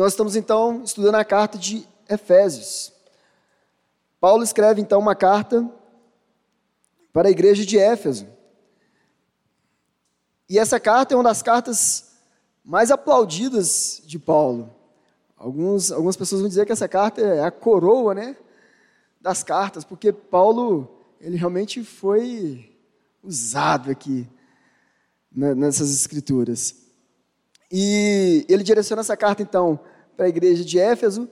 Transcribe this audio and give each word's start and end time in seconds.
Nós 0.00 0.14
estamos 0.14 0.34
então 0.34 0.82
estudando 0.82 1.16
a 1.16 1.24
carta 1.26 1.58
de 1.58 1.86
Efésios. 2.08 2.90
Paulo 4.18 4.42
escreve 4.42 4.80
então 4.80 4.98
uma 4.98 5.14
carta 5.14 5.70
para 7.12 7.28
a 7.28 7.30
igreja 7.30 7.66
de 7.66 7.78
Éfeso. 7.78 8.26
E 10.48 10.58
essa 10.58 10.80
carta 10.80 11.12
é 11.12 11.16
uma 11.18 11.24
das 11.24 11.42
cartas 11.42 12.12
mais 12.64 12.90
aplaudidas 12.90 14.00
de 14.06 14.18
Paulo. 14.18 14.74
Alguns, 15.36 15.92
algumas 15.92 16.16
pessoas 16.16 16.40
vão 16.40 16.48
dizer 16.48 16.64
que 16.64 16.72
essa 16.72 16.88
carta 16.88 17.20
é 17.20 17.44
a 17.44 17.50
coroa 17.50 18.14
né, 18.14 18.38
das 19.20 19.42
cartas, 19.42 19.84
porque 19.84 20.14
Paulo 20.14 20.88
ele 21.20 21.36
realmente 21.36 21.84
foi 21.84 22.74
usado 23.22 23.90
aqui 23.90 24.26
nessas 25.30 25.92
escrituras. 25.92 26.74
E 27.70 28.46
ele 28.48 28.64
direciona 28.64 29.00
essa 29.00 29.16
carta, 29.16 29.42
então, 29.42 29.78
para 30.20 30.26
a 30.26 30.28
igreja 30.28 30.62
de 30.62 30.78
Éfeso, 30.78 31.30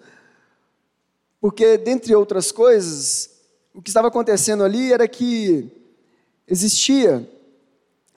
porque, 1.38 1.76
dentre 1.76 2.14
outras 2.14 2.50
coisas, 2.50 3.28
o 3.74 3.82
que 3.82 3.90
estava 3.90 4.08
acontecendo 4.08 4.64
ali 4.64 4.90
era 4.90 5.06
que 5.06 5.70
existia 6.46 7.30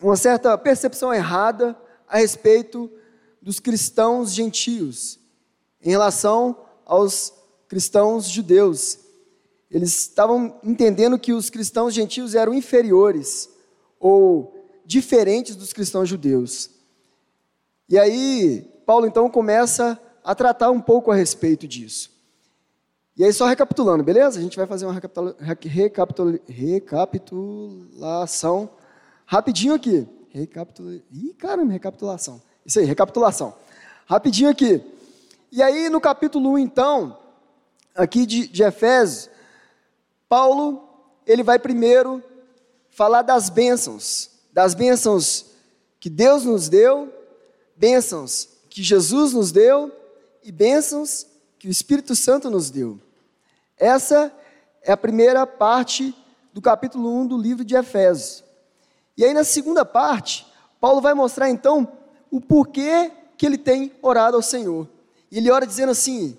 uma 0.02 0.16
certa 0.16 0.58
percepção 0.58 1.14
errada 1.14 1.78
a 2.08 2.20
respeito 2.20 2.90
dos 3.42 3.60
cristãos 3.60 4.32
gentios 4.32 5.20
em 5.84 5.90
relação 5.90 6.58
aos 6.86 7.34
cristãos 7.68 8.30
judeus. 8.30 8.98
Eles 9.70 9.90
estavam 9.98 10.58
entendendo 10.64 11.20
que 11.20 11.34
os 11.34 11.50
cristãos 11.50 11.94
gentios 11.94 12.34
eram 12.34 12.54
inferiores 12.54 13.50
ou 14.00 14.56
diferentes 14.86 15.54
dos 15.54 15.74
cristãos 15.74 16.08
judeus. 16.08 16.70
E 17.90 18.00
aí, 18.00 18.62
Paulo 18.86 19.06
então 19.06 19.30
começa 19.30 20.00
a 20.24 20.36
tratar 20.36 20.72
um 20.72 20.82
pouco 20.82 21.12
a 21.12 21.16
respeito 21.16 21.68
disso. 21.68 22.12
E 23.18 23.24
aí, 23.24 23.34
só 23.34 23.46
recapitulando, 23.46 24.04
beleza? 24.04 24.40
A 24.40 24.42
gente 24.42 24.58
vai 24.58 24.66
fazer 24.66 24.86
uma 24.86 24.94
recapitula 24.94 25.36
recapitula 25.40 26.40
recapitulação 26.48 28.70
rapidinho 29.26 29.74
aqui. 29.74 30.08
Recapitula 30.30 30.94
Ih, 31.12 31.34
caramba, 31.34 31.74
recapitulação. 31.74 32.42
Isso 32.66 32.80
aí, 32.80 32.86
recapitulação. 32.86 33.54
Rapidinho 34.06 34.50
aqui. 34.50 34.82
E 35.52 35.62
aí, 35.62 35.90
no 35.90 36.00
capítulo 36.00 36.52
1, 36.52 36.60
então, 36.60 37.18
aqui 37.94 38.26
de, 38.26 38.48
de 38.48 38.64
Efésios, 38.64 39.30
Paulo, 40.30 40.88
ele 41.28 41.44
vai 41.44 41.60
primeiro 41.60 42.24
falar 42.90 43.22
das 43.22 43.50
bênçãos, 43.50 44.32
das 44.54 44.74
bênçãos 44.74 45.48
que 46.00 46.10
Deus 46.10 46.46
nos 46.46 46.70
deu, 46.70 47.14
bênçãos 47.76 48.48
que 48.70 48.82
Jesus 48.82 49.34
nos 49.34 49.52
deu 49.52 49.92
e 50.44 50.52
bênçãos 50.52 51.28
que 51.60 51.68
o 51.68 51.72
Espírito 51.72 52.16
Santo 52.16 52.50
nos 52.50 52.70
deu. 52.70 53.00
Essa 53.78 54.34
é 54.82 54.92
a 54.92 54.98
primeira 54.98 55.46
parte 55.46 56.16
do 56.54 56.62
capítulo 56.62 57.14
1 57.22 57.28
do 57.28 57.38
livro 57.38 57.64
de 57.64 57.76
Efésios. 57.76 58.44
E 59.16 59.24
aí, 59.24 59.34
na 59.34 59.44
segunda 59.44 59.86
parte, 59.86 60.46
Paulo 60.80 61.02
vai 61.02 61.14
mostrar 61.14 61.50
então 61.50 61.88
o 62.30 62.42
porquê 62.42 63.12
que 63.38 63.46
ele 63.46 63.58
tem 63.58 63.92
orado 64.02 64.36
ao 64.36 64.42
Senhor. 64.42 64.88
E 65.32 65.38
ele 65.38 65.52
ora 65.52 65.66
dizendo 65.66 65.92
assim, 65.92 66.38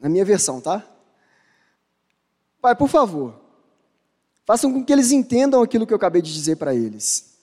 na 0.00 0.08
minha 0.08 0.24
versão, 0.24 0.60
tá? 0.60 0.84
Pai, 2.60 2.74
por 2.74 2.88
favor, 2.88 3.34
façam 4.44 4.72
com 4.72 4.84
que 4.84 4.92
eles 4.92 5.12
entendam 5.12 5.62
aquilo 5.62 5.86
que 5.86 5.92
eu 5.92 5.96
acabei 5.96 6.22
de 6.22 6.32
dizer 6.32 6.56
para 6.56 6.74
eles. 6.74 7.36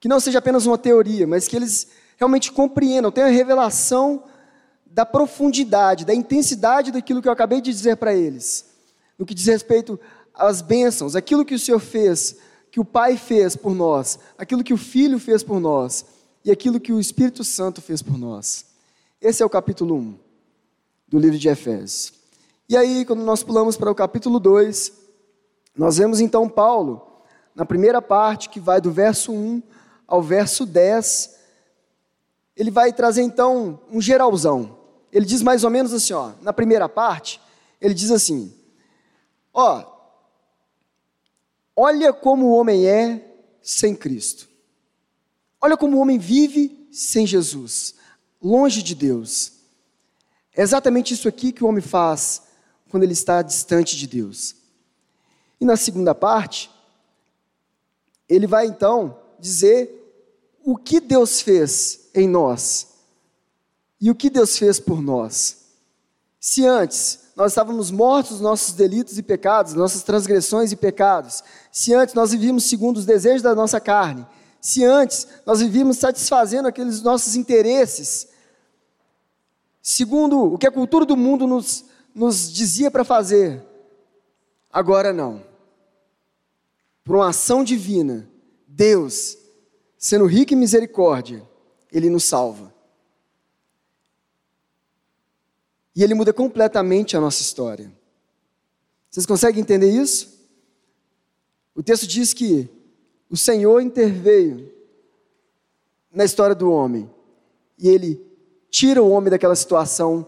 Que 0.00 0.08
não 0.08 0.20
seja 0.20 0.38
apenas 0.38 0.66
uma 0.66 0.78
teoria, 0.78 1.26
mas 1.26 1.46
que 1.46 1.56
eles 1.56 1.88
realmente 2.16 2.50
compreendam, 2.50 3.12
tenham 3.12 3.28
a 3.28 3.32
revelação 3.32 4.24
da 4.98 5.06
profundidade, 5.06 6.04
da 6.04 6.12
intensidade 6.12 6.90
daquilo 6.90 7.22
que 7.22 7.28
eu 7.28 7.32
acabei 7.32 7.60
de 7.60 7.70
dizer 7.70 7.98
para 7.98 8.12
eles. 8.12 8.64
No 9.16 9.24
que 9.24 9.32
diz 9.32 9.46
respeito 9.46 9.96
às 10.34 10.60
bênçãos, 10.60 11.14
aquilo 11.14 11.44
que 11.44 11.54
o 11.54 11.58
Senhor 11.58 11.78
fez, 11.78 12.34
que 12.68 12.80
o 12.80 12.84
Pai 12.84 13.16
fez 13.16 13.54
por 13.54 13.76
nós, 13.76 14.18
aquilo 14.36 14.64
que 14.64 14.74
o 14.74 14.76
Filho 14.76 15.20
fez 15.20 15.44
por 15.44 15.60
nós 15.60 16.04
e 16.44 16.50
aquilo 16.50 16.80
que 16.80 16.92
o 16.92 16.98
Espírito 16.98 17.44
Santo 17.44 17.80
fez 17.80 18.02
por 18.02 18.18
nós. 18.18 18.66
Esse 19.20 19.40
é 19.40 19.46
o 19.46 19.48
capítulo 19.48 19.94
1 19.94 20.18
do 21.06 21.16
livro 21.20 21.38
de 21.38 21.48
Efésios. 21.48 22.12
E 22.68 22.76
aí, 22.76 23.04
quando 23.04 23.22
nós 23.22 23.44
pulamos 23.44 23.76
para 23.76 23.92
o 23.92 23.94
capítulo 23.94 24.40
2, 24.40 24.92
nós 25.76 25.98
vemos 25.98 26.18
então 26.18 26.48
Paulo, 26.48 27.22
na 27.54 27.64
primeira 27.64 28.02
parte, 28.02 28.48
que 28.48 28.58
vai 28.58 28.80
do 28.80 28.90
verso 28.90 29.30
1 29.30 29.62
ao 30.08 30.20
verso 30.20 30.66
10, 30.66 31.36
ele 32.56 32.72
vai 32.72 32.92
trazer 32.92 33.22
então 33.22 33.78
um 33.92 34.00
geralzão. 34.00 34.77
Ele 35.12 35.24
diz 35.24 35.42
mais 35.42 35.64
ou 35.64 35.70
menos 35.70 35.92
assim, 35.92 36.12
ó, 36.12 36.32
na 36.42 36.52
primeira 36.52 36.88
parte, 36.88 37.40
ele 37.80 37.94
diz 37.94 38.10
assim: 38.10 38.52
ó, 39.52 39.84
olha 41.74 42.12
como 42.12 42.46
o 42.46 42.52
homem 42.52 42.86
é 42.86 43.24
sem 43.62 43.94
Cristo. 43.94 44.48
Olha 45.60 45.76
como 45.76 45.96
o 45.96 46.00
homem 46.00 46.18
vive 46.18 46.88
sem 46.92 47.26
Jesus 47.26 47.94
longe 48.42 48.82
de 48.82 48.94
Deus. 48.94 49.52
É 50.54 50.62
exatamente 50.62 51.14
isso 51.14 51.28
aqui 51.28 51.52
que 51.52 51.62
o 51.62 51.68
homem 51.68 51.82
faz 51.82 52.42
quando 52.88 53.02
ele 53.02 53.12
está 53.12 53.42
distante 53.42 53.96
de 53.96 54.06
Deus. 54.06 54.56
E 55.60 55.64
na 55.64 55.76
segunda 55.76 56.14
parte, 56.14 56.70
ele 58.28 58.46
vai 58.46 58.66
então 58.66 59.18
dizer 59.38 59.94
o 60.64 60.76
que 60.76 61.00
Deus 61.00 61.40
fez 61.40 62.08
em 62.14 62.28
nós 62.28 62.87
e 64.00 64.10
o 64.10 64.14
que 64.14 64.30
Deus 64.30 64.56
fez 64.56 64.78
por 64.78 65.02
nós. 65.02 65.58
Se 66.40 66.64
antes 66.64 67.20
nós 67.34 67.52
estávamos 67.52 67.90
mortos 67.90 68.32
nos 68.32 68.40
nossos 68.40 68.74
delitos 68.74 69.18
e 69.18 69.22
pecados, 69.22 69.74
nossas 69.74 70.02
transgressões 70.02 70.72
e 70.72 70.76
pecados, 70.76 71.42
se 71.72 71.94
antes 71.94 72.14
nós 72.14 72.30
vivíamos 72.30 72.64
segundo 72.64 72.96
os 72.98 73.04
desejos 73.04 73.42
da 73.42 73.54
nossa 73.54 73.80
carne, 73.80 74.26
se 74.60 74.84
antes 74.84 75.26
nós 75.46 75.60
vivíamos 75.60 75.98
satisfazendo 75.98 76.66
aqueles 76.66 77.02
nossos 77.02 77.36
interesses, 77.36 78.28
segundo 79.82 80.52
o 80.52 80.58
que 80.58 80.66
a 80.66 80.72
cultura 80.72 81.04
do 81.04 81.16
mundo 81.16 81.46
nos, 81.46 81.84
nos 82.14 82.52
dizia 82.52 82.90
para 82.90 83.04
fazer, 83.04 83.64
agora 84.72 85.12
não. 85.12 85.42
Por 87.04 87.16
uma 87.16 87.28
ação 87.28 87.64
divina, 87.64 88.28
Deus, 88.66 89.36
sendo 89.96 90.26
rico 90.26 90.52
em 90.52 90.56
misericórdia, 90.56 91.42
Ele 91.90 92.10
nos 92.10 92.24
salva. 92.24 92.77
E 95.98 96.04
Ele 96.04 96.14
muda 96.14 96.32
completamente 96.32 97.16
a 97.16 97.20
nossa 97.20 97.42
história. 97.42 97.92
Vocês 99.10 99.26
conseguem 99.26 99.62
entender 99.62 99.90
isso? 99.90 100.38
O 101.74 101.82
texto 101.82 102.06
diz 102.06 102.32
que 102.32 102.70
o 103.28 103.36
Senhor 103.36 103.80
interveio 103.80 104.72
na 106.12 106.24
história 106.24 106.54
do 106.54 106.70
homem 106.70 107.10
e 107.76 107.88
ele 107.88 108.24
tira 108.70 109.02
o 109.02 109.10
homem 109.10 109.28
daquela 109.28 109.56
situação 109.56 110.24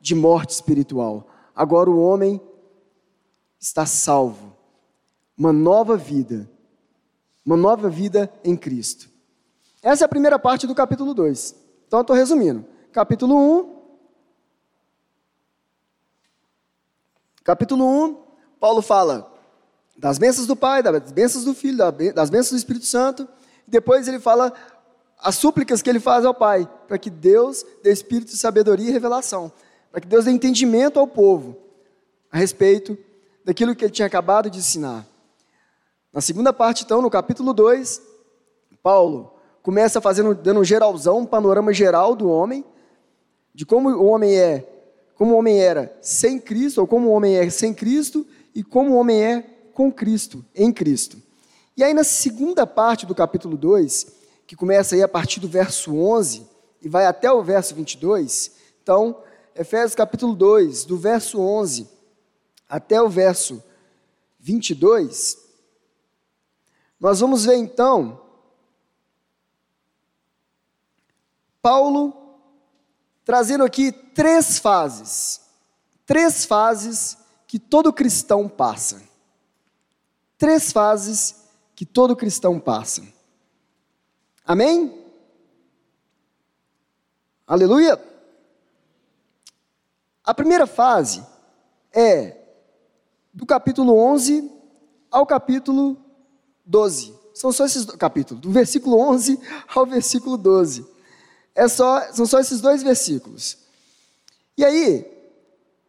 de 0.00 0.14
morte 0.14 0.54
espiritual. 0.54 1.28
Agora 1.54 1.90
o 1.90 2.00
homem 2.00 2.40
está 3.58 3.84
salvo. 3.84 4.56
Uma 5.36 5.52
nova 5.52 5.98
vida. 5.98 6.48
Uma 7.44 7.58
nova 7.58 7.90
vida 7.90 8.32
em 8.42 8.56
Cristo. 8.56 9.10
Essa 9.82 10.04
é 10.04 10.06
a 10.06 10.08
primeira 10.08 10.38
parte 10.38 10.66
do 10.66 10.74
capítulo 10.74 11.12
2. 11.12 11.54
Então 11.86 11.98
eu 11.98 12.02
estou 12.02 12.16
resumindo. 12.16 12.64
Capítulo 12.90 13.36
1. 13.36 13.60
Um, 13.60 13.79
capítulo 17.50 17.84
1, 17.84 18.04
um, 18.04 18.16
Paulo 18.60 18.80
fala 18.80 19.34
das 19.96 20.18
bênçãos 20.18 20.46
do 20.46 20.54
Pai, 20.54 20.84
das 20.84 21.10
bênçãos 21.10 21.44
do 21.44 21.52
Filho, 21.52 21.78
das 22.14 22.30
bênçãos 22.30 22.52
do 22.52 22.56
Espírito 22.58 22.86
Santo. 22.86 23.26
Depois 23.66 24.06
ele 24.06 24.20
fala 24.20 24.52
as 25.18 25.34
súplicas 25.34 25.82
que 25.82 25.90
ele 25.90 25.98
faz 25.98 26.24
ao 26.24 26.32
Pai, 26.32 26.70
para 26.86 26.96
que 26.96 27.10
Deus 27.10 27.66
dê 27.82 27.90
espírito 27.90 28.30
de 28.30 28.36
sabedoria 28.36 28.88
e 28.88 28.92
revelação, 28.92 29.50
para 29.90 30.00
que 30.00 30.06
Deus 30.06 30.26
dê 30.26 30.30
entendimento 30.30 31.00
ao 31.00 31.08
povo 31.08 31.56
a 32.30 32.38
respeito 32.38 32.96
daquilo 33.44 33.74
que 33.74 33.84
ele 33.84 33.92
tinha 33.92 34.06
acabado 34.06 34.48
de 34.48 34.60
ensinar. 34.60 35.04
Na 36.12 36.20
segunda 36.20 36.52
parte, 36.52 36.84
então, 36.84 37.02
no 37.02 37.10
capítulo 37.10 37.52
2, 37.52 38.00
Paulo 38.80 39.34
começa 39.60 40.00
fazendo, 40.00 40.36
dando 40.36 40.60
um 40.60 40.64
geralzão, 40.64 41.18
um 41.18 41.26
panorama 41.26 41.72
geral 41.72 42.14
do 42.14 42.28
homem, 42.28 42.64
de 43.52 43.66
como 43.66 43.90
o 43.90 44.06
homem 44.06 44.38
é, 44.38 44.79
como 45.20 45.34
o 45.34 45.36
homem 45.36 45.60
era 45.60 45.94
sem 46.00 46.40
Cristo, 46.40 46.80
ou 46.80 46.86
como 46.86 47.08
o 47.08 47.12
homem 47.12 47.36
é 47.36 47.50
sem 47.50 47.74
Cristo, 47.74 48.26
e 48.54 48.64
como 48.64 48.92
o 48.92 48.94
homem 48.96 49.22
é 49.22 49.42
com 49.74 49.92
Cristo, 49.92 50.42
em 50.54 50.72
Cristo. 50.72 51.20
E 51.76 51.84
aí, 51.84 51.92
na 51.92 52.04
segunda 52.04 52.66
parte 52.66 53.04
do 53.04 53.14
capítulo 53.14 53.58
2, 53.58 54.06
que 54.46 54.56
começa 54.56 54.94
aí 54.94 55.02
a 55.02 55.08
partir 55.08 55.38
do 55.38 55.46
verso 55.46 55.94
11 55.94 56.46
e 56.80 56.88
vai 56.88 57.04
até 57.04 57.30
o 57.30 57.42
verso 57.42 57.74
22, 57.74 58.52
então, 58.82 59.22
Efésios 59.54 59.94
capítulo 59.94 60.34
2, 60.34 60.86
do 60.86 60.96
verso 60.96 61.38
11 61.38 61.86
até 62.66 63.02
o 63.02 63.10
verso 63.10 63.62
22, 64.38 65.36
nós 66.98 67.20
vamos 67.20 67.44
ver 67.44 67.56
então 67.56 68.22
Paulo 71.60 72.19
trazendo 73.30 73.62
aqui 73.62 73.92
três 73.92 74.58
fases. 74.58 75.40
Três 76.04 76.44
fases 76.44 77.16
que 77.46 77.60
todo 77.60 77.92
cristão 77.92 78.48
passa. 78.48 79.00
Três 80.36 80.72
fases 80.72 81.44
que 81.76 81.86
todo 81.86 82.16
cristão 82.16 82.58
passa. 82.58 83.06
Amém? 84.44 85.00
Aleluia? 87.46 88.02
A 90.24 90.34
primeira 90.34 90.66
fase 90.66 91.24
é 91.92 92.36
do 93.32 93.46
capítulo 93.46 93.96
11 93.96 94.50
ao 95.08 95.24
capítulo 95.24 95.96
12. 96.66 97.14
São 97.32 97.52
só 97.52 97.64
esses 97.64 97.84
capítulos, 97.84 98.42
do 98.42 98.50
versículo 98.50 98.98
11 98.98 99.38
ao 99.72 99.86
versículo 99.86 100.36
12. 100.36 100.84
É 101.60 101.68
só, 101.68 102.10
são 102.10 102.24
só 102.24 102.40
esses 102.40 102.62
dois 102.62 102.82
versículos. 102.82 103.58
E 104.56 104.64
aí, 104.64 105.06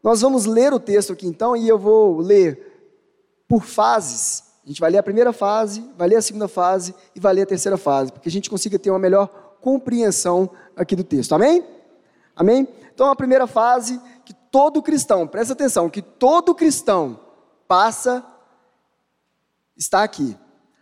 nós 0.04 0.20
vamos 0.20 0.46
ler 0.46 0.74
o 0.74 0.80
texto 0.82 1.14
aqui 1.14 1.26
então, 1.26 1.56
e 1.56 1.66
eu 1.66 1.80
vou 1.80 2.20
ler 2.20 2.92
por 3.48 3.64
fases. 3.64 4.44
A 4.66 4.68
gente 4.68 4.82
vai 4.82 4.92
ler 4.92 4.98
a 4.98 5.04
primeira 5.04 5.32
fase, 5.32 5.82
vai 5.98 6.10
ler 6.10 6.18
a 6.18 6.22
segunda 6.22 6.50
fase 6.50 6.94
e 7.16 7.22
vai 7.22 7.34
ler 7.34 7.44
a 7.44 7.46
terceira 7.46 7.78
fase, 7.78 8.12
para 8.12 8.20
que 8.20 8.28
a 8.28 8.32
gente 8.32 8.50
consiga 8.50 8.78
ter 8.78 8.90
uma 8.90 9.00
melhor 9.00 9.28
compreensão 9.62 10.50
aqui 10.76 10.94
do 10.94 11.06
texto. 11.06 11.34
Amém? 11.34 11.66
Amém? 12.36 12.68
Então, 12.94 13.10
a 13.10 13.16
primeira 13.16 13.48
fase 13.48 13.98
que 14.26 14.34
todo 14.34 14.82
cristão, 14.82 15.26
presta 15.26 15.54
atenção, 15.54 15.90
que 15.90 16.02
todo 16.02 16.54
cristão 16.54 17.18
passa, 17.66 18.26
está 19.78 20.04
aqui. 20.04 20.38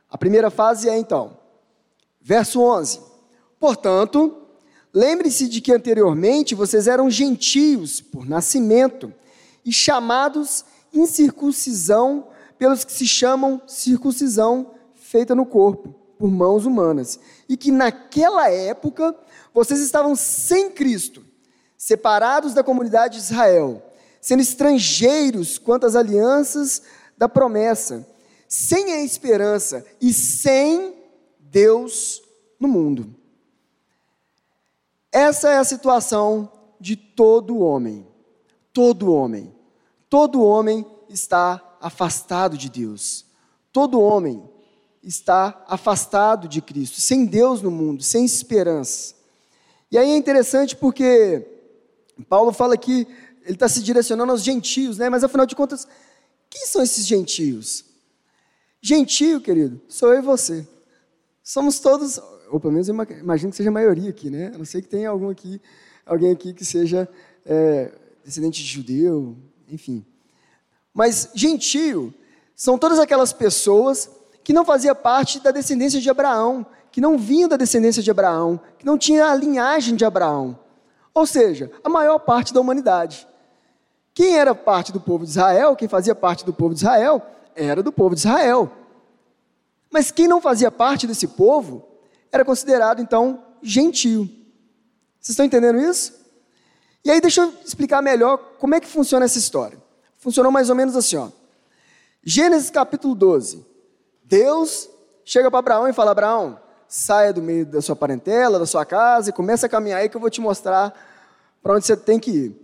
A 0.09 0.17
primeira 0.17 0.49
fase 0.49 0.89
é 0.89 0.97
então, 0.97 1.37
verso 2.19 2.59
11: 2.59 2.99
Portanto, 3.59 4.38
lembre-se 4.93 5.47
de 5.47 5.61
que 5.61 5.73
anteriormente 5.73 6.55
vocês 6.55 6.87
eram 6.87 7.09
gentios 7.09 8.01
por 8.01 8.27
nascimento 8.27 9.13
e 9.65 9.71
chamados 9.71 10.65
incircuncisão 10.93 12.27
pelos 12.57 12.83
que 12.83 12.91
se 12.91 13.07
chamam 13.07 13.61
circuncisão 13.67 14.71
feita 14.95 15.33
no 15.33 15.45
corpo, 15.45 15.95
por 16.17 16.29
mãos 16.29 16.65
humanas, 16.65 17.19
e 17.47 17.55
que 17.55 17.71
naquela 17.71 18.49
época 18.49 19.15
vocês 19.53 19.79
estavam 19.79 20.15
sem 20.15 20.71
Cristo, 20.71 21.23
separados 21.77 22.53
da 22.53 22.63
comunidade 22.63 23.17
de 23.17 23.23
Israel, 23.23 23.81
sendo 24.19 24.41
estrangeiros 24.41 25.57
quanto 25.57 25.85
às 25.85 25.95
alianças 25.95 26.81
da 27.17 27.29
promessa 27.29 28.05
sem 28.49 28.93
a 28.93 29.03
esperança 29.03 29.85
e 30.01 30.11
sem 30.11 30.95
Deus 31.39 32.19
no 32.59 32.67
mundo. 32.67 33.15
Essa 35.11 35.49
é 35.49 35.57
a 35.57 35.63
situação 35.63 36.51
de 36.79 36.95
todo 36.95 37.59
homem. 37.59 38.05
Todo 38.71 39.11
homem. 39.11 39.53
Todo 40.09 40.43
homem 40.43 40.85
está 41.09 41.77
afastado 41.81 42.57
de 42.57 42.69
Deus. 42.69 43.25
Todo 43.71 44.01
homem 44.01 44.43
está 45.03 45.63
afastado 45.67 46.47
de 46.47 46.61
Cristo, 46.61 46.99
sem 46.99 47.25
Deus 47.25 47.61
no 47.61 47.71
mundo, 47.71 48.03
sem 48.03 48.25
esperança. 48.25 49.15
E 49.91 49.97
aí 49.97 50.09
é 50.11 50.17
interessante 50.17 50.75
porque 50.75 51.45
Paulo 52.27 52.51
fala 52.51 52.77
que 52.77 53.07
ele 53.43 53.53
está 53.53 53.67
se 53.67 53.81
direcionando 53.81 54.31
aos 54.31 54.43
gentios, 54.43 54.97
né? 54.97 55.09
mas 55.09 55.23
afinal 55.23 55.45
de 55.45 55.55
contas, 55.55 55.87
quem 56.49 56.67
são 56.67 56.81
esses 56.81 57.05
gentios? 57.05 57.85
Gentio, 58.81 59.41
querido, 59.41 59.81
sou 59.87 60.13
eu 60.13 60.19
e 60.19 60.21
você. 60.21 60.67
Somos 61.43 61.79
todos, 61.79 62.19
ou 62.51 62.59
pelo 62.59 62.73
menos 62.73 62.87
eu 62.87 62.95
imagino 63.21 63.51
que 63.51 63.57
seja 63.57 63.69
a 63.69 63.73
maioria 63.73 64.09
aqui, 64.09 64.29
né? 64.29 64.51
Não 64.57 64.65
sei 64.65 64.81
que 64.81 64.87
tenha 64.87 65.09
algum 65.09 65.29
aqui, 65.29 65.61
alguém 66.05 66.31
aqui 66.31 66.53
que 66.53 66.65
seja 66.65 67.07
é, 67.45 67.91
descendente 68.23 68.61
de 68.61 68.67
judeu, 68.67 69.35
enfim. 69.69 70.05
Mas 70.93 71.29
gentio 71.33 72.13
são 72.55 72.77
todas 72.77 72.99
aquelas 72.99 73.31
pessoas 73.31 74.09
que 74.43 74.53
não 74.53 74.65
faziam 74.65 74.95
parte 74.95 75.39
da 75.39 75.51
descendência 75.51 76.01
de 76.01 76.09
Abraão, 76.09 76.65
que 76.91 76.99
não 76.99 77.17
vinham 77.17 77.47
da 77.47 77.55
descendência 77.55 78.01
de 78.01 78.09
Abraão, 78.09 78.59
que 78.77 78.85
não 78.85 78.97
tinham 78.97 79.27
a 79.27 79.35
linhagem 79.35 79.95
de 79.95 80.03
Abraão. 80.03 80.57
Ou 81.13 81.25
seja, 81.25 81.71
a 81.83 81.89
maior 81.89 82.19
parte 82.19 82.53
da 82.53 82.59
humanidade. 82.59 83.27
Quem 84.13 84.37
era 84.37 84.53
parte 84.55 84.91
do 84.91 84.99
povo 84.99 85.23
de 85.23 85.31
Israel, 85.31 85.75
quem 85.75 85.87
fazia 85.87 86.15
parte 86.15 86.43
do 86.43 86.53
povo 86.53 86.73
de 86.73 86.81
Israel, 86.81 87.21
era 87.55 87.81
do 87.83 87.91
povo 87.91 88.15
de 88.15 88.21
Israel. 88.21 88.71
Mas 89.91 90.11
quem 90.11 90.27
não 90.27 90.41
fazia 90.41 90.71
parte 90.71 91.07
desse 91.07 91.27
povo 91.27 91.88
era 92.31 92.45
considerado 92.45 93.01
então 93.01 93.43
gentio. 93.61 94.25
Vocês 95.19 95.29
estão 95.29 95.45
entendendo 95.45 95.79
isso? 95.79 96.13
E 97.03 97.11
aí 97.11 97.21
deixa 97.21 97.41
eu 97.41 97.53
explicar 97.65 98.01
melhor 98.01 98.37
como 98.59 98.75
é 98.75 98.79
que 98.79 98.87
funciona 98.87 99.25
essa 99.25 99.37
história. 99.37 99.77
Funcionou 100.17 100.51
mais 100.51 100.69
ou 100.69 100.75
menos 100.75 100.95
assim, 100.95 101.17
ó. 101.17 101.29
Gênesis 102.23 102.69
capítulo 102.69 103.15
12. 103.15 103.65
Deus 104.23 104.89
chega 105.23 105.49
para 105.49 105.59
Abraão 105.59 105.87
e 105.87 105.93
fala: 105.93 106.11
Abraão, 106.11 106.59
saia 106.87 107.31
do 107.31 107.41
meio 107.41 107.65
da 107.65 107.81
sua 107.81 107.95
parentela, 107.95 108.59
da 108.59 108.65
sua 108.65 108.85
casa 108.85 109.29
e 109.29 109.33
comece 109.33 109.65
a 109.65 109.69
caminhar 109.69 110.01
aí 110.01 110.09
que 110.09 110.17
eu 110.17 110.21
vou 110.21 110.29
te 110.29 110.41
mostrar 110.41 110.93
para 111.61 111.75
onde 111.75 111.85
você 111.85 111.95
tem 111.95 112.19
que 112.19 112.31
ir. 112.31 112.55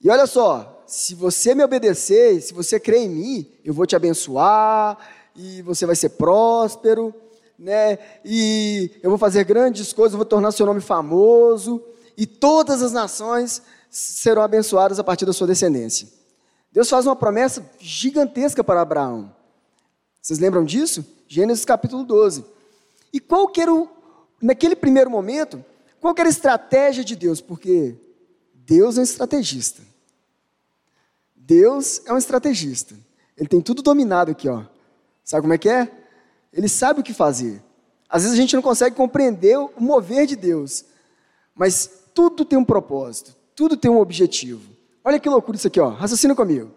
E 0.00 0.10
olha 0.10 0.26
só, 0.26 0.84
se 0.86 1.14
você 1.14 1.54
me 1.54 1.64
obedecer, 1.64 2.40
se 2.40 2.54
você 2.54 2.78
crer 2.78 3.02
em 3.02 3.08
mim, 3.08 3.52
eu 3.64 3.74
vou 3.74 3.86
te 3.86 3.96
abençoar 3.96 4.96
e 5.34 5.60
você 5.62 5.84
vai 5.84 5.96
ser 5.96 6.10
próspero, 6.10 7.14
né? 7.58 7.98
E 8.24 8.90
eu 9.02 9.10
vou 9.10 9.18
fazer 9.18 9.44
grandes 9.44 9.92
coisas, 9.92 10.16
vou 10.16 10.24
tornar 10.24 10.52
seu 10.52 10.66
nome 10.66 10.80
famoso 10.80 11.82
e 12.16 12.26
todas 12.26 12.82
as 12.82 12.92
nações 12.92 13.62
serão 13.90 14.42
abençoadas 14.42 14.98
a 14.98 15.04
partir 15.04 15.24
da 15.24 15.32
sua 15.32 15.46
descendência. 15.46 16.08
Deus 16.72 16.88
faz 16.88 17.06
uma 17.06 17.16
promessa 17.16 17.64
gigantesca 17.78 18.62
para 18.62 18.80
Abraão. 18.80 19.34
Vocês 20.20 20.38
lembram 20.38 20.64
disso? 20.64 21.04
Gênesis 21.26 21.64
capítulo 21.64 22.04
12. 22.04 22.44
E 23.12 23.20
qual 23.20 23.48
que 23.48 23.60
era 23.60 23.72
o, 23.72 23.88
naquele 24.42 24.76
primeiro 24.76 25.10
momento, 25.10 25.64
qual 26.00 26.14
que 26.14 26.20
era 26.20 26.28
a 26.28 26.30
estratégia 26.30 27.04
de 27.04 27.16
Deus? 27.16 27.40
Porque 27.40 27.94
Deus 28.52 28.98
é 28.98 29.00
um 29.00 29.04
estrategista. 29.04 29.82
Deus 31.34 32.02
é 32.04 32.12
um 32.12 32.18
estrategista. 32.18 32.94
Ele 33.36 33.48
tem 33.48 33.60
tudo 33.60 33.82
dominado 33.82 34.32
aqui, 34.32 34.48
ó. 34.48 34.64
Sabe 35.24 35.42
como 35.42 35.54
é 35.54 35.58
que 35.58 35.68
é? 35.68 35.90
Ele 36.56 36.68
sabe 36.68 37.00
o 37.00 37.02
que 37.02 37.12
fazer. 37.12 37.62
Às 38.08 38.22
vezes 38.22 38.36
a 38.36 38.40
gente 38.40 38.56
não 38.56 38.62
consegue 38.62 38.96
compreender 38.96 39.58
o 39.58 39.70
mover 39.78 40.26
de 40.26 40.34
Deus, 40.34 40.86
mas 41.54 41.90
tudo 42.14 42.44
tem 42.44 42.58
um 42.58 42.64
propósito, 42.64 43.36
tudo 43.54 43.76
tem 43.76 43.90
um 43.90 44.00
objetivo. 44.00 44.62
Olha 45.04 45.20
que 45.20 45.28
loucura 45.28 45.56
isso 45.56 45.66
aqui, 45.66 45.78
ó. 45.78 45.90
Raciocina 45.90 46.34
comigo. 46.34 46.70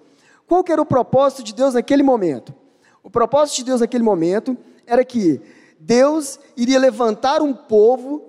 Qual 0.45 0.63
era 0.67 0.81
o 0.81 0.85
propósito 0.85 1.43
de 1.43 1.53
Deus 1.53 1.75
naquele 1.75 2.03
momento? 2.03 2.53
O 3.01 3.09
propósito 3.09 3.57
de 3.57 3.65
Deus 3.65 3.81
naquele 3.81 4.03
momento 4.03 4.57
era 4.85 5.05
que 5.05 5.39
Deus 5.79 6.39
iria 6.57 6.77
levantar 6.77 7.41
um 7.41 7.53
povo, 7.53 8.25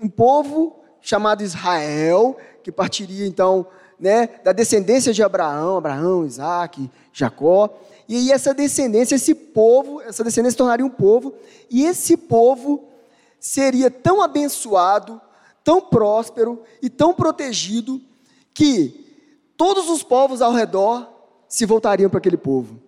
um 0.00 0.08
povo 0.08 0.80
chamado 1.00 1.42
Israel, 1.42 2.36
que 2.62 2.70
partiria 2.70 3.26
então 3.26 3.66
né, 4.00 4.30
da 4.42 4.52
descendência 4.52 5.12
de 5.12 5.22
Abraão, 5.22 5.76
Abraão, 5.76 6.24
Isaac, 6.24 6.90
Jacó. 7.12 7.78
E 8.08 8.16
aí 8.16 8.32
essa 8.32 8.54
descendência, 8.54 9.14
esse 9.14 9.34
povo, 9.34 10.00
essa 10.00 10.24
descendência 10.24 10.56
tornaria 10.56 10.84
um 10.84 10.90
povo, 10.90 11.34
e 11.68 11.84
esse 11.84 12.16
povo 12.16 12.88
seria 13.38 13.90
tão 13.90 14.22
abençoado, 14.22 15.20
tão 15.62 15.80
próspero 15.80 16.62
e 16.80 16.88
tão 16.88 17.12
protegido 17.12 18.00
que 18.54 19.06
todos 19.56 19.90
os 19.90 20.02
povos 20.02 20.40
ao 20.40 20.52
redor 20.52 21.06
se 21.46 21.66
voltariam 21.66 22.08
para 22.08 22.18
aquele 22.18 22.38
povo. 22.38 22.80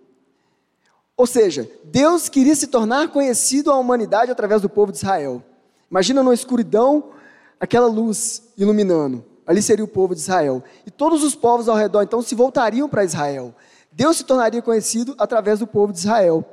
Ou 1.15 1.27
seja, 1.27 1.69
Deus 1.83 2.27
queria 2.27 2.55
se 2.55 2.67
tornar 2.67 3.09
conhecido 3.09 3.71
à 3.71 3.77
humanidade 3.77 4.31
através 4.31 4.63
do 4.63 4.69
povo 4.69 4.91
de 4.91 4.97
Israel. 4.97 5.43
Imagina 5.91 6.23
na 6.23 6.33
escuridão 6.33 7.11
aquela 7.59 7.87
luz 7.87 8.51
iluminando 8.57 9.23
ali 9.45 9.61
seria 9.61 9.83
o 9.83 9.87
povo 9.87 10.13
de 10.13 10.21
Israel. 10.21 10.63
E 10.85 10.91
todos 10.91 11.23
os 11.23 11.35
povos 11.35 11.67
ao 11.67 11.75
redor 11.75 12.03
então 12.03 12.21
se 12.21 12.35
voltariam 12.35 12.87
para 12.87 13.03
Israel. 13.03 13.53
Deus 13.91 14.17
se 14.17 14.23
tornaria 14.23 14.61
conhecido 14.61 15.15
através 15.17 15.59
do 15.59 15.67
povo 15.67 15.93
de 15.93 15.99
Israel. 15.99 16.43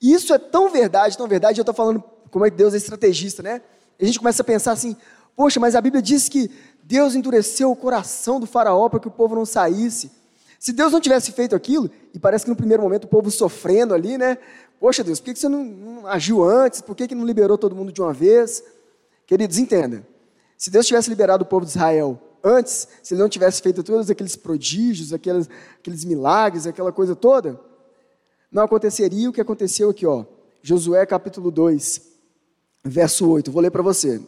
E 0.00 0.12
isso 0.12 0.32
é 0.32 0.38
tão 0.38 0.70
verdade, 0.70 1.16
tão 1.16 1.26
verdade, 1.26 1.60
eu 1.60 1.62
estou 1.62 1.74
falando 1.74 2.02
como 2.30 2.44
é 2.44 2.50
que 2.50 2.56
Deus 2.56 2.74
é 2.74 2.76
estrategista, 2.76 3.42
né? 3.42 3.62
A 4.00 4.04
gente 4.04 4.18
começa 4.18 4.42
a 4.42 4.44
pensar 4.44 4.72
assim, 4.72 4.96
poxa, 5.34 5.58
mas 5.58 5.74
a 5.74 5.80
Bíblia 5.80 6.02
diz 6.02 6.28
que 6.28 6.50
Deus 6.82 7.14
endureceu 7.14 7.70
o 7.70 7.76
coração 7.76 8.38
do 8.38 8.46
faraó 8.46 8.88
para 8.88 9.00
que 9.00 9.08
o 9.08 9.10
povo 9.10 9.34
não 9.34 9.46
saísse. 9.46 10.10
Se 10.58 10.72
Deus 10.72 10.92
não 10.92 11.00
tivesse 11.00 11.32
feito 11.32 11.54
aquilo, 11.54 11.90
e 12.14 12.18
parece 12.18 12.44
que 12.44 12.50
no 12.50 12.56
primeiro 12.56 12.82
momento 12.82 13.04
o 13.04 13.08
povo 13.08 13.30
sofrendo 13.30 13.94
ali, 13.94 14.16
né? 14.18 14.38
Poxa 14.78 15.02
Deus, 15.02 15.20
por 15.20 15.32
que 15.32 15.40
você 15.40 15.48
não, 15.48 15.64
não 15.64 16.06
agiu 16.06 16.44
antes? 16.44 16.80
Por 16.80 16.94
que, 16.94 17.08
que 17.08 17.14
não 17.14 17.24
liberou 17.24 17.56
todo 17.56 17.74
mundo 17.74 17.92
de 17.92 18.00
uma 18.00 18.12
vez? 18.12 18.62
Queridos, 19.26 19.58
entenda. 19.58 20.06
Se 20.56 20.70
Deus 20.70 20.86
tivesse 20.86 21.10
liberado 21.10 21.44
o 21.44 21.46
povo 21.46 21.64
de 21.64 21.70
Israel 21.70 22.20
antes, 22.42 22.88
se 23.02 23.14
ele 23.14 23.20
não 23.20 23.28
tivesse 23.28 23.60
feito 23.60 23.82
todos 23.82 24.08
aqueles 24.08 24.36
prodígios, 24.36 25.12
aqueles, 25.12 25.48
aqueles 25.78 26.04
milagres, 26.04 26.66
aquela 26.66 26.92
coisa 26.92 27.14
toda, 27.14 27.60
não 28.50 28.62
aconteceria 28.62 29.28
o 29.28 29.32
que 29.32 29.40
aconteceu 29.40 29.90
aqui, 29.90 30.06
ó. 30.06 30.24
Josué 30.62 31.04
capítulo 31.04 31.50
2, 31.50 32.02
verso 32.84 33.28
8. 33.28 33.50
Vou 33.50 33.60
ler 33.60 33.70
para 33.70 33.82
você. 33.82 34.20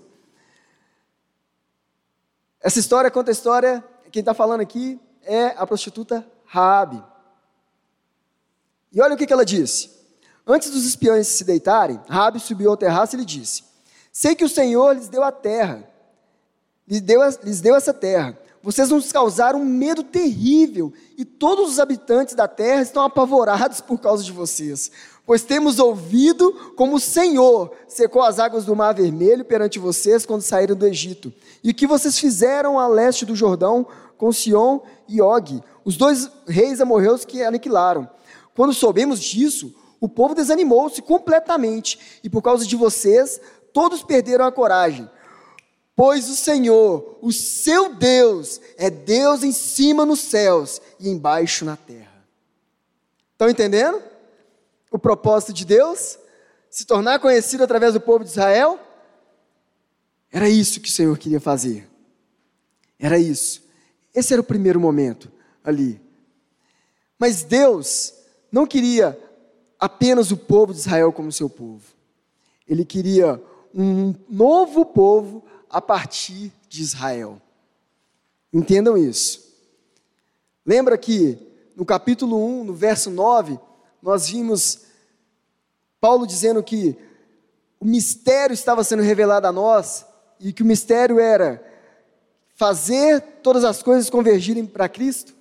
Essa 2.61 2.79
história 2.79 3.11
conta 3.11 3.31
a 3.31 3.33
história, 3.33 3.85
quem 4.11 4.21
está 4.21 4.35
falando 4.35 4.61
aqui 4.61 5.01
é 5.23 5.47
a 5.57 5.67
prostituta 5.67 6.27
Raabe. 6.45 7.03
E 8.93 9.01
olha 9.01 9.15
o 9.15 9.19
que, 9.19 9.27
que 9.27 9.33
ela 9.33 9.45
disse. 9.45 9.91
Antes 10.47 10.71
dos 10.71 10.85
espiões 10.85 11.27
se 11.27 11.45
deitarem, 11.45 12.01
Raabe 12.09 12.41
subiu 12.41 12.71
ao 12.71 12.77
terraço 12.77 13.15
e 13.15 13.19
lhe 13.19 13.25
disse: 13.25 13.63
Sei 14.13 14.35
que 14.35 14.45
o 14.45 14.49
Senhor 14.49 14.97
lhes 14.97 15.09
deu 15.09 15.23
a 15.23 15.31
terra, 15.31 15.89
lhes 16.89 17.01
deu, 17.01 17.21
lhes 17.43 17.61
deu 17.61 17.77
essa 17.77 17.93
terra. 17.93 18.39
Vocês 18.63 18.91
nos 18.91 19.13
causaram 19.13 19.61
um 19.61 19.65
medo 19.65 20.03
terrível, 20.03 20.93
e 21.17 21.25
todos 21.25 21.71
os 21.71 21.79
habitantes 21.79 22.35
da 22.35 22.49
terra 22.49 22.83
estão 22.83 23.03
apavorados 23.03 23.81
por 23.81 24.01
causa 24.01 24.25
de 24.25 24.33
vocês. 24.33 24.91
Pois 25.25 25.45
temos 25.45 25.79
ouvido 25.79 26.73
como 26.75 26.97
o 26.97 27.01
Senhor 27.01 27.71
secou 27.87 28.23
as 28.23 28.39
águas 28.39 28.65
do 28.65 28.75
Mar 28.75 28.95
Vermelho 28.95 29.45
perante 29.45 29.79
vocês 29.79 30.27
quando 30.27 30.43
saíram 30.43 30.75
do 30.75 30.87
Egito, 30.87 31.33
e 31.63 31.71
o 31.71 31.75
que 31.75 31.87
vocês 31.87 32.19
fizeram 32.19 32.79
a 32.79 32.89
leste 32.89 33.25
do 33.25 33.37
Jordão 33.37 33.87
com 34.17 34.33
Sion 34.33 34.81
e 35.07 35.23
Og, 35.23 35.63
os 35.85 35.97
dois 35.97 36.29
reis 36.47 36.81
amorreus 36.81 37.25
que 37.25 37.43
aniquilaram. 37.43 38.09
Quando 38.55 38.75
soubemos 38.75 39.21
disso, 39.21 39.73
o 40.01 40.09
povo 40.09 40.35
desanimou-se 40.35 41.01
completamente, 41.01 42.21
e 42.25 42.29
por 42.29 42.43
causa 42.43 42.67
de 42.67 42.75
vocês, 42.75 43.41
todos 43.73 44.03
perderam 44.03 44.45
a 44.45 44.53
coragem. 44.53 45.09
Pois 45.99 46.31
o 46.31 46.37
Senhor, 46.37 47.19
o 47.21 47.33
seu 47.33 47.93
Deus, 47.93 48.61
é 48.77 48.89
Deus 48.89 49.43
em 49.43 49.51
cima 49.51 50.07
nos 50.07 50.21
céus 50.21 50.81
e 51.01 51.09
embaixo 51.09 51.65
na 51.65 51.77
terra. 51.77 52.25
Estão 53.33 53.51
entendendo? 53.51 54.01
O 54.93 54.99
propósito 55.01 55.53
de 55.53 55.65
Deus? 55.65 56.17
Se 56.71 56.85
tornar 56.85 57.19
conhecido 57.19 57.65
através 57.65 57.95
do 57.95 58.01
povo 58.01 58.23
de 58.23 58.31
Israel? 58.31 58.79
Era 60.31 60.49
isso 60.49 60.81
que 60.81 60.89
o 60.89 60.93
Senhor 60.93 61.19
queria 61.19 61.41
fazer. 61.41 61.89
Era 62.97 63.19
isso. 63.19 63.65
Esse 64.15 64.33
era 64.33 64.41
o 64.41 64.45
primeiro 64.45 64.79
momento 64.79 65.29
ali. 65.65 66.01
Mas 67.19 67.43
Deus 67.43 68.15
não 68.53 68.69
queria 68.69 69.19
apenas 69.81 70.31
o 70.31 70.37
povo 70.37 70.73
de 70.73 70.79
Israel 70.79 71.13
como 71.13 71.33
seu 71.33 71.51
povo. 71.51 71.83
Ele 72.69 72.85
queria 72.85 73.43
um 73.75 74.15
novo 74.29 74.85
povo 74.85 75.48
a 75.71 75.81
partir 75.81 76.53
de 76.69 76.83
Israel. 76.83 77.41
Entendam 78.53 78.97
isso. 78.97 79.49
Lembra 80.65 80.97
que 80.99 81.39
no 81.77 81.85
capítulo 81.85 82.45
1, 82.45 82.65
no 82.65 82.75
verso 82.75 83.11
9, 83.11 83.59
nós 84.03 84.29
vimos 84.29 84.87
Paulo 86.01 86.27
dizendo 86.27 86.63
que 86.63 86.97
o 87.81 87.85
mistério 87.85 88.55
estava 88.55 88.83
sendo 88.83 89.03
revelado 89.03 89.47
a 89.47 89.53
nós 89.53 90.05
e 90.41 90.53
que 90.53 90.63
o 90.63 90.67
mistério 90.67 91.21
era 91.21 91.65
fazer 92.55 93.21
todas 93.43 93.65
as 93.65 93.83
coisas 93.83 94.11
convergirem 94.11 94.67
para 94.67 94.89
Cristo? 94.89 95.33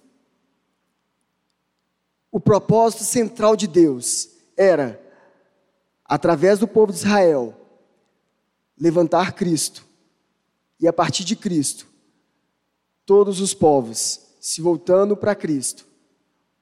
O 2.32 2.40
propósito 2.40 3.04
central 3.04 3.56
de 3.56 3.66
Deus 3.66 4.30
era, 4.56 5.02
através 6.06 6.60
do 6.60 6.68
povo 6.68 6.92
de 6.92 7.00
Israel, 7.00 7.56
levantar 8.78 9.34
Cristo. 9.34 9.87
E 10.80 10.88
a 10.88 10.94
partir 10.94 11.24
de 11.24 11.36
Cristo, 11.36 11.88
todos 13.06 13.42
os 13.42 13.54
povos 13.54 14.20
se 14.40 14.62
voltando 14.62 15.18
para 15.18 15.36
Cristo. 15.36 15.86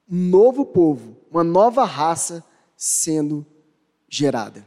Um 0.10 0.29
novo 0.29 0.65
povo, 0.65 1.17
uma 1.29 1.43
nova 1.43 1.84
raça 1.84 2.43
sendo 2.77 3.45
gerada. 4.07 4.65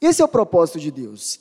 Esse 0.00 0.22
é 0.22 0.24
o 0.24 0.28
propósito 0.28 0.78
de 0.78 0.90
Deus. 0.90 1.40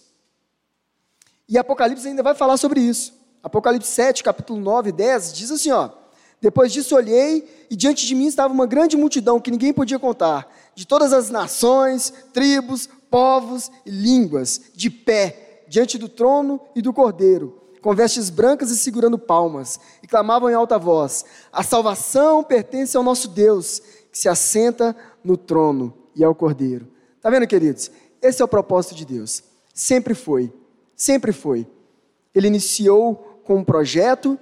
E 1.48 1.58
Apocalipse 1.58 2.08
ainda 2.08 2.24
vai 2.24 2.34
falar 2.34 2.58
sobre 2.58 2.80
isso. 2.80 3.14
Apocalipse 3.44 3.90
7, 3.90 4.24
capítulo 4.24 4.60
9 4.60 4.90
e 4.90 4.92
10 4.92 5.34
diz 5.34 5.52
assim, 5.52 5.72
ó: 5.72 5.92
Depois 6.42 6.74
disso 6.74 6.96
olhei 6.96 7.68
e 7.70 7.76
diante 7.76 8.08
de 8.08 8.16
mim 8.16 8.26
estava 8.26 8.54
uma 8.54 8.66
grande 8.66 8.98
multidão 8.98 9.40
que 9.40 9.52
ninguém 9.52 9.72
podia 9.72 10.00
contar, 10.00 10.52
de 10.74 10.88
todas 10.88 11.14
as 11.14 11.30
nações, 11.30 12.12
tribos, 12.34 12.90
povos 13.10 13.70
e 13.86 13.92
línguas, 13.92 14.62
de 14.74 14.90
pé 14.90 15.45
diante 15.76 15.98
do 15.98 16.08
trono 16.08 16.62
e 16.74 16.82
do 16.82 16.94
Cordeiro, 16.94 17.62
com 17.82 17.94
vestes 17.94 18.30
brancas 18.30 18.72
e 18.72 18.78
segurando 18.78 19.20
palmas, 19.20 19.78
e 20.02 20.08
clamavam 20.08 20.50
em 20.50 20.54
alta 20.54 20.80
voz: 20.80 21.26
A 21.52 21.64
salvação 21.64 22.42
pertence 22.46 22.96
ao 22.96 23.04
nosso 23.04 23.28
Deus, 23.28 23.82
que 24.10 24.18
se 24.18 24.30
assenta 24.30 24.96
no 25.22 25.36
trono 25.36 25.94
e 26.16 26.24
ao 26.24 26.34
Cordeiro. 26.34 26.88
Tá 27.20 27.30
vendo, 27.30 27.46
queridos? 27.46 27.92
Esse 28.22 28.42
é 28.42 28.46
o 28.46 28.48
propósito 28.48 28.96
de 28.96 29.06
Deus. 29.06 29.44
Sempre 29.74 30.16
foi. 30.16 30.54
Sempre 30.96 31.34
foi. 31.34 31.68
Ele 32.34 32.48
iniciou 32.48 33.42
com 33.44 33.58
um 33.58 33.64
projeto 33.64 34.40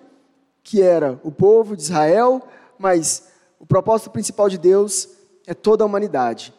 que 0.62 0.84
era 0.84 1.20
o 1.24 1.32
povo 1.32 1.76
de 1.76 1.82
Israel, 1.82 2.48
mas 2.78 3.24
o 3.60 3.66
propósito 3.66 4.12
principal 4.12 4.50
de 4.50 4.60
Deus 4.60 5.10
é 5.48 5.56
toda 5.56 5.84
a 5.84 5.88
humanidade. 5.88 6.54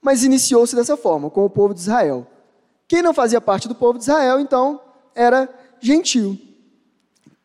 Mas 0.00 0.24
iniciou-se 0.24 0.74
dessa 0.74 0.96
forma, 0.96 1.28
com 1.28 1.44
o 1.44 1.50
povo 1.50 1.74
de 1.74 1.80
Israel. 1.80 2.26
Quem 2.88 3.02
não 3.02 3.12
fazia 3.12 3.40
parte 3.40 3.68
do 3.68 3.74
povo 3.74 3.98
de 3.98 4.04
Israel, 4.04 4.40
então, 4.40 4.80
era 5.14 5.46
gentil. 5.78 6.38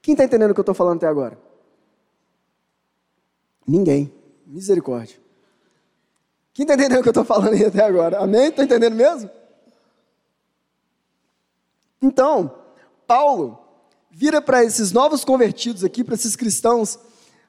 Quem 0.01 0.13
está 0.13 0.23
entendendo 0.23 0.51
o 0.51 0.53
que 0.53 0.59
eu 0.59 0.63
estou 0.63 0.73
falando 0.73 0.97
até 0.97 1.07
agora? 1.07 1.37
Ninguém. 3.67 4.11
Misericórdia. 4.47 5.17
Quem 6.53 6.63
está 6.63 6.75
entendendo 6.75 6.99
o 6.99 7.03
que 7.03 7.09
eu 7.09 7.11
estou 7.11 7.25
falando 7.25 7.53
aí 7.53 7.65
até 7.65 7.83
agora? 7.83 8.19
Amém? 8.19 8.47
Está 8.47 8.63
entendendo 8.63 8.95
mesmo? 8.95 9.29
Então, 12.01 12.53
Paulo 13.05 13.59
vira 14.11 14.41
para 14.41 14.63
esses 14.63 14.91
novos 14.91 15.25
convertidos 15.25 15.83
aqui, 15.83 16.03
para 16.03 16.15
esses 16.15 16.35
cristãos 16.35 16.99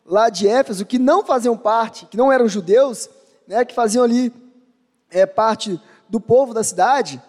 lá 0.07 0.31
de 0.31 0.49
Éfeso, 0.49 0.87
que 0.87 0.99
não 0.99 1.25
faziam 1.25 1.57
parte, 1.57 2.07
que 2.07 2.17
não 2.17 2.33
eram 2.33 2.49
judeus, 2.49 3.09
né, 3.47 3.65
que 3.65 3.75
faziam 3.75 4.05
ali 4.05 4.33
é, 5.11 5.27
parte 5.27 5.81
do 6.09 6.21
povo 6.21 6.55
da 6.55 6.65
cidade, 6.65 7.23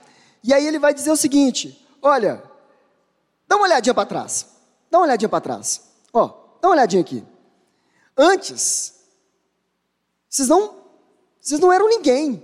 e 0.46 0.54
aí 0.54 0.66
ele 0.66 0.80
vai 0.80 0.94
dizer 0.94 1.12
o 1.12 1.18
seguinte: 1.18 1.86
olha, 2.02 2.44
dá 3.48 3.56
uma 3.56 3.66
olhadinha 3.66 3.94
para 3.94 4.06
trás, 4.06 4.48
dá 4.90 5.00
uma 5.00 5.06
olhadinha 5.06 5.30
para 5.30 5.42
trás, 5.42 5.82
ó, 6.14 6.28
dá 6.62 6.68
uma 6.68 6.76
olhadinha 6.76 7.02
aqui. 7.02 7.24
Antes, 8.18 8.94
vocês 10.30 10.48
não, 10.48 10.76
vocês 11.42 11.60
não 11.60 11.72
eram 11.72 11.90
ninguém, 11.90 12.44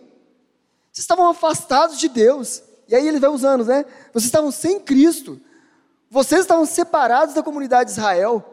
vocês 0.91 1.03
estavam 1.03 1.29
afastados 1.29 1.97
de 1.99 2.09
Deus, 2.09 2.63
e 2.87 2.95
aí 2.95 3.07
ele 3.07 3.19
vai 3.19 3.29
usando, 3.29 3.63
né? 3.63 3.85
Vocês 4.11 4.25
estavam 4.25 4.51
sem 4.51 4.79
Cristo. 4.79 5.39
Vocês 6.09 6.41
estavam 6.41 6.65
separados 6.65 7.33
da 7.33 7.41
comunidade 7.41 7.85
de 7.85 7.97
Israel. 7.97 8.43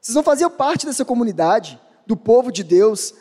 Vocês 0.00 0.14
não 0.14 0.22
faziam 0.22 0.50
parte 0.50 0.86
dessa 0.86 1.04
comunidade, 1.04 1.78
do 2.06 2.16
povo 2.16 2.50
de 2.50 2.64
Deus. 2.64 3.12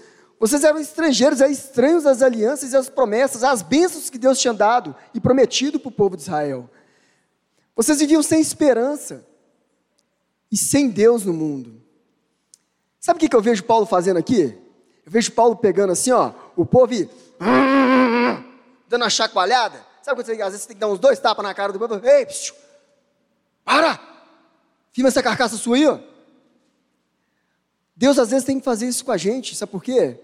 Vocês 0.43 0.65
eram 0.65 0.77
estrangeiros, 0.77 1.39
eram 1.39 1.53
estranhos 1.53 2.05
às 2.05 2.21
alianças 2.21 2.73
e 2.73 2.75
às 2.75 2.89
promessas, 2.89 3.45
às 3.45 3.61
bênçãos 3.61 4.09
que 4.09 4.17
Deus 4.17 4.37
tinha 4.37 4.53
dado 4.53 4.93
e 5.13 5.21
prometido 5.21 5.79
para 5.79 5.87
o 5.87 5.91
povo 5.91 6.17
de 6.17 6.23
Israel. 6.23 6.69
Vocês 7.73 7.97
viviam 7.99 8.21
sem 8.21 8.41
esperança 8.41 9.25
e 10.51 10.57
sem 10.57 10.89
Deus 10.89 11.23
no 11.23 11.31
mundo. 11.31 11.81
Sabe 12.99 13.25
o 13.25 13.29
que 13.29 13.33
eu 13.33 13.41
vejo 13.41 13.63
Paulo 13.63 13.85
fazendo 13.85 14.17
aqui? 14.17 14.53
Eu 15.05 15.11
vejo 15.13 15.31
Paulo 15.31 15.55
pegando 15.55 15.93
assim, 15.93 16.11
ó, 16.11 16.33
o 16.57 16.65
povo 16.65 16.93
e 16.93 17.09
dando 18.89 19.03
uma 19.03 19.09
chacoalhada. 19.09 19.77
Sabe 20.01 20.17
quando 20.17 20.25
você 20.25 20.33
às 20.33 20.51
vezes 20.51 20.61
você 20.63 20.67
tem 20.67 20.75
que 20.75 20.81
dar 20.81 20.89
uns 20.89 20.99
dois 20.99 21.19
tapas 21.19 21.41
na 21.41 21.53
cara 21.53 21.71
do 21.71 21.79
povo? 21.79 22.05
Ei, 22.05 22.25
psiu, 22.25 22.53
para! 23.63 23.97
Firma 24.91 25.07
essa 25.07 25.23
carcaça 25.23 25.55
sua 25.55 25.77
aí, 25.77 25.87
ó. 25.87 25.99
Deus 27.95 28.19
às 28.19 28.29
vezes 28.29 28.43
tem 28.43 28.59
que 28.59 28.65
fazer 28.65 28.89
isso 28.89 29.05
com 29.05 29.11
a 29.13 29.17
gente, 29.17 29.55
sabe 29.55 29.71
por 29.71 29.81
quê? 29.81 30.19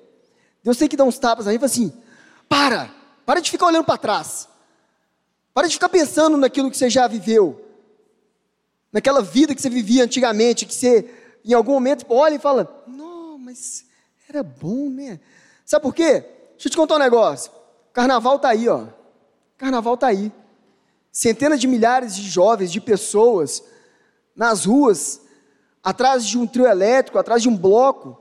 Deus 0.63 0.77
tem 0.77 0.87
que 0.87 0.97
dar 0.97 1.05
uns 1.05 1.17
tapas 1.17 1.47
aí 1.47 1.55
e 1.55 1.59
falar 1.59 1.67
assim: 1.67 1.93
para, 2.47 2.89
para 3.25 3.39
de 3.39 3.51
ficar 3.51 3.67
olhando 3.67 3.85
para 3.85 3.97
trás. 3.97 4.47
Para 5.53 5.67
de 5.67 5.73
ficar 5.73 5.89
pensando 5.89 6.37
naquilo 6.37 6.69
que 6.69 6.77
você 6.77 6.89
já 6.89 7.07
viveu. 7.07 7.65
Naquela 8.91 9.21
vida 9.21 9.53
que 9.53 9.61
você 9.61 9.69
vivia 9.69 10.03
antigamente, 10.03 10.65
que 10.65 10.73
você, 10.73 11.09
em 11.45 11.53
algum 11.53 11.73
momento, 11.73 12.05
olha 12.09 12.35
e 12.35 12.39
fala: 12.39 12.83
Não, 12.87 13.37
mas 13.37 13.85
era 14.27 14.43
bom, 14.43 14.89
né? 14.89 15.19
Sabe 15.65 15.83
por 15.83 15.93
quê? 15.93 16.21
Deixa 16.51 16.67
eu 16.67 16.71
te 16.71 16.77
contar 16.77 16.95
um 16.95 16.99
negócio. 16.99 17.51
Carnaval 17.93 18.39
tá 18.39 18.49
aí, 18.49 18.67
ó. 18.67 18.87
Carnaval 19.57 19.93
está 19.93 20.07
aí. 20.07 20.31
Centenas 21.11 21.59
de 21.59 21.67
milhares 21.67 22.15
de 22.15 22.23
jovens, 22.23 22.71
de 22.71 22.79
pessoas, 22.79 23.63
nas 24.35 24.65
ruas, 24.65 25.21
atrás 25.83 26.25
de 26.25 26.37
um 26.37 26.47
trio 26.47 26.67
elétrico, 26.67 27.17
atrás 27.17 27.41
de 27.41 27.49
um 27.49 27.57
bloco, 27.57 28.19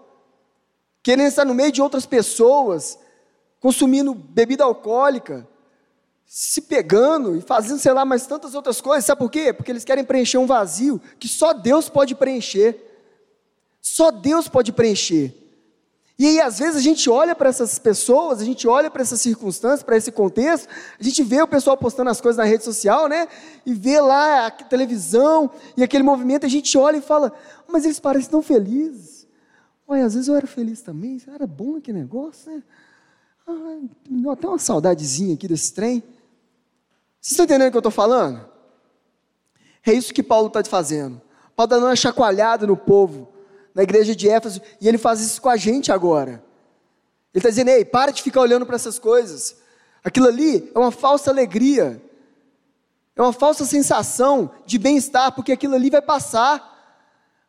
querendo 1.09 1.29
estar 1.29 1.47
no 1.47 1.55
meio 1.55 1.73
de 1.73 1.81
outras 1.81 2.05
pessoas, 2.05 2.99
consumindo 3.61 4.12
bebida 4.12 4.62
alcoólica, 4.62 5.49
se 6.27 6.61
pegando 6.61 7.35
e 7.35 7.41
fazendo, 7.41 7.79
sei 7.79 7.95
lá, 7.95 8.05
mais 8.05 8.27
tantas 8.27 8.55
outras 8.55 8.79
coisas. 8.79 9.07
Sabe 9.07 9.19
por 9.19 9.31
quê? 9.31 9.50
Porque 9.50 9.73
eles 9.73 9.85
querem 9.85 10.05
preencher 10.05 10.37
um 10.37 10.45
vazio 10.45 11.00
que 11.19 11.27
só 11.27 11.55
Deus 11.55 11.88
pode 11.88 12.15
preencher. 12.15 12.77
Só 13.81 14.11
Deus 14.11 14.49
pode 14.49 14.71
preencher. 14.71 15.35
E 16.19 16.27
aí, 16.27 16.41
às 16.43 16.59
vezes, 16.59 16.77
a 16.77 16.83
gente 16.83 17.09
olha 17.09 17.35
para 17.35 17.49
essas 17.49 17.79
pessoas, 17.79 18.43
a 18.43 18.45
gente 18.45 18.69
olha 18.69 18.91
para 18.91 19.00
essas 19.00 19.23
circunstâncias, 19.23 19.83
para 19.83 19.97
esse 19.97 20.12
contexto, 20.12 20.69
a 21.00 21.03
gente 21.03 21.23
vê 21.23 21.41
o 21.41 21.49
pessoal 21.49 21.79
postando 21.79 22.11
as 22.11 22.21
coisas 22.21 22.37
na 22.37 22.45
rede 22.45 22.65
social, 22.65 23.09
né? 23.09 23.29
E 23.65 23.73
vê 23.73 23.99
lá 23.99 24.49
a 24.49 24.50
televisão 24.50 25.50
e 25.75 25.83
aquele 25.83 26.03
movimento, 26.03 26.45
a 26.45 26.50
gente 26.50 26.77
olha 26.77 26.99
e 26.99 27.00
fala, 27.00 27.33
mas 27.67 27.87
eles 27.87 27.99
parecem 27.99 28.31
tão 28.31 28.43
felizes. 28.43 29.17
Olha, 29.90 30.04
às 30.04 30.12
vezes 30.12 30.28
eu 30.28 30.37
era 30.37 30.47
feliz 30.47 30.83
também, 30.83 31.18
era 31.26 31.47
bom 31.47 31.76
aquele 31.76 31.99
negócio, 31.99 32.52
né? 32.52 32.62
Ah, 33.47 33.78
deu 34.11 34.30
até 34.30 34.47
uma 34.47 34.59
saudadezinha 34.59 35.35
aqui 35.35 35.49
desse 35.49 35.73
trem. 35.73 36.02
Vocês 37.18 37.33
estão 37.33 37.47
entendendo 37.47 37.68
o 37.68 37.71
que 37.71 37.76
eu 37.78 37.80
estou 37.80 37.90
falando? 37.90 38.47
É 39.87 39.92
isso 39.95 40.12
que 40.12 40.23
Paulo 40.23 40.49
está 40.49 40.62
fazendo. 40.64 41.18
Paulo 41.57 41.66
está 41.66 41.76
dando 41.76 41.87
uma 41.87 41.97
chacoalhada 41.97 42.66
no 42.66 42.76
povo 42.76 43.33
na 43.75 43.83
igreja 43.83 44.14
de 44.14 44.28
Éfeso, 44.28 44.61
e 44.78 44.87
ele 44.87 44.99
faz 44.99 45.21
isso 45.21 45.40
com 45.40 45.49
a 45.49 45.57
gente 45.57 45.90
agora. 45.90 46.45
Ele 47.33 47.38
está 47.38 47.49
dizendo: 47.49 47.68
ei, 47.71 47.83
para 47.85 48.12
de 48.12 48.23
ficar 48.23 48.42
olhando 48.42 48.66
para 48.66 48.76
essas 48.76 48.99
coisas. 48.99 49.57
Aquilo 50.04 50.26
ali 50.26 50.71
é 50.75 50.78
uma 50.78 50.90
falsa 50.90 51.30
alegria, 51.30 52.02
é 53.16 53.23
uma 53.23 53.33
falsa 53.33 53.64
sensação 53.64 54.50
de 54.66 54.78
bem-estar, 54.78 55.33
porque 55.33 55.52
aquilo 55.52 55.75
ali 55.75 55.88
vai 55.88 56.02
passar. 56.02 56.67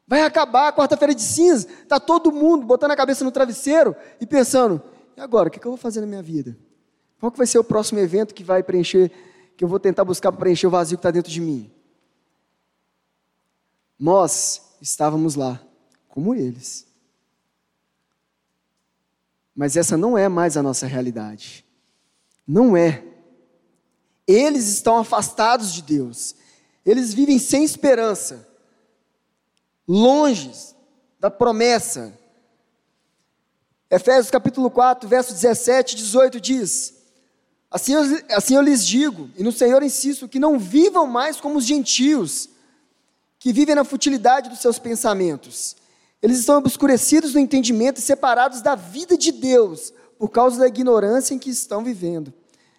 Vai 0.09 0.23
acabar, 0.23 0.73
quarta-feira 0.73 1.13
de 1.13 1.21
cinza, 1.21 1.67
está 1.83 1.99
todo 1.99 2.31
mundo 2.31 2.65
botando 2.65 2.89
a 2.89 2.95
cabeça 2.95 3.23
no 3.23 3.31
travesseiro 3.31 3.95
e 4.19 4.25
pensando: 4.25 4.81
e 5.15 5.21
agora, 5.21 5.49
o 5.49 5.51
que 5.51 5.59
eu 5.59 5.69
vou 5.69 5.77
fazer 5.77 6.01
na 6.01 6.07
minha 6.07 6.23
vida? 6.23 6.57
Qual 7.19 7.31
que 7.31 7.37
vai 7.37 7.45
ser 7.45 7.59
o 7.59 7.63
próximo 7.63 7.99
evento 7.99 8.33
que 8.33 8.43
vai 8.43 8.63
preencher, 8.63 9.11
que 9.55 9.63
eu 9.63 9.67
vou 9.67 9.79
tentar 9.79 10.03
buscar 10.03 10.31
para 10.31 10.39
preencher 10.39 10.65
o 10.65 10.71
vazio 10.71 10.97
que 10.97 11.01
está 11.01 11.11
dentro 11.11 11.31
de 11.31 11.39
mim? 11.39 11.71
Nós 13.99 14.73
estávamos 14.81 15.35
lá 15.35 15.61
como 16.07 16.33
eles. 16.33 16.87
Mas 19.55 19.77
essa 19.77 19.95
não 19.95 20.17
é 20.17 20.27
mais 20.27 20.57
a 20.57 20.63
nossa 20.63 20.87
realidade. 20.87 21.63
Não 22.47 22.75
é. 22.75 23.03
Eles 24.25 24.67
estão 24.69 24.97
afastados 24.97 25.71
de 25.71 25.83
Deus. 25.83 26.33
Eles 26.83 27.13
vivem 27.13 27.37
sem 27.37 27.63
esperança, 27.63 28.48
longe 29.91 30.51
da 31.19 31.31
promessa. 31.31 32.13
Efésios 33.89 34.29
capítulo 34.29 34.69
4, 34.69 35.09
verso 35.09 35.33
17 35.33 35.93
e 35.93 35.97
18 35.97 36.39
diz: 36.39 36.93
assim 37.71 37.93
eu, 37.93 38.03
assim 38.29 38.55
eu 38.55 38.61
lhes 38.61 38.85
digo, 38.85 39.31
e 39.35 39.41
no 39.41 39.51
Senhor 39.51 39.81
insisto, 39.81 40.27
que 40.27 40.37
não 40.37 40.59
vivam 40.59 41.07
mais 41.07 41.41
como 41.41 41.57
os 41.57 41.65
gentios, 41.65 42.49
que 43.39 43.51
vivem 43.51 43.73
na 43.73 43.83
futilidade 43.83 44.47
dos 44.47 44.59
seus 44.59 44.77
pensamentos. 44.77 45.75
Eles 46.21 46.37
estão 46.37 46.57
obscurecidos 46.57 47.33
no 47.33 47.39
entendimento 47.39 47.97
e 47.97 48.01
separados 48.01 48.61
da 48.61 48.75
vida 48.75 49.17
de 49.17 49.31
Deus 49.31 49.91
por 50.19 50.29
causa 50.29 50.59
da 50.59 50.67
ignorância 50.67 51.33
em 51.33 51.39
que 51.39 51.49
estão 51.49 51.83
vivendo, 51.83 52.31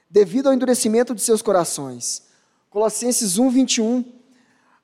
devido 0.09 0.47
ao 0.47 0.55
endurecimento 0.55 1.13
de 1.13 1.23
seus 1.23 1.43
corações. 1.43 2.23
Colossenses 2.69 3.37
1, 3.37 3.51
21. 3.51 4.20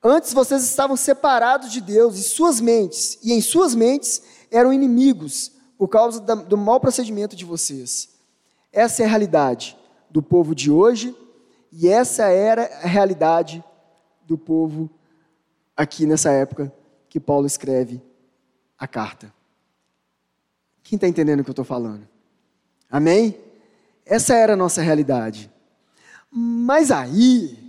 Antes 0.02 0.32
vocês 0.32 0.62
estavam 0.62 0.96
separados 0.96 1.72
de 1.72 1.80
Deus 1.80 2.16
e 2.16 2.22
suas 2.22 2.60
mentes, 2.60 3.18
e 3.22 3.32
em 3.32 3.40
suas 3.40 3.74
mentes 3.74 4.22
eram 4.50 4.72
inimigos 4.72 5.52
por 5.78 5.88
causa 5.88 6.20
do 6.20 6.56
mau 6.56 6.80
procedimento 6.80 7.36
de 7.36 7.44
vocês. 7.44 8.08
Essa 8.72 9.02
é 9.02 9.06
a 9.06 9.08
realidade 9.08 9.76
do 10.10 10.22
povo 10.22 10.54
de 10.54 10.70
hoje 10.70 11.14
e 11.72 11.88
essa 11.88 12.24
era 12.28 12.64
a 12.82 12.86
realidade 12.86 13.62
do 14.26 14.38
povo 14.38 14.88
aqui 15.76 16.06
nessa 16.06 16.30
época 16.30 16.72
que 17.08 17.20
Paulo 17.20 17.46
escreve 17.46 18.02
a 18.78 18.86
carta. 18.86 19.32
Quem 20.82 20.96
está 20.96 21.08
entendendo 21.08 21.40
o 21.40 21.44
que 21.44 21.50
eu 21.50 21.52
estou 21.52 21.64
falando? 21.64 22.06
Amém? 22.90 23.38
Essa 24.04 24.34
era 24.34 24.52
a 24.52 24.56
nossa 24.56 24.80
realidade. 24.80 25.50
Mas 26.30 26.90
aí 26.90 27.65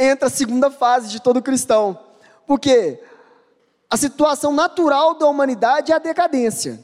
entra 0.00 0.28
a 0.28 0.30
segunda 0.30 0.70
fase 0.70 1.08
de 1.08 1.20
todo 1.20 1.42
cristão. 1.42 1.98
Porque 2.46 3.02
a 3.88 3.96
situação 3.96 4.52
natural 4.52 5.14
da 5.14 5.26
humanidade 5.26 5.92
é 5.92 5.94
a 5.94 5.98
decadência, 5.98 6.82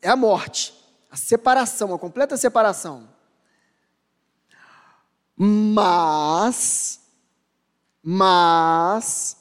é 0.00 0.08
a 0.08 0.16
morte, 0.16 0.74
a 1.10 1.16
separação, 1.16 1.94
a 1.94 1.98
completa 1.98 2.36
separação. 2.36 3.08
Mas, 5.36 6.98
mas, 8.02 9.36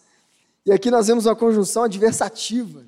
e 0.65 0.71
aqui 0.71 0.91
nós 0.91 1.07
vemos 1.07 1.25
uma 1.25 1.35
conjunção 1.35 1.83
adversativa. 1.83 2.83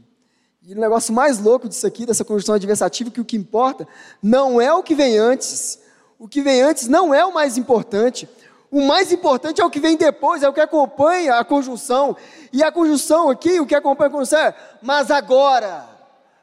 E 0.64 0.74
o 0.74 0.80
negócio 0.80 1.14
mais 1.14 1.40
louco 1.40 1.70
disso 1.70 1.88
aqui, 1.88 2.06
dessa 2.06 2.26
conjunção 2.26 2.56
adversativa, 2.56 3.10
que 3.10 3.22
o 3.22 3.26
que 3.26 3.38
importa 3.38 3.88
não 4.22 4.60
é 4.60 4.74
o 4.74 4.84
que 4.84 4.94
vem 4.94 5.18
antes. 5.18 5.80
O 6.20 6.28
que 6.28 6.42
vem 6.42 6.62
antes 6.62 6.90
não 6.90 7.14
é 7.14 7.26
o 7.26 7.34
mais 7.34 7.58
importante. 7.58 8.28
O 8.70 8.82
mais 8.82 9.12
importante 9.12 9.62
é 9.62 9.66
o 9.66 9.70
que 9.70 9.80
vem 9.80 9.96
depois, 9.96 10.44
é 10.44 10.50
o 10.50 10.54
que 10.54 10.60
acompanha 10.60 11.36
a 11.36 11.46
conjunção. 11.46 12.18
E 12.52 12.62
a 12.62 12.72
conjunção 12.72 13.30
aqui, 13.30 13.60
o 13.60 13.66
que 13.66 13.76
acompanha 13.76 14.10
a 14.10 14.12
conjunção 14.12 14.40
é, 14.40 14.56
mas 14.82 15.10
agora, 15.10 15.88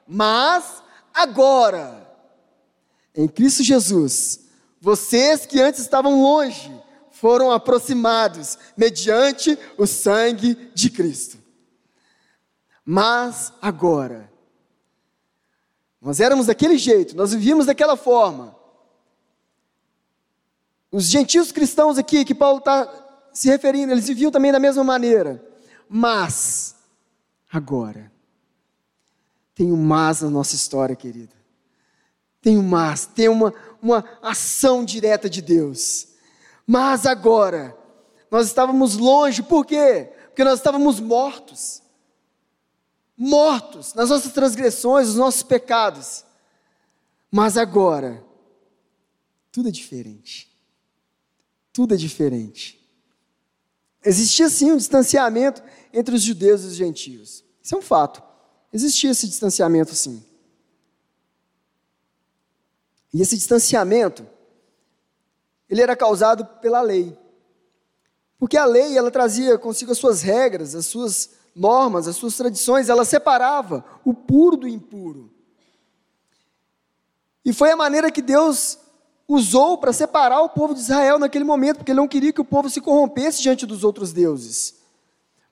mas 0.06 0.82
agora, 1.12 2.06
em 3.14 3.28
Cristo 3.28 3.62
Jesus, 3.62 4.40
vocês 4.80 5.44
que 5.44 5.60
antes 5.60 5.80
estavam 5.80 6.22
longe, 6.22 6.72
foram 7.10 7.50
aproximados 7.50 8.58
mediante 8.76 9.58
o 9.78 9.86
sangue 9.86 10.54
de 10.74 10.90
Cristo. 10.90 11.38
Mas 12.84 13.52
agora, 13.62 14.30
nós 16.00 16.20
éramos 16.20 16.46
daquele 16.46 16.76
jeito, 16.76 17.16
nós 17.16 17.32
vivíamos 17.32 17.66
daquela 17.66 17.96
forma. 17.96 18.54
Os 20.94 21.06
gentios 21.06 21.50
cristãos 21.50 21.98
aqui, 21.98 22.24
que 22.24 22.34
Paulo 22.34 22.58
está 22.58 22.88
se 23.32 23.48
referindo, 23.48 23.92
eles 23.92 24.06
viviam 24.06 24.30
também 24.30 24.52
da 24.52 24.60
mesma 24.60 24.84
maneira. 24.84 25.44
Mas, 25.88 26.76
agora, 27.50 28.12
tem 29.54 29.72
um 29.72 29.76
mas 29.76 30.22
na 30.22 30.30
nossa 30.30 30.54
história, 30.54 30.94
querida. 30.94 31.34
Tem 32.40 32.56
um 32.56 32.62
mas, 32.62 33.06
tem 33.06 33.28
uma, 33.28 33.52
uma 33.82 34.04
ação 34.22 34.84
direta 34.84 35.28
de 35.28 35.42
Deus. 35.42 36.08
Mas 36.64 37.06
agora, 37.06 37.76
nós 38.30 38.46
estávamos 38.46 38.96
longe, 38.96 39.42
por 39.42 39.66
quê? 39.66 40.12
Porque 40.28 40.44
nós 40.44 40.60
estávamos 40.60 41.00
mortos 41.00 41.82
mortos 43.16 43.94
nas 43.94 44.10
nossas 44.10 44.32
transgressões, 44.32 45.08
nos 45.08 45.16
nossos 45.16 45.42
pecados. 45.42 46.24
Mas 47.30 47.56
agora, 47.56 48.24
tudo 49.50 49.68
é 49.68 49.72
diferente. 49.72 50.53
Tudo 51.74 51.92
é 51.92 51.96
diferente. 51.96 52.80
Existia 54.04 54.48
sim 54.48 54.70
um 54.70 54.76
distanciamento 54.76 55.60
entre 55.92 56.14
os 56.14 56.22
judeus 56.22 56.62
e 56.62 56.66
os 56.68 56.74
gentios. 56.74 57.44
Isso 57.60 57.74
é 57.74 57.78
um 57.78 57.82
fato. 57.82 58.22
Existia 58.72 59.10
esse 59.10 59.26
distanciamento 59.26 59.92
sim. 59.92 60.24
E 63.12 63.20
esse 63.20 63.36
distanciamento, 63.36 64.24
ele 65.68 65.82
era 65.82 65.96
causado 65.96 66.46
pela 66.60 66.80
lei. 66.80 67.18
Porque 68.38 68.56
a 68.56 68.64
lei, 68.64 68.96
ela 68.96 69.10
trazia 69.10 69.58
consigo 69.58 69.90
as 69.90 69.98
suas 69.98 70.22
regras, 70.22 70.76
as 70.76 70.86
suas 70.86 71.30
normas, 71.54 72.06
as 72.06 72.14
suas 72.14 72.36
tradições, 72.36 72.88
ela 72.88 73.04
separava 73.04 73.84
o 74.04 74.14
puro 74.14 74.56
do 74.56 74.68
impuro. 74.68 75.32
E 77.44 77.52
foi 77.52 77.72
a 77.72 77.76
maneira 77.76 78.12
que 78.12 78.22
Deus 78.22 78.78
usou 79.28 79.78
para 79.78 79.92
separar 79.92 80.40
o 80.42 80.48
povo 80.48 80.74
de 80.74 80.80
Israel 80.80 81.18
naquele 81.18 81.44
momento, 81.44 81.78
porque 81.78 81.92
ele 81.92 82.00
não 82.00 82.08
queria 82.08 82.32
que 82.32 82.40
o 82.40 82.44
povo 82.44 82.68
se 82.68 82.80
corrompesse 82.80 83.42
diante 83.42 83.66
dos 83.66 83.84
outros 83.84 84.12
deuses. 84.12 84.76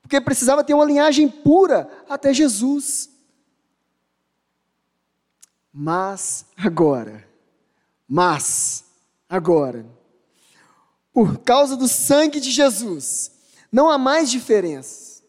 Porque 0.00 0.20
precisava 0.20 0.64
ter 0.64 0.74
uma 0.74 0.84
linhagem 0.84 1.28
pura 1.28 1.88
até 2.08 2.34
Jesus. 2.34 3.08
Mas 5.72 6.44
agora, 6.56 7.26
mas 8.06 8.84
agora, 9.26 9.86
por 11.12 11.38
causa 11.38 11.76
do 11.76 11.88
sangue 11.88 12.40
de 12.40 12.50
Jesus, 12.50 13.30
não 13.70 13.90
há 13.90 13.96
mais 13.96 14.30
diferença. 14.30 15.22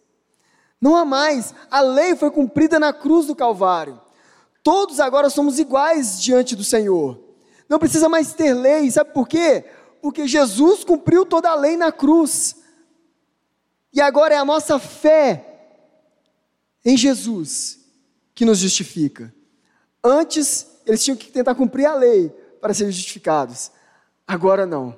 Não 0.82 0.98
há 0.98 1.06
mais. 1.06 1.54
A 1.72 1.80
lei 1.80 2.14
foi 2.14 2.30
cumprida 2.30 2.78
na 2.78 2.92
cruz 2.92 3.28
do 3.28 3.36
Calvário. 3.36 4.02
Todos 4.62 5.00
agora 5.00 5.30
somos 5.30 5.58
iguais 5.58 6.22
diante 6.22 6.58
do 6.58 6.64
Senhor. 6.64 7.23
Não 7.74 7.80
precisa 7.80 8.08
mais 8.08 8.36
ter 8.36 8.54
lei, 8.54 8.92
sabe 8.92 9.12
por 9.16 9.28
quê? 9.28 9.66
Porque 10.00 10.28
Jesus 10.28 10.84
cumpriu 10.84 11.26
toda 11.26 11.50
a 11.50 11.56
lei 11.56 11.76
na 11.76 11.92
cruz. 11.92 12.58
E 13.92 14.00
agora 14.00 14.36
é 14.36 14.38
a 14.38 14.46
nossa 14.46 14.78
fé 14.78 15.72
em 16.86 16.96
Jesus 16.96 17.80
que 18.36 18.46
nos 18.46 18.60
justifica. 18.60 19.34
Antes, 20.04 20.68
eles 20.86 21.04
tinham 21.04 21.18
que 21.18 21.32
tentar 21.32 21.56
cumprir 21.56 21.88
a 21.88 21.96
lei 21.96 22.30
para 22.62 22.76
serem 22.76 22.92
justificados. 22.92 23.72
Agora 24.28 24.68
não. 24.68 24.96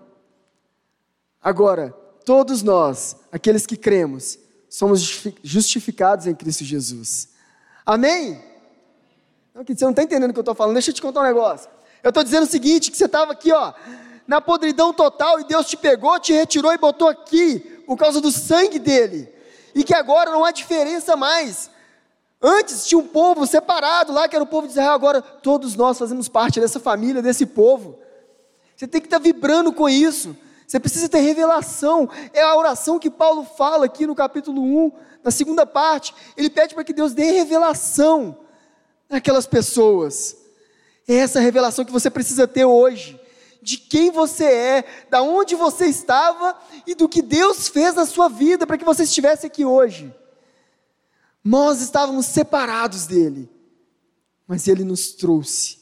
Agora, 1.41 1.91
todos 2.25 2.61
nós, 2.61 3.15
aqueles 3.31 3.65
que 3.65 3.77
cremos, 3.77 4.37
somos 4.67 5.23
justificados 5.41 6.27
em 6.27 6.35
Cristo 6.35 6.65
Jesus. 6.65 7.29
Amém? 7.85 8.33
Não, 9.53 9.63
você 9.63 9.85
não 9.85 9.91
está 9.91 10.03
entendendo 10.03 10.31
o 10.31 10.33
que 10.33 10.39
eu 10.39 10.41
estou 10.41 10.53
falando, 10.53 10.73
deixa 10.73 10.91
eu 10.91 10.93
te 10.93 11.01
contar 11.01 11.21
um 11.21 11.23
negócio. 11.23 11.73
Eu 12.05 12.09
estou 12.09 12.23
dizendo 12.23 12.43
o 12.43 12.47
seguinte, 12.47 12.91
que 12.91 12.97
você 12.97 13.05
estava 13.05 13.31
aqui, 13.31 13.51
ó, 13.51 13.73
na 14.27 14.39
podridão 14.39 14.93
total, 14.93 15.39
e 15.39 15.43
Deus 15.43 15.65
te 15.65 15.75
pegou, 15.75 16.19
te 16.19 16.33
retirou 16.33 16.71
e 16.71 16.77
botou 16.77 17.07
aqui, 17.07 17.57
por 17.87 17.97
causa 17.97 18.21
do 18.21 18.31
sangue 18.31 18.77
dele. 18.77 19.27
E 19.73 19.83
que 19.83 19.95
agora 19.95 20.29
não 20.29 20.45
há 20.45 20.51
diferença 20.51 21.15
mais. 21.15 21.67
Antes 22.39 22.85
tinha 22.85 22.99
um 22.99 23.07
povo 23.07 23.47
separado 23.47 24.13
lá, 24.13 24.27
que 24.27 24.35
era 24.35 24.43
o 24.43 24.47
povo 24.47 24.67
de 24.67 24.73
Israel, 24.73 24.91
agora 24.91 25.19
todos 25.19 25.75
nós 25.75 25.97
fazemos 25.97 26.29
parte 26.29 26.59
dessa 26.59 26.79
família, 26.79 27.23
desse 27.23 27.43
povo. 27.43 27.97
Você 28.77 28.87
tem 28.87 29.01
que 29.01 29.07
estar 29.07 29.17
vibrando 29.17 29.73
com 29.73 29.89
isso. 29.89 30.37
Você 30.67 30.79
precisa 30.79 31.09
ter 31.09 31.21
revelação. 31.21 32.07
É 32.33 32.43
a 32.43 32.55
oração 32.55 32.99
que 32.99 33.09
Paulo 33.09 33.43
fala 33.57 33.87
aqui 33.87 34.05
no 34.05 34.13
capítulo 34.13 34.61
1, 34.61 34.91
na 35.23 35.31
segunda 35.31 35.65
parte. 35.65 36.13
Ele 36.37 36.51
pede 36.51 36.75
para 36.75 36.83
que 36.83 36.93
Deus 36.93 37.15
dê 37.15 37.31
revelação 37.31 38.37
naquelas 39.09 39.47
pessoas. 39.47 40.44
É 41.07 41.15
essa 41.15 41.39
revelação 41.39 41.85
que 41.85 41.91
você 41.91 42.09
precisa 42.09 42.47
ter 42.47 42.65
hoje. 42.65 43.19
De 43.61 43.77
quem 43.77 44.11
você 44.11 44.45
é, 44.45 44.85
da 45.09 45.23
onde 45.23 45.55
você 45.55 45.87
estava 45.87 46.55
e 46.85 46.93
do 46.93 47.09
que 47.09 47.21
Deus 47.21 47.67
fez 47.67 47.95
na 47.95 48.05
sua 48.05 48.29
vida 48.29 48.67
para 48.67 48.77
que 48.77 48.85
você 48.85 49.03
estivesse 49.03 49.47
aqui 49.47 49.65
hoje. 49.65 50.13
Nós 51.43 51.81
estávamos 51.81 52.27
separados 52.27 53.07
dele, 53.07 53.49
mas 54.47 54.67
ele 54.67 54.83
nos 54.83 55.13
trouxe, 55.13 55.79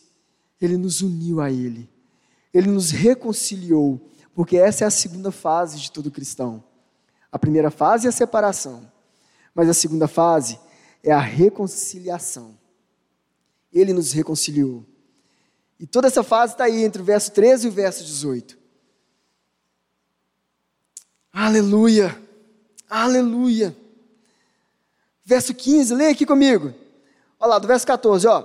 ele 0.62 0.78
nos 0.78 1.02
uniu 1.02 1.42
a 1.42 1.52
ele, 1.52 1.90
ele 2.54 2.70
nos 2.70 2.92
reconciliou 2.92 4.00
porque 4.34 4.58
essa 4.58 4.84
é 4.84 4.88
a 4.88 4.92
segunda 4.92 5.32
fase 5.32 5.80
de 5.80 5.92
todo 5.92 6.12
cristão. 6.12 6.64
A 7.32 7.38
primeira 7.38 7.70
fase 7.70 8.08
é 8.08 8.10
a 8.10 8.14
separação, 8.14 8.92
mas 9.54 9.70
a 9.70 9.74
segunda 9.74 10.08
fase 10.08 10.60
é 11.04 11.12
a 11.12 11.20
reconciliação. 11.20 12.58
Ele 13.72 13.94
nos 13.94 14.12
reconciliou. 14.12 14.86
E 15.84 15.86
toda 15.86 16.08
essa 16.08 16.24
fase 16.24 16.54
está 16.54 16.64
aí 16.64 16.82
entre 16.82 17.02
o 17.02 17.06
verso 17.06 17.30
13 17.34 17.68
e 17.68 17.70
o 17.70 17.74
verso 17.74 18.06
18. 18.06 18.58
Aleluia! 21.34 22.18
Aleluia! 22.90 23.76
Verso 25.26 25.54
15, 25.54 25.94
leia 25.94 26.12
aqui 26.12 26.26
comigo. 26.26 26.74
Olha 27.38 27.50
lá, 27.50 27.60
do 27.60 27.68
verso 27.68 27.86
14, 27.86 28.26
ó. 28.28 28.44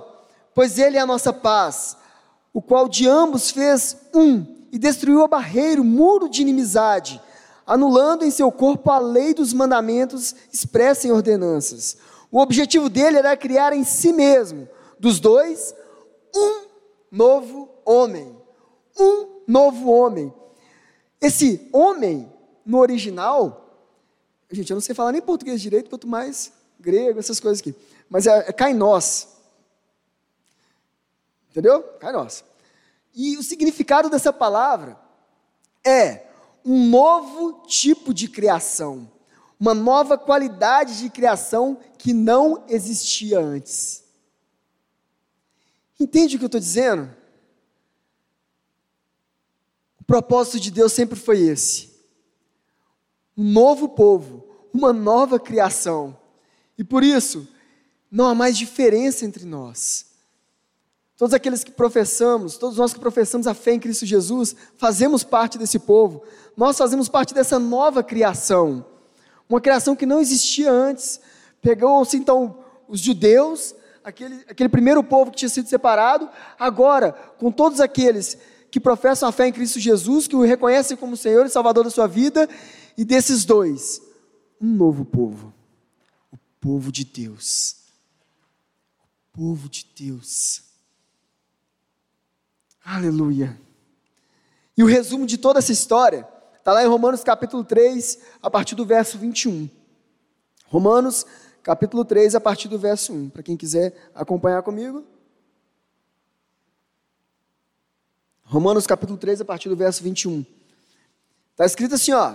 Pois 0.53 0.77
ele 0.77 0.97
é 0.97 0.99
a 0.99 1.05
nossa 1.05 1.31
paz, 1.31 1.95
o 2.53 2.61
qual 2.61 2.89
de 2.89 3.07
ambos 3.07 3.51
fez 3.51 3.95
um 4.13 4.45
e 4.69 4.77
destruiu 4.77 5.23
a 5.23 5.27
barreira, 5.29 5.79
o 5.79 5.85
muro 5.85 6.27
de 6.27 6.41
inimizade, 6.41 7.21
anulando 7.65 8.25
em 8.25 8.31
seu 8.31 8.51
corpo 8.51 8.91
a 8.91 8.99
lei 8.99 9.33
dos 9.33 9.53
mandamentos 9.53 10.35
expressa 10.51 11.07
em 11.07 11.11
ordenanças. 11.11 11.95
O 12.29 12.41
objetivo 12.41 12.89
dele 12.89 13.15
era 13.15 13.37
criar 13.37 13.71
em 13.71 13.85
si 13.85 14.11
mesmo, 14.11 14.67
dos 14.99 15.21
dois, 15.21 15.73
um 16.35 16.68
novo 17.11 17.69
homem. 17.85 18.37
Um 18.97 19.41
novo 19.47 19.91
homem. 19.91 20.33
Esse 21.21 21.69
homem, 21.73 22.31
no 22.65 22.77
original, 22.79 23.69
gente, 24.51 24.69
eu 24.69 24.75
não 24.75 24.81
sei 24.81 24.95
falar 24.95 25.11
nem 25.11 25.21
português 25.21 25.61
direito, 25.61 25.89
quanto 25.89 26.07
mais 26.07 26.51
grego, 26.79 27.19
essas 27.19 27.39
coisas 27.39 27.59
aqui. 27.59 27.75
Mas 28.09 28.25
é, 28.25 28.49
é 28.49 28.53
kainós. 28.53 29.27
Entendeu? 31.49 31.83
Kainós. 31.99 32.43
E 33.13 33.37
o 33.37 33.43
significado 33.43 34.09
dessa 34.09 34.31
palavra 34.31 34.97
é 35.83 36.27
um 36.63 36.89
novo 36.89 37.63
tipo 37.65 38.13
de 38.13 38.27
criação, 38.27 39.11
uma 39.59 39.73
nova 39.73 40.17
qualidade 40.17 40.99
de 40.99 41.09
criação 41.09 41.77
que 41.97 42.13
não 42.13 42.63
existia 42.67 43.39
antes. 43.39 44.03
Entende 45.99 46.35
o 46.35 46.39
que 46.39 46.45
eu 46.45 46.47
estou 46.47 46.61
dizendo? 46.61 47.09
O 49.99 50.03
propósito 50.03 50.59
de 50.59 50.71
Deus 50.71 50.93
sempre 50.93 51.19
foi 51.19 51.41
esse: 51.41 51.89
um 53.37 53.51
novo 53.51 53.89
povo, 53.89 54.47
uma 54.73 54.93
nova 54.93 55.39
criação. 55.39 56.17
E 56.77 56.83
por 56.83 57.03
isso, 57.03 57.47
não 58.09 58.25
há 58.27 58.33
mais 58.33 58.57
diferença 58.57 59.25
entre 59.25 59.45
nós. 59.45 60.07
Todos 61.17 61.33
aqueles 61.33 61.65
que 61.65 61.71
professamos, 61.71 62.57
todos 62.57 62.77
nós 62.77 62.93
que 62.93 62.99
professamos 62.99 63.45
a 63.45 63.53
fé 63.53 63.73
em 63.73 63.79
Cristo 63.79 64.05
Jesus, 64.05 64.55
fazemos 64.77 65.21
parte 65.21 65.57
desse 65.57 65.77
povo. 65.77 66.23
Nós 66.55 66.77
fazemos 66.77 67.09
parte 67.09 67.33
dessa 67.33 67.59
nova 67.59 68.01
criação. 68.01 68.85
Uma 69.49 69.59
criação 69.59 69.97
que 69.97 70.05
não 70.05 70.21
existia 70.21 70.71
antes. 70.71 71.19
Pegou-se 71.61 72.15
então 72.15 72.63
os 72.87 73.01
judeus, 73.01 73.75
aquele, 74.03 74.43
aquele 74.47 74.69
primeiro 74.69 75.03
povo 75.03 75.31
que 75.31 75.37
tinha 75.37 75.49
sido 75.49 75.67
separado, 75.67 76.29
agora, 76.57 77.11
com 77.37 77.51
todos 77.51 77.79
aqueles 77.79 78.37
que 78.71 78.79
professam 78.79 79.27
a 79.27 79.31
fé 79.31 79.47
em 79.47 79.53
Cristo 79.53 79.79
Jesus, 79.79 80.27
que 80.27 80.35
o 80.35 80.41
reconhecem 80.41 80.95
como 80.95 81.17
Senhor 81.17 81.45
e 81.45 81.49
Salvador 81.49 81.83
da 81.83 81.89
sua 81.89 82.07
vida, 82.07 82.47
e 82.97 83.03
desses 83.03 83.45
dois, 83.45 84.01
um 84.61 84.67
novo 84.67 85.05
povo. 85.05 85.53
O 86.31 86.37
povo 86.59 86.91
de 86.91 87.03
Deus. 87.03 87.77
O 89.33 89.37
povo 89.37 89.69
de 89.69 89.85
Deus. 89.97 90.63
Aleluia. 92.83 93.59
E 94.77 94.83
o 94.83 94.87
resumo 94.87 95.25
de 95.25 95.37
toda 95.37 95.59
essa 95.59 95.71
história 95.71 96.27
está 96.57 96.73
lá 96.73 96.83
em 96.83 96.87
Romanos 96.87 97.23
capítulo 97.23 97.63
3, 97.63 98.19
a 98.41 98.49
partir 98.49 98.75
do 98.75 98.85
verso 98.85 99.17
21. 99.17 99.69
Romanos 100.65 101.25
capítulo 101.69 102.03
3, 102.03 102.33
a 102.33 102.41
partir 102.41 102.67
do 102.67 102.79
verso 102.79 103.13
1. 103.13 103.29
Para 103.29 103.43
quem 103.43 103.55
quiser 103.55 103.93
acompanhar 104.15 104.63
comigo. 104.63 105.03
Romanos 108.41 108.87
capítulo 108.87 109.19
3, 109.19 109.41
a 109.41 109.45
partir 109.45 109.69
do 109.69 109.75
verso 109.75 110.01
21. 110.01 110.43
Está 111.51 111.67
escrito 111.67 111.93
assim, 111.93 112.11
ó. 112.11 112.33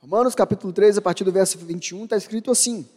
Romanos 0.00 0.34
capítulo 0.34 0.72
3, 0.72 0.98
a 0.98 1.00
partir 1.00 1.22
do 1.22 1.30
verso 1.30 1.56
21, 1.58 2.02
está 2.02 2.16
escrito 2.16 2.50
assim. 2.50 2.88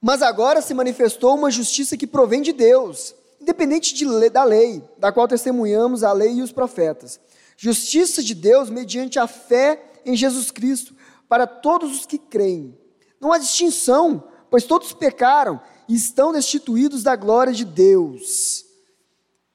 Mas 0.00 0.22
agora 0.22 0.62
se 0.62 0.72
manifestou 0.72 1.34
uma 1.34 1.50
justiça 1.50 1.94
que 1.94 2.06
provém 2.06 2.40
de 2.40 2.54
Deus 2.54 3.14
independente 3.38 3.92
de, 3.92 4.30
da 4.30 4.42
lei, 4.42 4.82
da 4.96 5.12
qual 5.12 5.28
testemunhamos 5.28 6.02
a 6.02 6.14
lei 6.14 6.36
e 6.36 6.42
os 6.42 6.50
profetas. 6.50 7.20
Justiça 7.58 8.22
de 8.22 8.34
Deus 8.34 8.70
mediante 8.70 9.18
a 9.18 9.26
fé 9.26 10.00
em 10.06 10.16
Jesus 10.16 10.50
Cristo 10.50 10.94
para 11.28 11.46
todos 11.46 11.94
os 11.94 12.06
que 12.06 12.16
creem. 12.16 12.78
Não 13.20 13.32
há 13.32 13.38
distinção, 13.38 14.31
pois 14.52 14.62
todos 14.62 14.92
pecaram 14.92 15.60
e 15.88 15.94
estão 15.96 16.32
destituídos 16.32 17.02
da 17.02 17.16
glória 17.16 17.52
de 17.52 17.64
Deus. 17.64 18.64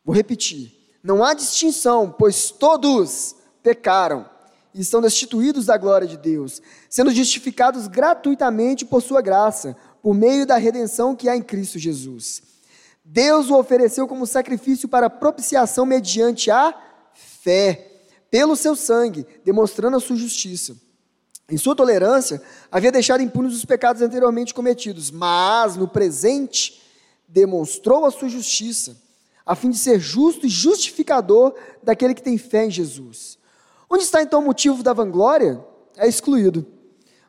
Vou 0.04 0.14
repetir. 0.14 0.74
Não 1.02 1.24
há 1.24 1.34
distinção, 1.34 2.14
pois 2.18 2.52
todos 2.52 3.36
pecaram 3.64 4.30
e 4.74 4.82
estão 4.82 5.00
destituídos 5.00 5.68
da 5.68 5.78
glória 5.78 6.06
de 6.06 6.18
Deus, 6.18 6.62
sendo 6.90 7.12
justificados 7.12 7.88
gratuitamente 7.88 8.84
por 8.84 9.02
sua 9.02 9.22
graça, 9.22 9.78
por 10.02 10.14
meio 10.14 10.46
da 10.46 10.58
redenção 10.58 11.16
que 11.16 11.30
há 11.30 11.38
em 11.38 11.42
Cristo 11.42 11.80
Jesus 11.80 12.48
Deus 13.10 13.50
o 13.50 13.58
ofereceu 13.58 14.06
como 14.06 14.28
sacrifício 14.28 14.90
para 14.90 15.10
propiciação 15.10 15.86
mediante 15.86 16.52
a 16.52 16.76
fé, 17.14 18.04
pelo 18.30 18.54
seu 18.58 18.76
sangue, 18.76 19.26
demonstrando 19.46 19.96
a 19.96 20.00
sua 20.02 20.18
justiça. 20.18 20.76
Em 21.50 21.58
sua 21.58 21.76
tolerância, 21.76 22.42
havia 22.70 22.92
deixado 22.92 23.22
impunes 23.22 23.56
os 23.56 23.64
pecados 23.64 24.02
anteriormente 24.02 24.54
cometidos, 24.54 25.10
mas 25.10 25.78
no 25.78 25.88
presente 25.88 26.82
demonstrou 27.26 28.06
a 28.06 28.12
sua 28.12 28.28
justiça, 28.28 28.98
a 29.46 29.56
fim 29.56 29.70
de 29.70 29.78
ser 29.78 29.98
justo 29.98 30.46
e 30.46 30.50
justificador 30.50 31.56
daquele 31.82 32.14
que 32.14 32.22
tem 32.22 32.38
fé 32.38 32.66
em 32.66 32.72
Jesus. 32.72 33.38
Onde 33.90 34.04
está 34.04 34.22
então 34.22 34.42
o 34.42 34.46
motivo 34.46 34.84
da 34.84 34.92
vanglória? 34.92 35.64
É 35.96 36.06
excluído. 36.06 36.66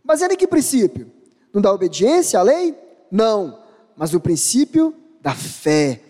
É 0.09 0.33
em 0.33 0.37
que 0.37 0.49
princípio? 0.49 1.13
No 1.53 1.61
da 1.61 1.73
obediência 1.73 2.41
à 2.41 2.43
lei? 2.43 2.77
Não, 3.11 3.63
mas 3.97 4.11
no 4.11 4.21
princípio 4.21 4.95
da 5.21 5.35
fé. 5.35 6.01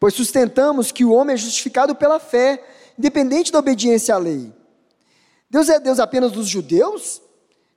Pois 0.00 0.14
sustentamos 0.14 0.90
que 0.90 1.04
o 1.04 1.12
homem 1.12 1.34
é 1.34 1.36
justificado 1.36 1.94
pela 1.94 2.18
fé, 2.18 2.60
independente 2.98 3.52
da 3.52 3.60
obediência 3.60 4.16
à 4.16 4.18
lei. 4.18 4.52
Deus 5.48 5.68
é 5.68 5.78
Deus 5.78 6.00
apenas 6.00 6.32
dos 6.32 6.48
judeus? 6.48 7.21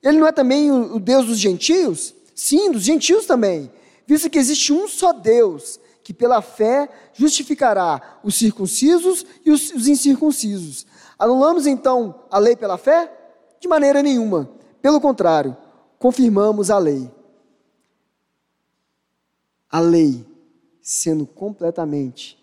Ele 0.06 0.18
não 0.18 0.26
é 0.28 0.30
também 0.30 0.70
o 0.70 1.00
Deus 1.00 1.26
dos 1.26 1.36
gentios? 1.36 2.14
Sim, 2.32 2.70
dos 2.70 2.82
gentios 2.82 3.26
também. 3.26 3.68
Visto 4.06 4.30
que 4.30 4.38
existe 4.38 4.72
um 4.72 4.86
só 4.86 5.12
Deus, 5.12 5.80
que 6.00 6.14
pela 6.14 6.40
fé 6.40 6.88
justificará 7.12 8.20
os 8.22 8.36
circuncisos 8.36 9.26
e 9.44 9.50
os, 9.50 9.72
os 9.72 9.88
incircuncisos. 9.88 10.86
Anulamos 11.18 11.66
então 11.66 12.22
a 12.30 12.38
lei 12.38 12.54
pela 12.54 12.78
fé? 12.78 13.12
De 13.58 13.66
maneira 13.66 14.00
nenhuma. 14.00 14.48
Pelo 14.80 15.00
contrário, 15.00 15.56
confirmamos 15.98 16.70
a 16.70 16.78
lei. 16.78 17.10
A 19.68 19.80
lei 19.80 20.24
sendo 20.80 21.26
completamente 21.26 22.38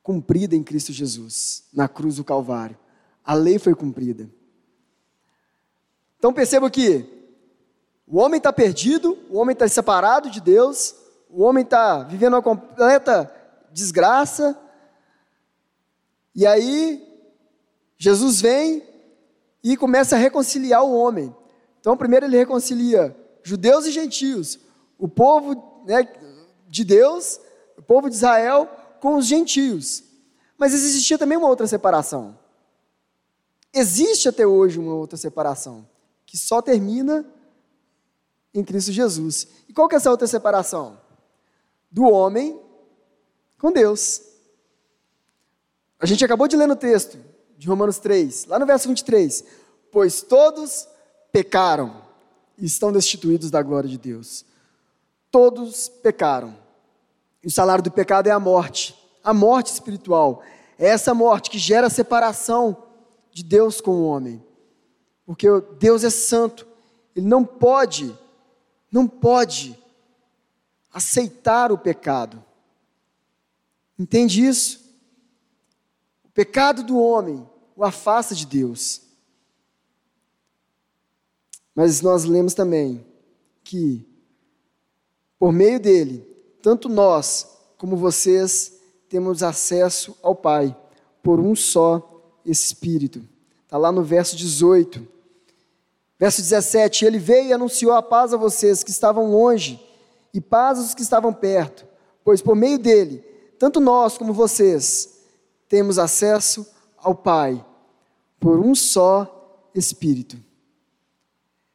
cumprida 0.00 0.54
em 0.54 0.62
Cristo 0.62 0.92
Jesus, 0.92 1.64
na 1.72 1.88
cruz 1.88 2.16
do 2.16 2.24
Calvário. 2.24 2.78
A 3.24 3.34
lei 3.34 3.58
foi 3.58 3.74
cumprida. 3.74 4.30
Então 6.20 6.34
perceba 6.34 6.70
que 6.70 7.06
o 8.06 8.18
homem 8.18 8.36
está 8.36 8.52
perdido, 8.52 9.18
o 9.30 9.38
homem 9.38 9.54
está 9.54 9.66
separado 9.66 10.28
de 10.30 10.38
Deus, 10.38 10.94
o 11.30 11.42
homem 11.42 11.64
está 11.64 12.02
vivendo 12.02 12.34
uma 12.34 12.42
completa 12.42 13.34
desgraça, 13.72 14.54
e 16.34 16.46
aí 16.46 17.02
Jesus 17.96 18.42
vem 18.42 18.82
e 19.64 19.78
começa 19.78 20.14
a 20.14 20.18
reconciliar 20.18 20.84
o 20.84 20.92
homem. 20.92 21.34
Então, 21.80 21.96
primeiro 21.96 22.26
ele 22.26 22.36
reconcilia 22.36 23.16
judeus 23.42 23.86
e 23.86 23.90
gentios, 23.90 24.58
o 24.98 25.08
povo 25.08 25.82
né, 25.86 26.06
de 26.68 26.84
Deus, 26.84 27.40
o 27.78 27.82
povo 27.82 28.10
de 28.10 28.16
Israel, 28.16 28.68
com 29.00 29.16
os 29.16 29.24
gentios. 29.24 30.02
Mas 30.58 30.74
existia 30.74 31.16
também 31.16 31.38
uma 31.38 31.48
outra 31.48 31.66
separação. 31.66 32.38
Existe 33.72 34.28
até 34.28 34.46
hoje 34.46 34.78
uma 34.78 34.94
outra 34.94 35.16
separação, 35.16 35.88
que 36.30 36.38
só 36.38 36.62
termina 36.62 37.26
em 38.54 38.62
Cristo 38.62 38.92
Jesus. 38.92 39.48
E 39.68 39.72
qual 39.72 39.88
que 39.88 39.96
é 39.96 39.98
essa 39.98 40.12
outra 40.12 40.28
separação? 40.28 40.96
Do 41.90 42.04
homem 42.04 42.56
com 43.58 43.72
Deus. 43.72 44.22
A 45.98 46.06
gente 46.06 46.24
acabou 46.24 46.46
de 46.46 46.56
ler 46.56 46.68
no 46.68 46.76
texto 46.76 47.18
de 47.58 47.66
Romanos 47.66 47.98
3, 47.98 48.46
lá 48.46 48.60
no 48.60 48.64
verso 48.64 48.86
23. 48.86 49.44
Pois 49.90 50.22
todos 50.22 50.86
pecaram 51.32 52.00
e 52.56 52.64
estão 52.64 52.92
destituídos 52.92 53.50
da 53.50 53.60
glória 53.60 53.90
de 53.90 53.98
Deus. 53.98 54.44
Todos 55.32 55.88
pecaram. 55.88 56.56
E 57.42 57.48
o 57.48 57.50
salário 57.50 57.82
do 57.82 57.90
pecado 57.90 58.28
é 58.28 58.30
a 58.30 58.38
morte, 58.38 58.96
a 59.24 59.34
morte 59.34 59.72
espiritual. 59.72 60.44
É 60.78 60.86
essa 60.86 61.12
morte 61.12 61.50
que 61.50 61.58
gera 61.58 61.88
a 61.88 61.90
separação 61.90 62.84
de 63.32 63.42
Deus 63.42 63.80
com 63.80 63.90
o 63.90 64.06
homem. 64.06 64.40
Porque 65.30 65.46
Deus 65.78 66.02
é 66.02 66.10
santo, 66.10 66.66
ele 67.14 67.24
não 67.24 67.44
pode, 67.44 68.12
não 68.90 69.06
pode 69.06 69.78
aceitar 70.92 71.70
o 71.70 71.78
pecado. 71.78 72.44
Entende 73.96 74.44
isso? 74.44 74.92
O 76.24 76.30
pecado 76.30 76.82
do 76.82 76.98
homem 76.98 77.48
o 77.76 77.84
afasta 77.84 78.34
de 78.34 78.44
Deus. 78.44 79.02
Mas 81.76 82.00
nós 82.00 82.24
lemos 82.24 82.52
também 82.52 83.06
que, 83.62 84.04
por 85.38 85.52
meio 85.52 85.78
dele, 85.78 86.26
tanto 86.60 86.88
nós 86.88 87.56
como 87.78 87.96
vocês 87.96 88.80
temos 89.08 89.44
acesso 89.44 90.18
ao 90.24 90.34
Pai, 90.34 90.76
por 91.22 91.38
um 91.38 91.54
só 91.54 92.20
Espírito. 92.44 93.22
Está 93.62 93.78
lá 93.78 93.92
no 93.92 94.02
verso 94.02 94.34
18. 94.34 95.19
Verso 96.20 96.42
17: 96.42 97.06
Ele 97.06 97.18
veio 97.18 97.48
e 97.48 97.52
anunciou 97.54 97.94
a 97.94 98.02
paz 98.02 98.34
a 98.34 98.36
vocês 98.36 98.84
que 98.84 98.90
estavam 98.90 99.30
longe, 99.30 99.82
e 100.34 100.40
paz 100.40 100.78
aos 100.78 100.94
que 100.94 101.00
estavam 101.00 101.32
perto, 101.32 101.86
pois 102.22 102.42
por 102.42 102.54
meio 102.54 102.78
dele, 102.78 103.24
tanto 103.58 103.80
nós 103.80 104.18
como 104.18 104.34
vocês, 104.34 105.22
temos 105.66 105.98
acesso 105.98 106.66
ao 106.98 107.14
Pai, 107.14 107.64
por 108.38 108.60
um 108.60 108.74
só 108.74 109.70
Espírito. 109.74 110.36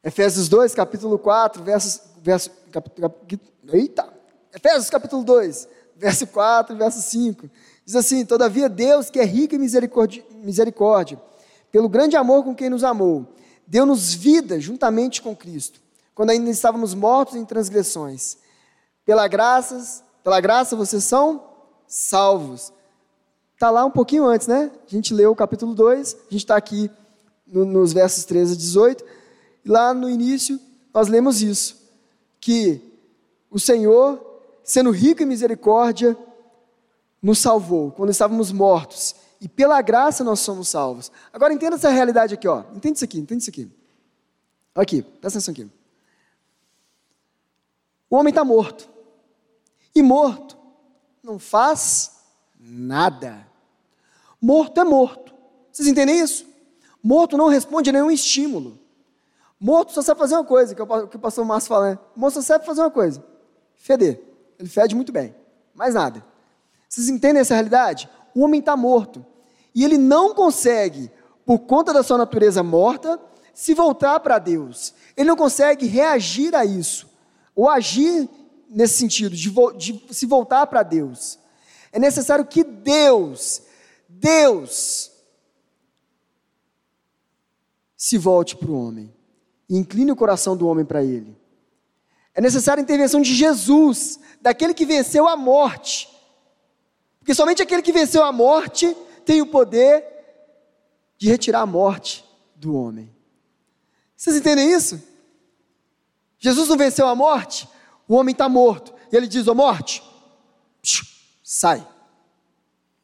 Efésios 0.04 0.48
2, 0.48 0.76
capítulo 0.76 1.18
4, 1.18 1.64
versos, 1.64 2.02
verso, 2.22 2.52
cap, 2.72 2.88
cap, 2.92 3.40
eita, 3.74 4.14
Efésios 4.54 4.92
capítulo 4.92 5.24
2, 5.24 5.68
verso 5.96 6.28
4 6.28 6.78
verso 6.78 7.02
5. 7.02 7.50
Diz 7.84 7.96
assim: 7.96 8.24
Todavia 8.24 8.70
Deus, 8.70 9.10
que 9.10 9.20
é 9.20 9.26
rico 9.26 9.56
em 9.56 9.58
misericórdia, 9.58 10.24
misericórdia, 10.36 11.20
pelo 11.72 11.90
grande 11.90 12.16
amor 12.16 12.44
com 12.44 12.54
quem 12.54 12.70
nos 12.70 12.84
amou, 12.84 13.34
deu-nos 13.68 14.14
vida 14.14 14.60
juntamente 14.60 15.22
com 15.22 15.36
Cristo, 15.36 15.80
quando 16.14 16.30
ainda 16.30 16.50
estávamos 16.50 16.94
mortos 16.94 17.36
em 17.36 17.46
transgressões. 17.46 18.38
Pela 19.06 19.28
graça, 19.28 20.04
pela 20.24 20.40
graça 20.40 20.76
vocês 20.76 21.04
são 21.04 21.44
salvos. 21.88 22.74
Está 23.54 23.70
lá 23.70 23.86
um 23.86 23.92
pouquinho 23.92 24.26
antes, 24.26 24.48
né? 24.48 24.72
A 24.86 24.90
gente 24.90 25.14
leu 25.14 25.32
o 25.32 25.36
capítulo 25.36 25.74
2, 25.74 26.14
a 26.14 26.32
gente 26.32 26.44
está 26.44 26.56
aqui 26.56 26.90
no, 27.46 27.66
nos 27.66 27.94
versos 27.94 28.26
13 28.26 28.54
a 28.54 28.58
18. 28.58 29.06
E 29.64 29.70
lá 29.70 29.94
no 29.94 30.10
início, 30.10 30.60
nós 30.94 31.08
lemos 31.08 31.42
isso: 31.42 31.78
que 32.40 32.82
o 33.50 33.60
Senhor, 33.60 34.20
sendo 34.64 34.92
rico 34.92 35.24
em 35.24 35.26
misericórdia, 35.26 36.18
nos 37.22 37.40
salvou 37.40 37.92
quando 37.92 38.10
estávamos 38.10 38.52
mortos. 38.52 39.16
E 39.46 39.48
pela 39.48 39.80
graça 39.80 40.24
nós 40.24 40.40
somos 40.40 40.70
salvos. 40.70 41.12
Agora 41.32 41.54
entenda 41.54 41.76
essa 41.76 41.92
realidade 41.92 42.34
aqui, 42.34 42.48
ó. 42.48 42.64
Entende 42.74 42.96
isso 42.96 43.06
aqui, 43.06 43.20
entende 43.20 43.44
isso 43.44 43.52
aqui. 43.52 43.72
Aqui, 44.74 45.04
presta 45.04 45.38
atenção 45.38 45.52
aqui. 45.52 45.70
O 48.10 48.16
homem 48.16 48.32
está 48.32 48.44
morto. 48.44 48.90
E 49.94 50.02
morto 50.02 50.58
não 51.22 51.38
faz 51.38 52.24
nada. 52.60 53.46
Morto 54.42 54.82
é 54.82 54.84
morto. 54.84 55.32
Vocês 55.72 55.88
entendem 55.88 56.20
isso? 56.20 56.48
Morto 57.04 57.38
não 57.38 57.48
responde 57.48 57.92
a 57.92 57.94
nenhum 57.94 58.10
estímulo. 58.10 58.80
Morto 59.60 59.92
só 59.94 60.02
sabe 60.02 60.20
fazer 60.20 60.34
uma 60.34 60.44
coisa, 60.44 60.74
que 60.74 60.82
o, 60.82 61.08
que 61.08 61.18
o 61.18 61.20
pastor 61.20 61.46
Márcio 61.46 61.68
fala, 61.68 61.92
né? 61.92 62.00
Morto 62.16 62.34
só 62.34 62.42
sabe 62.42 62.66
fazer 62.66 62.82
uma 62.82 62.90
coisa: 62.90 63.24
feder. 63.76 64.20
Ele 64.58 64.68
fede 64.68 64.96
muito 64.96 65.12
bem. 65.12 65.36
Mais 65.76 65.94
nada. 65.94 66.26
Vocês 66.90 67.10
entendem 67.10 67.42
essa 67.42 67.54
realidade? 67.54 68.10
O 68.34 68.42
homem 68.42 68.60
está 68.60 68.76
morto. 68.76 69.24
E 69.76 69.84
ele 69.84 69.98
não 69.98 70.34
consegue, 70.34 71.12
por 71.46 71.60
conta 71.60 71.94
da 71.94 72.02
sua 72.02 72.18
natureza 72.18 72.64
morta, 72.64 73.20
se 73.54 73.74
voltar 73.74 74.22
para 74.22 74.40
Deus. 74.40 74.94
Ele 75.18 75.28
não 75.28 75.36
consegue 75.36 75.86
reagir 75.86 76.56
a 76.56 76.66
isso. 76.66 77.08
Ou 77.54 77.70
agir 77.70 78.30
nesse 78.70 78.96
sentido, 78.96 79.36
de, 79.36 79.52
de 79.78 80.14
se 80.14 80.26
voltar 80.26 80.66
para 80.68 80.82
Deus. 80.82 81.38
É 81.92 82.00
necessário 82.00 82.46
que 82.46 82.64
Deus, 82.64 83.62
Deus, 84.08 85.12
se 87.96 88.18
volte 88.18 88.56
para 88.56 88.70
o 88.70 88.88
homem 88.88 89.14
e 89.70 89.78
incline 89.78 90.12
o 90.12 90.16
coração 90.16 90.56
do 90.56 90.68
homem 90.68 90.86
para 90.86 91.04
ele. 91.04 91.38
É 92.34 92.42
necessária 92.42 92.82
a 92.82 92.84
intervenção 92.84 93.22
de 93.22 93.34
Jesus, 93.34 94.20
daquele 94.42 94.74
que 94.74 94.86
venceu 94.86 95.28
a 95.28 95.38
morte. 95.38 96.10
Porque 97.20 97.34
somente 97.34 97.62
aquele 97.62 97.82
que 97.82 97.94
venceu 97.94 98.24
a 98.24 98.32
morte 98.32 98.96
tem 99.26 99.42
o 99.42 99.48
poder 99.48 100.06
de 101.18 101.28
retirar 101.28 101.62
a 101.62 101.66
morte 101.66 102.24
do 102.56 102.76
homem. 102.76 103.14
Vocês 104.16 104.36
entendem 104.36 104.72
isso? 104.72 105.02
Jesus 106.38 106.70
não 106.70 106.78
venceu 106.78 107.08
a 107.08 107.16
morte, 107.16 107.68
o 108.08 108.16
homem 108.16 108.32
está 108.32 108.48
morto. 108.48 108.94
E 109.12 109.16
ele 109.16 109.28
diz: 109.28 109.48
Ô 109.48 109.52
oh, 109.52 109.56
morte, 109.56 110.04
sai. 111.44 111.86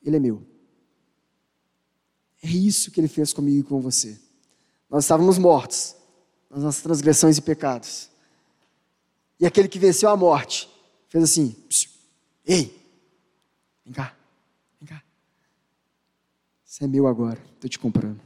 Ele 0.04 0.18
é 0.18 0.20
meu. 0.20 0.46
É 2.44 2.50
isso 2.50 2.92
que 2.92 3.00
ele 3.00 3.08
fez 3.08 3.34
comigo 3.34 3.60
e 3.60 3.64
com 3.64 3.80
você. 3.80 4.20
Nós 4.90 5.04
estávamos 5.04 5.38
mortos, 5.38 5.96
nas 6.50 6.64
nossas 6.64 6.82
transgressões 6.82 7.38
e 7.38 7.42
pecados. 7.42 8.10
E 9.40 9.46
aquele 9.46 9.68
que 9.68 9.80
venceu 9.80 10.10
a 10.10 10.18
morte 10.18 10.70
fez 11.08 11.24
assim: 11.24 11.56
Ei, 12.46 12.80
vem 13.86 13.94
cá. 13.94 14.16
Isso 16.82 16.86
é 16.88 16.88
meu 16.88 17.06
agora, 17.06 17.38
estou 17.54 17.70
te 17.70 17.78
comprando. 17.78 18.20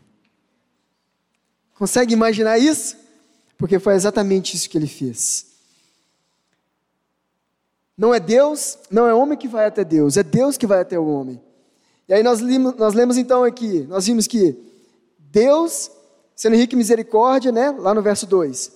Consegue 1.78 2.14
imaginar 2.14 2.58
isso? 2.58 2.96
Porque 3.58 3.80
foi 3.80 3.96
exatamente 3.96 4.56
isso 4.56 4.70
que 4.70 4.78
ele 4.78 4.88
fez. 4.88 5.48
Não 7.98 8.14
é 8.14 8.20
Deus, 8.22 8.78
não 8.90 9.10
é 9.10 9.14
homem 9.14 9.38
que 9.38 9.50
vai 9.50 9.66
até 9.66 9.84
Deus, 9.84 10.16
é 10.16 10.24
Deus 10.24 10.56
que 10.56 10.66
vai 10.66 10.80
até 10.80 10.98
o 10.98 11.06
homem. 11.06 11.42
E 12.08 12.14
aí 12.14 12.24
nós, 12.24 12.40
lemos, 12.40 12.78
nós 12.78 12.94
lemos 12.94 13.18
então 13.18 13.44
aqui, 13.44 13.82
nós 13.90 14.06
vimos 14.06 14.26
que 14.26 14.58
Deus 15.20 15.92
sendo 16.34 16.56
rico 16.56 16.76
em 16.76 16.78
misericórdia, 16.78 17.52
né? 17.52 17.72
Lá 17.72 17.94
no 17.94 18.02
verso 18.02 18.26
2. 18.26 18.72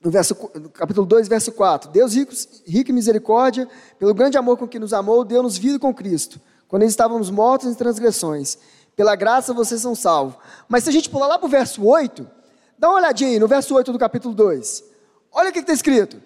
No, 0.00 0.10
verso, 0.10 0.34
no 0.54 0.70
capítulo 0.70 1.06
2, 1.06 1.28
verso 1.28 1.52
4. 1.52 1.90
Deus 1.90 2.14
rico, 2.14 2.32
rico 2.66 2.90
em 2.90 2.94
misericórdia, 2.94 3.68
pelo 3.98 4.14
grande 4.14 4.38
amor 4.38 4.56
com 4.56 4.66
que 4.66 4.78
nos 4.78 4.94
amou, 4.94 5.22
deu-nos 5.22 5.58
vida 5.58 5.78
com 5.78 5.92
Cristo, 5.92 6.40
quando 6.66 6.84
estávamos 6.84 7.28
mortos 7.28 7.68
em 7.68 7.74
transgressões. 7.74 8.56
Pela 8.96 9.14
graça 9.14 9.54
vocês 9.54 9.80
são 9.80 9.94
salvos. 9.94 10.36
Mas 10.68 10.82
se 10.82 10.90
a 10.90 10.92
gente 10.92 11.08
pular 11.08 11.28
lá 11.28 11.38
para 11.38 11.46
o 11.46 11.50
verso 11.50 11.84
8, 11.84 12.28
dá 12.76 12.88
uma 12.88 12.96
olhadinha 12.96 13.30
aí 13.30 13.38
no 13.38 13.46
verso 13.46 13.74
8 13.74 13.92
do 13.92 13.98
capítulo 13.98 14.34
2. 14.34 14.82
Olha 15.30 15.50
o 15.50 15.52
que 15.52 15.60
está 15.60 15.72
escrito. 15.72 16.20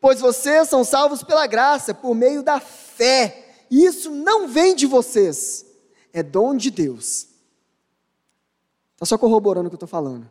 Pois 0.00 0.20
vocês 0.20 0.68
são 0.68 0.82
salvos 0.82 1.22
pela 1.22 1.46
graça, 1.46 1.94
por 1.94 2.14
meio 2.14 2.42
da 2.42 2.58
fé. 2.58 3.54
E 3.70 3.84
isso 3.84 4.10
não 4.10 4.48
vem 4.48 4.74
de 4.74 4.86
vocês, 4.86 5.64
é 6.12 6.22
dom 6.22 6.56
de 6.56 6.70
Deus 6.70 7.36
Está 8.96 9.04
só 9.04 9.18
corroborando 9.18 9.66
o 9.66 9.70
que 9.70 9.74
eu 9.74 9.76
estou 9.76 9.88
falando. 9.88 10.28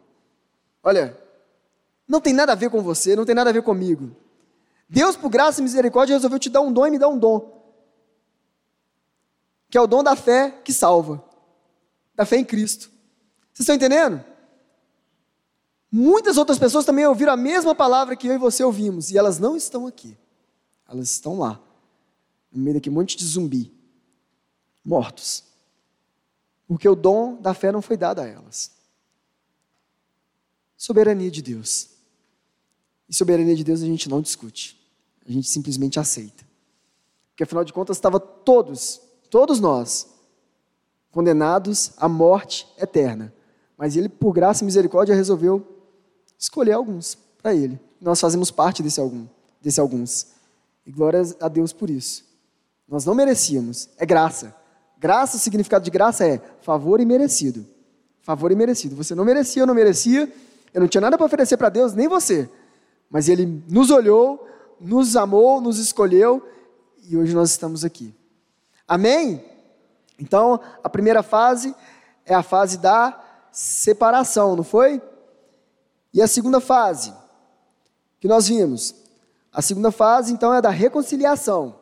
Olha, 0.82 1.16
não 2.08 2.20
tem 2.20 2.34
nada 2.34 2.54
a 2.54 2.56
ver 2.56 2.72
com 2.72 2.82
você, 2.82 3.16
não 3.16 3.24
tem 3.24 3.36
nada 3.36 3.52
a 3.52 3.54
ver 3.54 3.62
comigo. 3.62 4.16
Deus, 4.90 5.16
por 5.16 5.30
graça 5.30 5.62
e 5.62 5.64
misericórdia, 5.64 6.16
resolveu 6.16 6.40
te 6.40 6.50
dar 6.50 6.62
um 6.62 6.74
dom 6.74 6.88
e 6.88 6.92
me 6.92 6.98
dar 6.98 7.08
um 7.08 7.18
dom. 7.18 7.64
Que 9.70 9.78
é 9.78 9.82
o 9.82 9.86
dom 9.86 10.04
da 10.04 10.16
fé 10.16 10.50
que 10.64 10.74
salva. 10.74 11.24
Da 12.16 12.26
fé 12.26 12.38
em 12.38 12.46
Cristo. 12.46 12.90
Vocês 13.54 13.62
estão 13.62 13.76
entendendo? 13.76 14.24
Muitas 15.92 16.38
outras 16.38 16.60
pessoas 16.60 16.86
também 16.86 17.06
ouviram 17.06 17.34
a 17.34 17.38
mesma 17.38 17.74
palavra 17.74 18.16
que 18.16 18.28
eu 18.28 18.34
e 18.34 18.38
você 18.38 18.64
ouvimos, 18.64 19.12
e 19.12 19.18
elas 19.18 19.40
não 19.40 19.56
estão 19.56 19.88
aqui. 19.88 20.18
Elas 20.88 21.10
estão 21.10 21.40
lá, 21.40 21.62
no 22.52 22.62
meio 22.62 22.76
daquele 22.76 22.96
monte 22.96 23.16
de 23.16 23.26
zumbi, 23.26 23.74
mortos. 24.84 25.44
Porque 26.68 26.88
o 26.88 26.96
dom 26.96 27.40
da 27.42 27.54
fé 27.54 27.72
não 27.72 27.82
foi 27.82 27.96
dado 27.96 28.20
a 28.20 28.28
elas. 28.28 28.72
Soberania 30.78 31.32
de 31.32 31.42
Deus. 31.42 31.90
E 33.08 33.16
soberania 33.16 33.56
de 33.56 33.64
Deus 33.64 33.82
a 33.82 33.86
gente 33.86 34.10
não 34.10 34.22
discute. 34.22 34.80
A 35.26 35.32
gente 35.32 35.48
simplesmente 35.48 36.00
aceita. 36.00 36.46
Porque 37.30 37.44
afinal 37.44 37.64
de 37.64 37.74
contas 37.74 37.98
estava 37.98 38.20
todos, 38.20 39.02
todos 39.30 39.60
nós, 39.60 40.08
condenados 41.16 41.94
à 41.96 42.10
morte 42.10 42.68
eterna. 42.78 43.34
Mas 43.78 43.96
ele, 43.96 44.10
por 44.10 44.34
graça 44.34 44.64
e 44.64 44.66
misericórdia, 44.66 45.16
resolveu 45.16 45.66
escolher 46.38 46.74
alguns 46.74 47.18
para 47.42 47.56
ele. 47.56 47.80
Nós 48.02 48.20
fazemos 48.20 48.52
parte 48.52 48.84
desse, 48.84 49.00
algum, 49.00 49.26
desse 49.62 49.80
alguns. 49.80 50.28
E 50.86 50.92
glória 50.92 51.22
a 51.40 51.48
Deus 51.48 51.72
por 51.72 51.90
isso. 51.90 52.26
Nós 52.86 53.06
não 53.06 53.16
merecíamos, 53.16 53.88
é 53.98 54.06
graça. 54.06 54.54
Graça, 54.98 55.38
o 55.38 55.40
significado 55.40 55.86
de 55.86 55.90
graça 55.90 56.28
é 56.28 56.42
favor 56.62 57.00
e 57.00 57.06
merecido. 57.06 57.66
Favor 58.20 58.52
e 58.52 58.56
merecido. 58.56 58.94
Você 58.98 59.16
não 59.16 59.24
merecia, 59.24 59.62
eu 59.62 59.68
não 59.68 59.74
merecia, 59.74 60.30
eu 60.74 60.82
não 60.82 60.88
tinha 60.90 61.00
nada 61.00 61.18
para 61.18 61.26
oferecer 61.26 61.56
para 61.56 61.70
Deus, 61.70 61.94
nem 61.94 62.10
você. 62.10 62.50
Mas 63.10 63.30
Ele 63.30 63.64
nos 63.70 63.90
olhou, 63.90 64.46
nos 64.82 65.16
amou, 65.16 65.62
nos 65.62 65.80
escolheu 65.80 66.46
e 67.08 67.16
hoje 67.16 67.34
nós 67.34 67.52
estamos 67.52 67.86
aqui. 67.86 68.14
Amém? 68.86 69.55
Então, 70.20 70.60
a 70.84 70.90
primeira 70.90 71.22
fase 71.22 71.76
é 72.26 72.34
a 72.34 72.44
fase 72.44 72.78
da 72.78 73.22
separação, 73.52 74.56
não 74.56 74.64
foi? 74.64 75.02
E 76.14 76.22
a 76.22 76.28
segunda 76.28 76.60
fase 76.60 77.14
que 78.20 78.28
nós 78.28 78.48
vimos? 78.48 78.96
A 79.52 79.62
segunda 79.62 79.92
fase, 79.92 80.34
então, 80.34 80.54
é 80.54 80.62
da 80.62 80.70
reconciliação. 80.70 81.80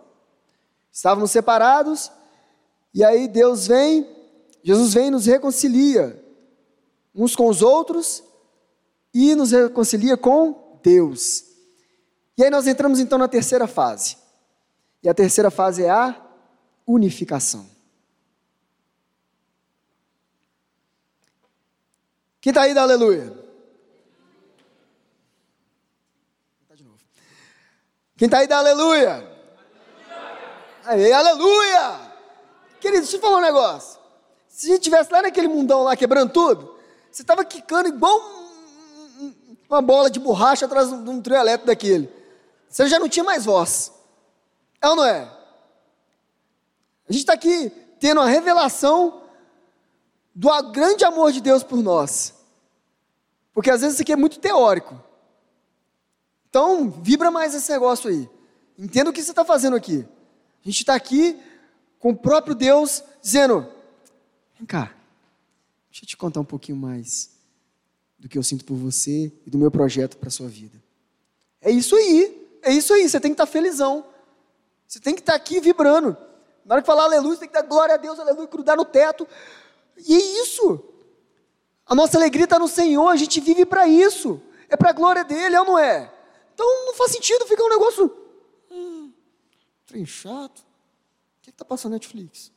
Estávamos 0.92 1.32
separados, 1.32 2.12
e 2.94 3.04
aí 3.04 3.28
Deus 3.28 3.68
vem, 3.68 4.08
Jesus 4.64 4.94
vem 4.94 5.08
e 5.08 5.12
nos 5.12 5.26
reconcilia 5.26 6.24
uns 7.16 7.36
com 7.36 7.48
os 7.48 7.62
outros 7.62 8.24
e 9.14 9.36
nos 9.36 9.52
reconcilia 9.52 10.18
com 10.18 10.80
Deus. 10.84 11.46
E 12.38 12.44
aí 12.44 12.50
nós 12.50 12.68
entramos 12.68 13.00
então 13.00 13.18
na 13.18 13.28
terceira 13.28 13.68
fase. 13.68 14.18
E 15.02 15.10
a 15.10 15.14
terceira 15.14 15.52
fase 15.52 15.84
é 15.84 15.90
a 15.90 16.16
unificação. 16.86 17.73
Quem 22.44 22.52
está 22.52 22.64
aí, 22.64 22.74
dá 22.74 22.82
aleluia. 22.82 23.34
Quem 28.18 28.26
está 28.26 28.40
aí, 28.40 28.48
dá 28.48 28.58
aleluia. 28.58 29.32
Aí, 30.84 31.14
aleluia. 31.14 32.02
Querido, 32.82 33.04
deixa 33.04 33.16
eu 33.16 33.22
falar 33.22 33.38
um 33.38 33.42
negócio. 33.42 33.98
Se 34.50 34.66
a 34.66 34.70
gente 34.72 34.80
estivesse 34.80 35.10
lá 35.10 35.22
naquele 35.22 35.48
mundão 35.48 35.84
lá 35.84 35.96
quebrando 35.96 36.34
tudo, 36.34 36.78
você 37.10 37.22
estava 37.22 37.46
quicando 37.46 37.88
igual 37.88 38.22
uma 39.70 39.82
bola 39.82 40.10
de 40.10 40.20
borracha 40.20 40.66
atrás 40.66 40.90
de 40.90 41.10
um 41.10 41.22
trio 41.22 41.38
elétrico 41.38 41.68
daquele. 41.68 42.12
Você 42.68 42.90
já 42.90 43.00
não 43.00 43.08
tinha 43.08 43.24
mais 43.24 43.46
voz. 43.46 43.94
É 44.82 44.90
ou 44.90 44.98
não 44.98 45.06
é? 45.06 45.32
A 47.08 47.14
gente 47.14 47.22
está 47.22 47.32
aqui 47.32 47.70
tendo 48.02 48.20
a 48.20 48.26
revelação 48.26 49.23
do 50.34 50.50
grande 50.72 51.06
amor 51.06 51.32
de 51.32 51.42
Deus 51.42 51.64
por 51.64 51.82
nós. 51.82 52.34
Porque 53.54 53.70
às 53.70 53.82
vezes 53.82 53.96
isso 53.96 54.02
aqui 54.02 54.14
é 54.14 54.16
muito 54.16 54.40
teórico. 54.40 55.00
Então, 56.50 56.90
vibra 56.90 57.30
mais 57.30 57.54
esse 57.54 57.72
negócio 57.72 58.10
aí. 58.10 58.30
Entenda 58.78 59.10
o 59.10 59.14
que 59.14 59.22
você 59.22 59.32
está 59.32 59.46
fazendo 59.46 59.76
aqui. 59.76 60.06
A 60.64 60.70
gente 60.70 60.80
está 60.80 60.96
aqui 60.96 61.40
com 62.00 62.10
o 62.12 62.16
próprio 62.16 62.56
Deus 62.56 63.04
dizendo: 63.22 63.68
vem 64.58 64.66
cá, 64.66 64.94
deixa 65.90 66.04
eu 66.04 66.08
te 66.08 66.18
contar 66.18 66.40
um 66.40 66.46
pouquinho 66.46 66.78
mais 66.78 67.32
do 68.18 68.30
que 68.30 68.38
eu 68.38 68.44
sinto 68.44 68.66
por 68.66 68.76
você 68.76 69.32
e 69.46 69.50
do 69.50 69.58
meu 69.58 69.70
projeto 69.70 70.18
para 70.18 70.30
a 70.30 70.32
sua 70.32 70.48
vida. 70.48 70.82
É 71.62 71.70
isso 71.70 71.96
aí, 71.96 72.60
é 72.62 72.72
isso 72.72 72.94
aí, 72.94 73.08
você 73.08 73.20
tem 73.20 73.32
que 73.32 73.36
estar 73.36 73.46
tá 73.46 73.52
felizão. 73.52 74.06
Você 74.88 75.00
tem 75.00 75.16
que 75.16 75.22
estar 75.22 75.34
tá 75.34 75.38
aqui 75.38 75.60
vibrando. 75.60 76.16
Na 76.66 76.76
hora 76.76 76.82
de 76.82 76.86
falar 76.86 77.04
aleluia, 77.04 77.36
você 77.36 77.42
tem 77.42 77.50
que 77.50 77.54
dar 77.54 77.64
glória 77.64 77.96
a 77.96 77.98
Deus, 77.98 78.20
aleluia, 78.20 78.48
grudar 78.48 78.78
no 78.78 78.86
teto. 78.86 79.28
E 79.98 80.16
é 80.16 80.42
isso. 80.42 80.84
A 81.86 81.96
nossa 81.96 82.18
alegria 82.18 82.46
está 82.46 82.58
no 82.58 82.68
Senhor, 82.68 83.08
a 83.08 83.16
gente 83.16 83.40
vive 83.40 83.66
para 83.66 83.88
isso. 83.88 84.42
É 84.70 84.76
para 84.76 84.90
a 84.90 84.94
glória 84.94 85.24
dele, 85.24 85.56
é 85.56 85.60
ou 85.60 85.66
não 85.66 85.78
é? 85.78 86.12
Então 86.54 86.86
não 86.86 86.94
faz 86.94 87.12
sentido 87.12 87.46
ficar 87.46 87.64
um 87.64 87.70
negócio. 87.70 88.12
Hum, 88.72 89.12
trem 89.86 90.06
chato 90.06 90.64
que 91.42 91.50
está 91.50 91.66
passando 91.66 91.94
Netflix? 91.94 92.52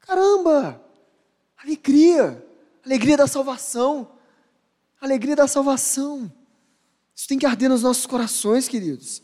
Caramba! 0.00 0.82
Alegria! 1.56 2.44
Alegria 2.84 3.16
da 3.16 3.26
salvação! 3.26 4.10
Alegria 5.00 5.36
da 5.36 5.46
salvação! 5.46 6.32
Isso 7.14 7.28
tem 7.28 7.38
que 7.38 7.44
arder 7.46 7.68
nos 7.68 7.82
nossos 7.82 8.06
corações, 8.06 8.68
queridos. 8.68 9.22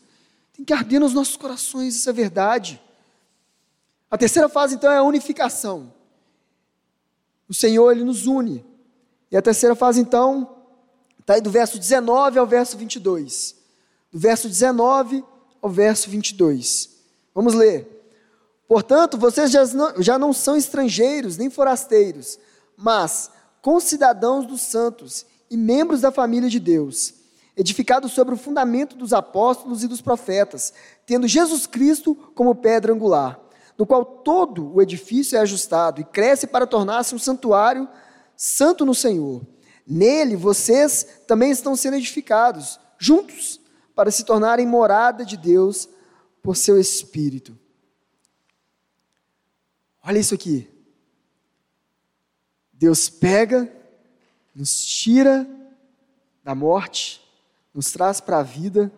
Tem 0.52 0.64
que 0.64 0.72
arder 0.72 1.00
nos 1.00 1.14
nossos 1.14 1.36
corações, 1.36 1.96
isso 1.96 2.10
é 2.10 2.12
verdade. 2.12 2.80
A 4.14 4.16
terceira 4.16 4.48
fase, 4.48 4.76
então, 4.76 4.92
é 4.92 4.98
a 4.98 5.02
unificação. 5.02 5.92
O 7.48 7.52
Senhor, 7.52 7.90
Ele 7.90 8.04
nos 8.04 8.28
une. 8.28 8.64
E 9.28 9.36
a 9.36 9.42
terceira 9.42 9.74
fase, 9.74 10.00
então, 10.00 10.56
está 11.18 11.34
aí 11.34 11.40
do 11.40 11.50
verso 11.50 11.80
19 11.80 12.38
ao 12.38 12.46
verso 12.46 12.76
22. 12.76 13.56
Do 14.12 14.18
verso 14.20 14.48
19 14.48 15.24
ao 15.60 15.68
verso 15.68 16.08
22. 16.08 16.90
Vamos 17.34 17.54
ler. 17.54 18.06
Portanto, 18.68 19.18
vocês 19.18 19.50
já 19.50 19.66
não, 19.66 20.00
já 20.00 20.16
não 20.16 20.32
são 20.32 20.56
estrangeiros 20.56 21.36
nem 21.36 21.50
forasteiros, 21.50 22.38
mas 22.76 23.32
concidadãos 23.60 24.46
dos 24.46 24.60
santos 24.60 25.26
e 25.50 25.56
membros 25.56 26.02
da 26.02 26.12
família 26.12 26.48
de 26.48 26.60
Deus, 26.60 27.14
edificados 27.56 28.12
sobre 28.12 28.32
o 28.32 28.38
fundamento 28.38 28.94
dos 28.96 29.12
apóstolos 29.12 29.82
e 29.82 29.88
dos 29.88 30.00
profetas, 30.00 30.72
tendo 31.04 31.26
Jesus 31.26 31.66
Cristo 31.66 32.14
como 32.36 32.54
pedra 32.54 32.92
angular, 32.92 33.40
no 33.76 33.86
qual 33.86 34.04
todo 34.04 34.72
o 34.72 34.80
edifício 34.80 35.36
é 35.36 35.40
ajustado 35.40 36.00
e 36.00 36.04
cresce 36.04 36.46
para 36.46 36.66
tornar-se 36.66 37.14
um 37.14 37.18
santuário 37.18 37.88
santo 38.36 38.84
no 38.84 38.94
Senhor. 38.94 39.42
Nele 39.86 40.36
vocês 40.36 41.06
também 41.26 41.50
estão 41.50 41.76
sendo 41.76 41.96
edificados, 41.96 42.78
juntos, 42.98 43.60
para 43.94 44.10
se 44.10 44.24
tornarem 44.24 44.66
morada 44.66 45.24
de 45.24 45.36
Deus 45.36 45.88
por 46.42 46.56
seu 46.56 46.78
espírito. 46.78 47.56
Olha 50.02 50.18
isso 50.18 50.34
aqui. 50.34 50.68
Deus 52.72 53.08
pega, 53.08 53.72
nos 54.54 54.84
tira 54.84 55.48
da 56.42 56.54
morte, 56.54 57.22
nos 57.72 57.90
traz 57.90 58.20
para 58.20 58.38
a 58.38 58.42
vida, 58.42 58.92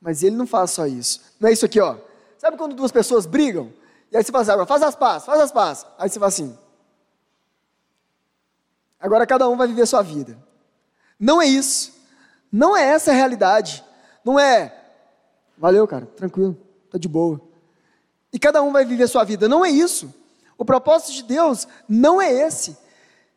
mas 0.00 0.22
Ele 0.22 0.36
não 0.36 0.46
faz 0.46 0.72
só 0.72 0.86
isso. 0.86 1.20
Não 1.40 1.48
é 1.48 1.52
isso 1.52 1.64
aqui, 1.64 1.80
ó. 1.80 1.96
Sabe 2.36 2.56
quando 2.56 2.74
duas 2.74 2.92
pessoas 2.92 3.24
brigam? 3.24 3.72
E 4.12 4.16
aí 4.16 4.22
você 4.22 4.30
fala 4.30 4.42
assim, 4.42 4.52
agora 4.52 4.66
faz 4.66 4.82
as 4.82 4.94
pazes, 4.94 5.26
faz 5.26 5.40
as 5.40 5.50
pazes. 5.50 5.86
Aí 5.98 6.08
você 6.08 6.18
fala 6.18 6.28
assim, 6.28 6.56
agora 9.00 9.26
cada 9.26 9.48
um 9.48 9.56
vai 9.56 9.66
viver 9.66 9.82
a 9.82 9.86
sua 9.86 10.02
vida. 10.02 10.38
Não 11.18 11.40
é 11.40 11.46
isso. 11.46 11.92
Não 12.52 12.76
é 12.76 12.84
essa 12.84 13.10
a 13.10 13.14
realidade. 13.14 13.82
Não 14.24 14.38
é, 14.38 14.78
valeu, 15.56 15.88
cara, 15.88 16.06
tranquilo 16.06 16.56
está 16.92 16.98
de 16.98 17.08
boa. 17.08 17.40
E 18.30 18.38
cada 18.38 18.62
um 18.62 18.70
vai 18.70 18.84
viver 18.84 19.04
a 19.04 19.08
sua 19.08 19.24
vida. 19.24 19.48
Não 19.48 19.64
é 19.64 19.70
isso. 19.70 20.14
O 20.58 20.64
propósito 20.64 21.12
de 21.12 21.22
Deus 21.22 21.66
não 21.88 22.20
é 22.20 22.30
esse. 22.30 22.76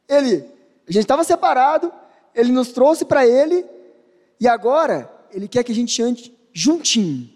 Ele, 0.07 0.45
a 0.87 0.91
gente 0.91 1.03
estava 1.03 1.23
separado, 1.23 1.91
ele 2.33 2.51
nos 2.51 2.73
trouxe 2.73 3.05
para 3.05 3.25
ele, 3.25 3.65
e 4.39 4.47
agora 4.47 5.09
ele 5.31 5.47
quer 5.47 5.63
que 5.63 5.71
a 5.71 5.75
gente 5.75 6.01
ande 6.01 6.37
juntinho, 6.51 7.29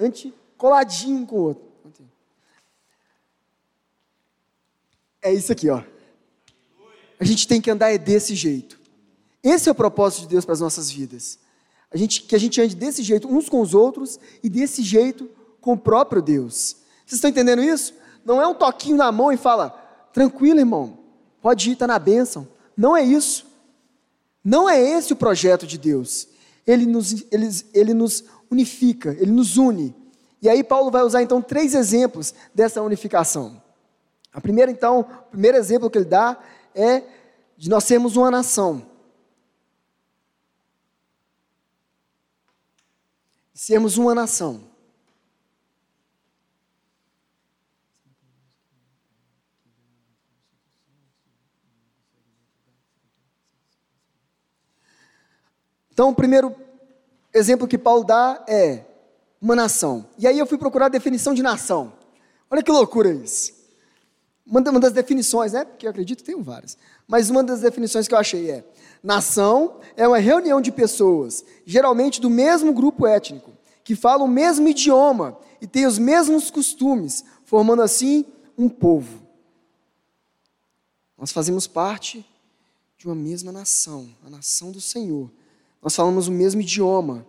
ande 0.00 0.32
coladinho 0.56 1.26
com 1.26 1.36
o 1.36 1.42
outro. 1.42 1.64
É 5.26 5.34
isso 5.34 5.50
aqui, 5.50 5.68
ó. 5.68 5.82
A 7.18 7.24
gente 7.24 7.48
tem 7.48 7.60
que 7.60 7.68
andar 7.68 7.92
é 7.92 7.98
desse 7.98 8.36
jeito. 8.36 8.78
Esse 9.42 9.68
é 9.68 9.72
o 9.72 9.74
propósito 9.74 10.20
de 10.20 10.28
Deus 10.28 10.44
para 10.44 10.52
as 10.52 10.60
nossas 10.60 10.88
vidas. 10.88 11.40
A 11.90 11.96
gente, 11.96 12.22
que 12.22 12.36
a 12.36 12.38
gente 12.38 12.60
ande 12.60 12.76
desse 12.76 13.02
jeito 13.02 13.26
uns 13.26 13.48
com 13.48 13.60
os 13.60 13.74
outros 13.74 14.20
e 14.40 14.48
desse 14.48 14.84
jeito 14.84 15.28
com 15.60 15.72
o 15.72 15.76
próprio 15.76 16.22
Deus. 16.22 16.76
Vocês 17.04 17.14
estão 17.14 17.28
entendendo 17.28 17.60
isso? 17.60 17.92
Não 18.24 18.40
é 18.40 18.46
um 18.46 18.54
toquinho 18.54 18.96
na 18.96 19.10
mão 19.10 19.32
e 19.32 19.36
fala, 19.36 19.70
tranquilo, 20.12 20.60
irmão, 20.60 20.96
pode 21.42 21.70
ir, 21.70 21.72
está 21.72 21.88
na 21.88 21.98
bênção. 21.98 22.46
Não 22.76 22.96
é 22.96 23.02
isso. 23.02 23.46
Não 24.44 24.70
é 24.70 24.80
esse 24.80 25.12
o 25.12 25.16
projeto 25.16 25.66
de 25.66 25.76
Deus. 25.76 26.28
Ele 26.64 26.86
nos, 26.86 27.26
ele, 27.32 27.48
ele 27.74 27.94
nos 27.94 28.22
unifica, 28.48 29.16
ele 29.18 29.32
nos 29.32 29.56
une. 29.56 29.92
E 30.40 30.48
aí 30.48 30.62
Paulo 30.62 30.88
vai 30.88 31.02
usar 31.02 31.20
então 31.20 31.42
três 31.42 31.74
exemplos 31.74 32.32
dessa 32.54 32.80
unificação. 32.80 33.65
A 34.36 34.40
primeira, 34.42 34.70
então, 34.70 35.00
o 35.00 35.30
primeiro 35.30 35.56
exemplo 35.56 35.88
que 35.88 35.96
ele 35.96 36.04
dá 36.04 36.38
é 36.74 37.02
de 37.56 37.70
nós 37.70 37.84
sermos 37.84 38.16
uma 38.16 38.30
nação. 38.30 38.94
sermos 43.54 43.96
uma 43.96 44.14
nação. 44.14 44.62
Então, 55.90 56.10
o 56.10 56.14
primeiro 56.14 56.54
exemplo 57.32 57.66
que 57.66 57.78
Paulo 57.78 58.04
dá 58.04 58.44
é 58.46 58.84
uma 59.40 59.56
nação. 59.56 60.10
E 60.18 60.26
aí 60.26 60.38
eu 60.38 60.46
fui 60.46 60.58
procurar 60.58 60.86
a 60.86 60.90
definição 60.90 61.32
de 61.32 61.42
nação. 61.42 61.94
Olha 62.50 62.62
que 62.62 62.70
loucura 62.70 63.08
isso. 63.08 63.55
Uma 64.46 64.60
das 64.78 64.92
definições, 64.92 65.52
né? 65.52 65.64
Porque 65.64 65.86
eu 65.86 65.90
acredito 65.90 66.18
que 66.18 66.24
tem 66.24 66.40
várias. 66.40 66.78
Mas 67.08 67.30
uma 67.30 67.42
das 67.42 67.60
definições 67.60 68.06
que 68.06 68.14
eu 68.14 68.18
achei 68.18 68.50
é: 68.50 68.64
nação 69.02 69.80
é 69.96 70.06
uma 70.06 70.18
reunião 70.18 70.60
de 70.60 70.70
pessoas, 70.70 71.44
geralmente 71.64 72.20
do 72.20 72.30
mesmo 72.30 72.72
grupo 72.72 73.06
étnico, 73.06 73.50
que 73.82 73.96
falam 73.96 74.26
o 74.26 74.30
mesmo 74.30 74.68
idioma 74.68 75.36
e 75.60 75.66
têm 75.66 75.86
os 75.86 75.98
mesmos 75.98 76.50
costumes, 76.50 77.24
formando 77.44 77.82
assim 77.82 78.24
um 78.56 78.68
povo. 78.68 79.20
Nós 81.18 81.32
fazemos 81.32 81.66
parte 81.66 82.24
de 82.96 83.06
uma 83.06 83.14
mesma 83.14 83.50
nação, 83.50 84.08
a 84.24 84.30
nação 84.30 84.70
do 84.70 84.80
Senhor 84.80 85.30
nós 85.86 85.94
falamos 85.94 86.26
o 86.26 86.32
mesmo 86.32 86.60
idioma, 86.60 87.24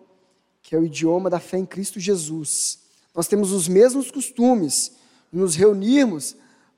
que 0.64 0.76
é 0.76 0.80
o 0.80 0.84
idioma 0.84 1.30
da 1.30 1.40
fé 1.40 1.60
em 1.60 1.66
Cristo 1.66 2.00
Jesus. 2.00 2.80
Nós 3.14 3.28
temos 3.28 3.52
os 3.52 3.68
mesmos 3.68 4.10
costumes, 4.10 4.94
nos 5.32 5.54
reunirmos 5.54 6.36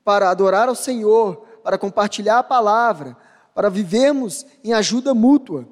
para 0.09 0.31
adorar 0.31 0.67
ao 0.67 0.73
Senhor, 0.73 1.45
para 1.63 1.77
compartilhar 1.77 2.39
a 2.39 2.43
palavra, 2.43 3.15
para 3.53 3.69
vivermos 3.69 4.43
em 4.63 4.73
ajuda 4.73 5.13
mútua. 5.13 5.69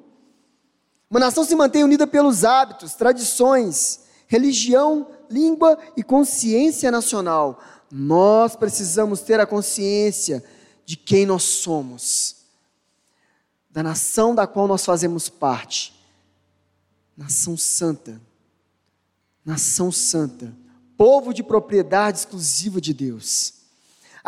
Uma 1.10 1.18
nação 1.18 1.42
se 1.42 1.56
mantém 1.56 1.82
unida 1.82 2.06
pelos 2.06 2.44
hábitos, 2.44 2.94
tradições, 2.94 3.98
religião, 4.28 5.08
língua 5.28 5.76
e 5.96 6.04
consciência 6.04 6.88
nacional. 6.88 7.58
Nós 7.90 8.54
precisamos 8.54 9.22
ter 9.22 9.40
a 9.40 9.46
consciência 9.46 10.44
de 10.86 10.96
quem 10.96 11.26
nós 11.26 11.42
somos, 11.42 12.36
da 13.68 13.82
nação 13.82 14.36
da 14.36 14.46
qual 14.46 14.68
nós 14.68 14.84
fazemos 14.84 15.28
parte 15.28 16.00
nação 17.16 17.56
santa. 17.56 18.20
Nação 19.44 19.90
santa. 19.90 20.54
Povo 20.96 21.34
de 21.34 21.42
propriedade 21.42 22.18
exclusiva 22.18 22.80
de 22.80 22.94
Deus. 22.94 23.57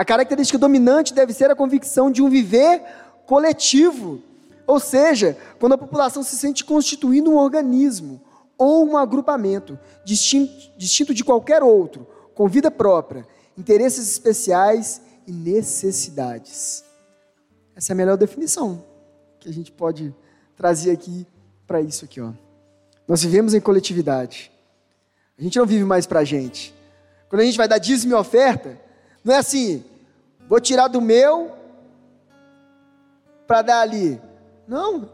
A 0.01 0.05
característica 0.07 0.59
dominante 0.59 1.13
deve 1.13 1.35
ser 1.35 1.51
a 1.51 1.55
convicção 1.55 2.11
de 2.11 2.23
um 2.23 2.31
viver 2.31 2.83
coletivo. 3.27 4.23
Ou 4.67 4.81
seja, 4.81 5.37
quando 5.59 5.75
a 5.75 5.79
população 5.79 6.23
se 6.23 6.39
sente 6.39 6.65
constituindo 6.65 7.31
um 7.31 7.37
organismo 7.37 8.19
ou 8.57 8.89
um 8.89 8.97
agrupamento 8.97 9.79
distinto, 10.03 10.73
distinto 10.75 11.13
de 11.13 11.23
qualquer 11.23 11.63
outro, 11.63 12.07
com 12.35 12.49
vida 12.49 12.71
própria, 12.71 13.29
interesses 13.59 14.11
especiais 14.11 15.03
e 15.27 15.33
necessidades. 15.33 16.83
Essa 17.77 17.93
é 17.93 17.95
a 17.95 17.97
melhor 17.97 18.17
definição 18.17 18.83
que 19.39 19.51
a 19.51 19.53
gente 19.53 19.71
pode 19.71 20.15
trazer 20.57 20.93
aqui 20.93 21.27
para 21.67 21.83
isso 21.83 22.07
aqui, 22.07 22.23
ó. 22.23 22.33
Nós 23.07 23.23
vivemos 23.23 23.53
em 23.53 23.61
coletividade. 23.61 24.51
A 25.39 25.43
gente 25.43 25.59
não 25.59 25.67
vive 25.67 25.85
mais 25.85 26.07
para 26.07 26.21
a 26.21 26.25
gente. 26.25 26.75
Quando 27.29 27.43
a 27.43 27.45
gente 27.45 27.59
vai 27.59 27.69
dar 27.69 27.77
dízimo 27.77 28.15
e 28.15 28.17
oferta, 28.17 28.81
não 29.23 29.35
é 29.35 29.37
assim, 29.37 29.85
vou 30.51 30.61
tirar 30.61 30.89
do 30.89 31.01
meu 31.01 31.57
para 33.47 33.63
dar 33.63 33.83
ali. 33.83 34.21
Não, 34.67 35.09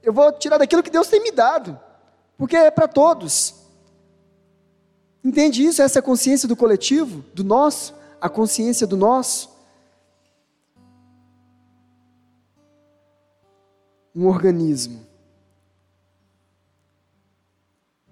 eu 0.00 0.12
vou 0.12 0.30
tirar 0.30 0.58
daquilo 0.58 0.80
que 0.82 0.90
Deus 0.90 1.08
tem 1.08 1.20
me 1.20 1.32
dado, 1.32 1.76
porque 2.38 2.56
é 2.56 2.70
para 2.70 2.86
todos. 2.86 3.56
Entende 5.24 5.64
isso? 5.64 5.82
Essa 5.82 5.98
é 5.98 6.00
a 6.00 6.04
consciência 6.04 6.46
do 6.46 6.54
coletivo, 6.54 7.24
do 7.34 7.42
nosso, 7.42 7.92
a 8.20 8.28
consciência 8.28 8.86
do 8.86 8.96
nosso. 8.96 9.50
Um 14.14 14.26
organismo. 14.28 15.04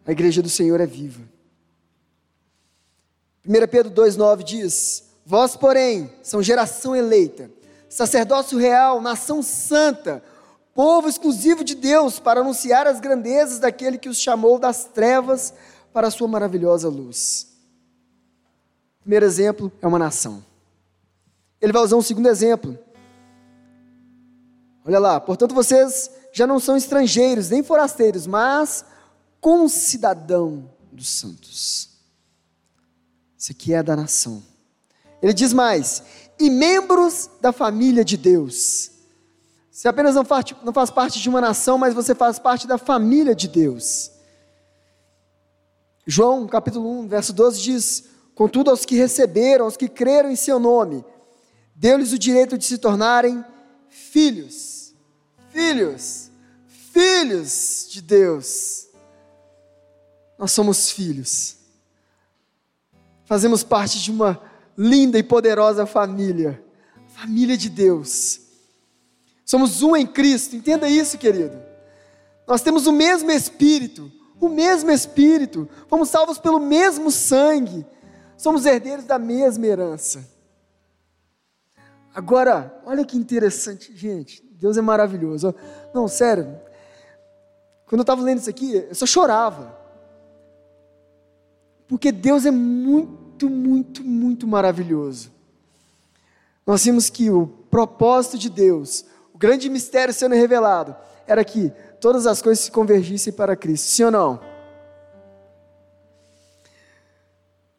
A 0.04 0.10
igreja 0.10 0.42
do 0.42 0.48
Senhor 0.48 0.80
é 0.80 0.86
viva. 0.86 1.22
1 3.46 3.52
Pedro 3.68 3.92
2,9 3.92 4.42
diz: 4.42 5.07
Vós, 5.28 5.54
porém, 5.54 6.10
são 6.22 6.42
geração 6.42 6.96
eleita, 6.96 7.50
sacerdócio 7.86 8.56
real, 8.58 8.98
nação 8.98 9.42
santa, 9.42 10.24
povo 10.74 11.06
exclusivo 11.06 11.62
de 11.62 11.74
Deus, 11.74 12.18
para 12.18 12.40
anunciar 12.40 12.86
as 12.86 12.98
grandezas 12.98 13.58
daquele 13.58 13.98
que 13.98 14.08
os 14.08 14.18
chamou 14.18 14.58
das 14.58 14.86
trevas 14.86 15.52
para 15.92 16.08
a 16.08 16.10
sua 16.10 16.26
maravilhosa 16.26 16.88
luz. 16.88 17.46
primeiro 19.00 19.26
exemplo 19.26 19.70
é 19.82 19.86
uma 19.86 19.98
nação. 19.98 20.42
Ele 21.60 21.74
vai 21.74 21.82
usar 21.82 21.96
um 21.96 22.02
segundo 22.02 22.30
exemplo. 22.30 22.78
Olha 24.82 24.98
lá, 24.98 25.20
portanto 25.20 25.54
vocês 25.54 26.10
já 26.32 26.46
não 26.46 26.58
são 26.58 26.74
estrangeiros 26.74 27.50
nem 27.50 27.62
forasteiros, 27.62 28.26
mas 28.26 28.82
concidadão 29.42 30.70
dos 30.90 31.06
santos. 31.06 31.90
Isso 33.36 33.52
aqui 33.52 33.74
é 33.74 33.82
da 33.82 33.94
nação. 33.94 34.42
Ele 35.22 35.32
diz 35.32 35.52
mais: 35.52 36.02
e 36.38 36.50
membros 36.50 37.30
da 37.40 37.52
família 37.52 38.04
de 38.04 38.16
Deus. 38.16 38.90
Você 39.70 39.86
apenas 39.88 40.14
não 40.14 40.24
faz, 40.24 40.44
não 40.64 40.72
faz 40.72 40.90
parte 40.90 41.20
de 41.20 41.28
uma 41.28 41.40
nação, 41.40 41.78
mas 41.78 41.94
você 41.94 42.14
faz 42.14 42.38
parte 42.38 42.66
da 42.66 42.78
família 42.78 43.34
de 43.34 43.46
Deus. 43.48 44.10
João, 46.06 46.46
capítulo 46.46 47.00
1, 47.00 47.08
verso 47.08 47.32
12 47.32 47.60
diz: 47.60 48.04
Contudo, 48.34 48.70
aos 48.70 48.84
que 48.84 48.96
receberam, 48.96 49.64
aos 49.64 49.76
que 49.76 49.88
creram 49.88 50.30
em 50.30 50.36
seu 50.36 50.58
nome, 50.58 51.04
deu-lhes 51.74 52.12
o 52.12 52.18
direito 52.18 52.58
de 52.58 52.64
se 52.64 52.78
tornarem 52.78 53.44
filhos. 53.88 54.94
Filhos. 55.50 56.30
Filhos 56.92 57.86
de 57.90 58.00
Deus 58.02 58.88
nós 60.38 60.52
somos 60.52 60.90
filhos. 60.90 61.56
Fazemos 63.24 63.64
parte 63.64 64.00
de 64.00 64.10
uma 64.10 64.40
linda 64.78 65.18
e 65.18 65.24
poderosa 65.24 65.84
família, 65.84 66.62
família 67.08 67.56
de 67.56 67.68
Deus. 67.68 68.40
Somos 69.44 69.82
um 69.82 69.96
em 69.96 70.06
Cristo, 70.06 70.54
entenda 70.54 70.88
isso, 70.88 71.18
querido. 71.18 71.60
Nós 72.46 72.62
temos 72.62 72.86
o 72.86 72.92
mesmo 72.92 73.32
Espírito, 73.32 74.10
o 74.40 74.48
mesmo 74.48 74.92
Espírito, 74.92 75.68
fomos 75.88 76.08
salvos 76.08 76.38
pelo 76.38 76.60
mesmo 76.60 77.10
sangue, 77.10 77.84
somos 78.36 78.64
herdeiros 78.64 79.04
da 79.04 79.18
mesma 79.18 79.66
herança. 79.66 80.24
Agora, 82.14 82.80
olha 82.86 83.04
que 83.04 83.16
interessante, 83.16 83.94
gente, 83.96 84.42
Deus 84.52 84.76
é 84.76 84.80
maravilhoso. 84.80 85.52
Não, 85.92 86.06
sério, 86.06 86.56
quando 87.86 88.00
eu 88.00 88.02
estava 88.02 88.22
lendo 88.22 88.38
isso 88.38 88.50
aqui, 88.50 88.74
eu 88.74 88.94
só 88.94 89.06
chorava. 89.06 89.76
Porque 91.88 92.12
Deus 92.12 92.44
é 92.44 92.50
muito, 92.50 93.27
muito, 93.46 94.02
muito 94.02 94.46
maravilhoso. 94.46 95.30
Nós 96.66 96.84
vimos 96.84 97.10
que 97.10 97.30
o 97.30 97.46
propósito 97.46 98.38
de 98.38 98.48
Deus, 98.48 99.04
o 99.34 99.38
grande 99.38 99.68
mistério 99.68 100.14
sendo 100.14 100.34
revelado, 100.34 100.96
era 101.26 101.44
que 101.44 101.70
todas 102.00 102.26
as 102.26 102.40
coisas 102.40 102.64
se 102.64 102.70
convergissem 102.70 103.32
para 103.32 103.56
Cristo. 103.56 103.86
Sim 103.86 104.04
ou 104.04 104.10
não? 104.10 104.40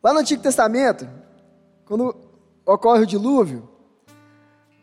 Lá 0.04 0.14
no 0.14 0.20
Antigo 0.20 0.42
Testamento, 0.42 1.08
quando 1.86 2.16
ocorre 2.66 3.04
o 3.04 3.08
dilúvio, 3.08 3.68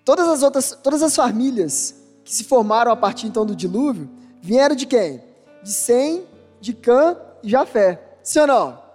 todas 0.04 0.28
as 0.28 0.42
outras, 0.42 0.78
todas 0.82 1.02
as 1.02 1.14
famílias 1.16 1.94
que 2.24 2.34
se 2.34 2.44
formaram 2.44 2.90
a 2.92 2.96
partir 2.96 3.26
então 3.26 3.46
do 3.46 3.56
dilúvio, 3.56 4.10
vieram 4.42 4.76
de 4.76 4.86
quem? 4.86 5.22
De 5.62 5.72
Sem, 5.72 6.24
de 6.60 6.74
Cã 6.74 7.16
e 7.42 7.48
Jafé. 7.48 8.18
Sim 8.22 8.40
ou 8.40 8.46
não? 8.46 8.85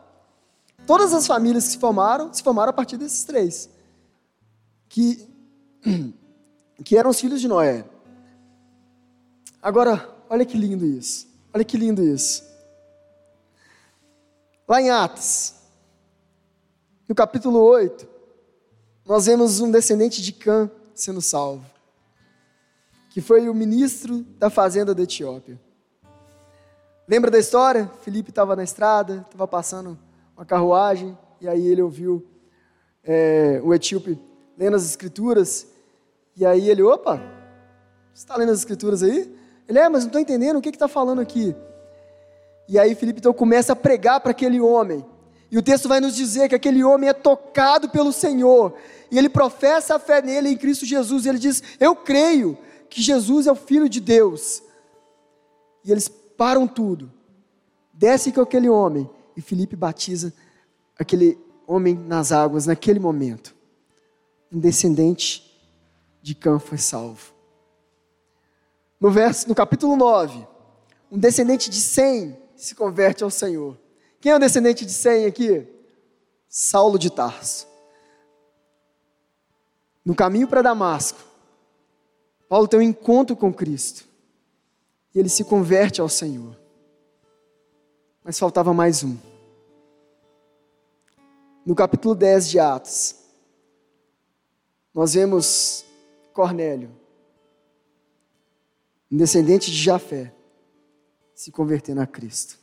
Todas 0.85 1.13
as 1.13 1.27
famílias 1.27 1.65
que 1.65 1.71
se 1.71 1.77
formaram, 1.77 2.33
se 2.33 2.43
formaram 2.43 2.71
a 2.71 2.73
partir 2.73 2.97
desses 2.97 3.23
três. 3.23 3.69
Que, 4.89 5.27
que 6.83 6.97
eram 6.97 7.09
os 7.09 7.19
filhos 7.19 7.39
de 7.39 7.47
Noé. 7.47 7.85
Agora, 9.61 10.09
olha 10.29 10.45
que 10.45 10.57
lindo 10.57 10.85
isso. 10.85 11.27
Olha 11.53 11.63
que 11.63 11.77
lindo 11.77 12.03
isso. 12.03 12.43
Lá 14.67 14.81
em 14.81 14.89
Atos, 14.89 15.53
no 17.07 17.13
capítulo 17.13 17.59
8, 17.59 18.07
nós 19.05 19.25
vemos 19.25 19.59
um 19.59 19.69
descendente 19.69 20.21
de 20.21 20.31
Cã 20.31 20.71
sendo 20.95 21.21
salvo, 21.21 21.65
que 23.09 23.19
foi 23.19 23.49
o 23.49 23.53
ministro 23.53 24.21
da 24.39 24.49
fazenda 24.49 24.95
da 24.95 25.03
Etiópia. 25.03 25.59
Lembra 27.07 27.29
da 27.29 27.37
história? 27.37 27.91
Felipe 28.01 28.29
estava 28.29 28.55
na 28.55 28.63
estrada, 28.63 29.25
estava 29.25 29.45
passando 29.45 29.99
uma 30.35 30.45
carruagem, 30.45 31.17
e 31.39 31.47
aí 31.47 31.67
ele 31.67 31.81
ouviu 31.81 32.25
é, 33.03 33.61
o 33.63 33.73
etíope 33.73 34.19
lendo 34.57 34.75
as 34.75 34.85
escrituras, 34.85 35.67
e 36.35 36.45
aí 36.45 36.69
ele, 36.69 36.81
opa, 36.81 37.17
você 38.13 38.23
está 38.23 38.35
lendo 38.35 38.51
as 38.51 38.59
escrituras 38.59 39.03
aí? 39.03 39.33
Ele, 39.67 39.79
é, 39.79 39.87
mas 39.89 40.03
não 40.03 40.07
estou 40.07 40.21
entendendo 40.21 40.57
o 40.57 40.61
que 40.61 40.69
está 40.69 40.87
falando 40.87 41.21
aqui. 41.21 41.55
E 42.67 42.77
aí 42.79 42.95
Filipe 42.95 43.19
então 43.19 43.33
começa 43.33 43.73
a 43.73 43.75
pregar 43.75 44.19
para 44.19 44.31
aquele 44.31 44.59
homem. 44.59 45.05
E 45.49 45.57
o 45.57 45.61
texto 45.61 45.89
vai 45.89 45.99
nos 45.99 46.15
dizer 46.15 46.47
que 46.47 46.55
aquele 46.55 46.83
homem 46.83 47.09
é 47.09 47.13
tocado 47.13 47.89
pelo 47.89 48.13
Senhor. 48.13 48.73
E 49.11 49.17
ele 49.17 49.27
professa 49.27 49.95
a 49.95 49.99
fé 49.99 50.21
nele 50.21 50.49
em 50.49 50.57
Cristo 50.57 50.85
Jesus. 50.85 51.25
E 51.25 51.29
ele 51.29 51.39
diz: 51.39 51.61
Eu 51.79 51.95
creio 51.95 52.57
que 52.89 53.01
Jesus 53.01 53.47
é 53.47 53.51
o 53.51 53.55
Filho 53.55 53.89
de 53.89 53.99
Deus. 53.99 54.63
E 55.83 55.91
eles 55.91 56.07
param 56.07 56.67
tudo, 56.67 57.11
descem 57.93 58.31
com 58.31 58.41
aquele 58.41 58.69
homem. 58.69 59.09
E 59.35 59.41
Filipe 59.41 59.75
batiza 59.75 60.33
aquele 60.97 61.37
homem 61.65 61.95
nas 61.95 62.31
águas 62.31 62.65
naquele 62.65 62.99
momento. 62.99 63.55
Um 64.51 64.59
descendente 64.59 65.49
de 66.21 66.35
Cã 66.35 66.59
foi 66.59 66.77
salvo. 66.77 67.33
No, 68.99 69.09
verso, 69.09 69.47
no 69.47 69.55
capítulo 69.55 69.95
9, 69.95 70.45
um 71.11 71.17
descendente 71.17 71.69
de 71.69 71.79
Sem 71.79 72.37
se 72.55 72.75
converte 72.75 73.23
ao 73.23 73.31
Senhor. 73.31 73.77
Quem 74.19 74.31
é 74.31 74.35
o 74.35 74.39
descendente 74.39 74.85
de 74.85 74.91
Sem 74.91 75.25
aqui? 75.25 75.67
Saulo 76.47 76.99
de 76.99 77.09
Tarso. 77.09 77.67
No 80.05 80.13
caminho 80.13 80.47
para 80.47 80.61
Damasco, 80.61 81.19
Paulo 82.47 82.67
tem 82.67 82.79
um 82.79 82.83
encontro 82.83 83.35
com 83.35 83.53
Cristo. 83.53 84.05
E 85.15 85.19
ele 85.19 85.29
se 85.29 85.43
converte 85.43 86.01
ao 86.01 86.09
Senhor. 86.09 86.60
Mas 88.23 88.37
faltava 88.37 88.73
mais 88.73 89.03
um. 89.03 89.17
No 91.65 91.75
capítulo 91.75 92.13
10 92.13 92.49
de 92.49 92.59
Atos, 92.59 93.15
nós 94.93 95.13
vemos 95.13 95.85
Cornélio, 96.33 96.91
um 99.11 99.17
descendente 99.17 99.71
de 99.71 99.77
Jafé, 99.77 100.33
se 101.33 101.51
convertendo 101.51 102.01
a 102.01 102.07
Cristo. 102.07 102.59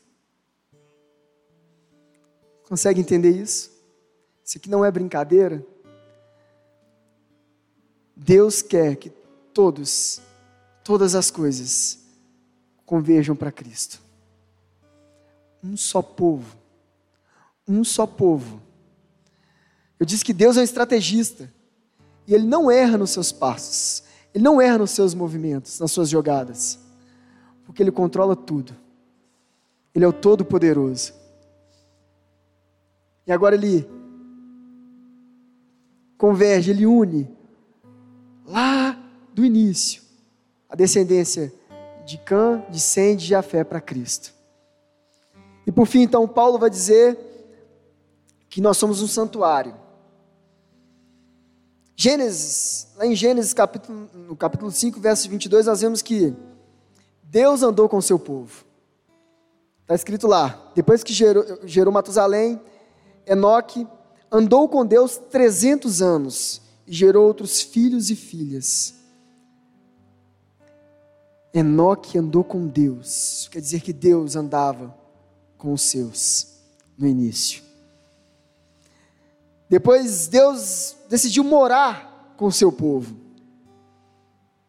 Consegue 2.69 3.01
entender 3.01 3.31
isso? 3.31 3.73
Isso 4.45 4.59
aqui 4.59 4.71
não 4.71 4.85
é 4.85 4.91
brincadeira. 4.91 5.65
Deus 8.15 8.63
quer 8.63 8.97
que 8.97 9.11
todos, 9.53 10.21
todas 10.85 11.15
as 11.15 11.31
coisas, 11.31 11.99
converjam 12.85 13.35
para 13.35 13.51
Cristo. 13.51 14.08
Um 15.63 15.77
só 15.77 16.01
povo. 16.03 16.57
Um 17.67 17.85
só 17.85 18.07
povo. 18.07 18.61
Eu 19.99 20.07
disse 20.07 20.25
que 20.25 20.33
Deus 20.33 20.57
é 20.57 20.61
um 20.61 20.65
estrategista. 20.65 21.53
E 22.27 22.35
Ele 22.35 22.47
não 22.47 22.71
erra 22.71 22.99
nos 22.99 23.11
seus 23.11 23.33
passos. 23.33 24.03
Ele 24.35 24.45
não 24.45 24.61
erra 24.61 24.79
nos 24.79 24.91
seus 24.91 25.15
movimentos, 25.15 25.79
nas 25.81 25.91
suas 25.91 26.09
jogadas. 26.09 26.79
Porque 27.65 27.83
Ele 27.83 27.91
controla 27.91 28.37
tudo. 28.37 28.75
Ele 29.95 30.05
é 30.05 30.09
o 30.09 30.13
Todo-Poderoso. 30.13 31.13
E 33.27 33.33
agora 33.33 33.55
Ele 33.55 33.89
converge, 36.17 36.71
Ele 36.71 36.87
une 36.87 37.29
lá 38.47 38.99
do 39.35 39.45
início 39.45 40.09
a 40.69 40.77
descendência 40.77 41.53
de 42.05 42.19
Cã, 42.19 42.63
de 42.71 42.79
Sem, 42.79 43.17
de 43.17 43.27
Jafé 43.27 43.65
para 43.65 43.81
Cristo. 43.81 44.35
E 45.69 45.71
por 45.71 45.87
fim, 45.87 46.01
então, 46.01 46.27
Paulo 46.27 46.59
vai 46.59 46.71
dizer 46.71 47.19
que 48.49 48.59
nós 48.59 48.79
somos 48.79 49.03
um 49.03 49.07
santuário. 49.07 49.77
Gênesis, 51.95 52.87
lá 52.97 53.05
em 53.05 53.15
Gênesis, 53.15 53.53
capítulo, 53.53 54.09
no 54.15 54.35
capítulo 54.35 54.71
5, 54.71 54.99
verso 54.99 55.29
22, 55.29 55.67
nós 55.67 55.83
vemos 55.83 56.01
que 56.01 56.35
Deus 57.23 57.63
andou 57.63 57.87
com 57.87 57.99
o 57.99 58.03
seu 58.03 58.19
povo. 58.19 58.65
Está 59.83 59.95
escrito 59.95 60.27
lá, 60.27 60.73
depois 60.75 61.05
que 61.05 61.13
gerou, 61.13 61.45
gerou 61.65 61.93
Matusalém, 61.93 62.59
Enoque 63.27 63.87
andou 64.33 64.71
com 64.71 64.87
Deus 64.87 65.19
300 65.19 66.01
anos 66.01 66.63
e 66.87 66.95
gerou 66.95 67.27
outros 67.27 67.61
filhos 67.61 68.09
e 68.09 68.17
filhas. 68.17 68.95
Enoque 71.53 72.17
andou 72.17 72.43
com 72.43 72.67
Deus, 72.67 73.51
quer 73.53 73.61
dizer 73.61 73.83
que 73.83 73.93
Deus 73.93 74.35
andava 74.35 74.97
com 75.59 75.73
os 75.73 75.83
seus 75.83 76.47
no 76.97 77.07
início. 77.07 77.63
Depois 79.69 80.29
Deus 80.29 80.97
decidiu 81.09 81.45
morar 81.45 82.35
com 82.37 82.47
o 82.47 82.53
seu 82.53 82.73
povo. 82.73 83.15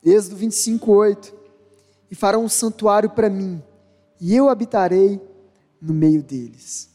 Êxodo 0.04 0.36
25, 0.36 0.92
8. 0.92 1.40
E 2.12 2.16
farão 2.16 2.44
um 2.44 2.50
santuário 2.50 3.10
para 3.10 3.30
mim, 3.30 3.62
e 4.20 4.36
eu 4.36 4.50
habitarei 4.50 5.22
no 5.80 5.94
meio 5.94 6.24
deles. 6.24 6.90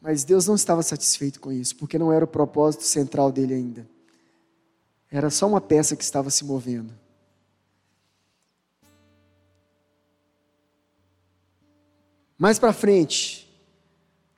Mas 0.00 0.24
Deus 0.24 0.46
não 0.46 0.54
estava 0.54 0.82
satisfeito 0.82 1.38
com 1.38 1.52
isso, 1.52 1.76
porque 1.76 1.98
não 1.98 2.10
era 2.10 2.24
o 2.24 2.28
propósito 2.28 2.84
central 2.84 3.30
dele 3.30 3.54
ainda. 3.54 3.86
Era 5.10 5.30
só 5.30 5.46
uma 5.46 5.60
peça 5.60 5.94
que 5.94 6.02
estava 6.02 6.30
se 6.30 6.44
movendo. 6.44 6.92
Mais 12.38 12.58
para 12.58 12.72
frente, 12.72 13.48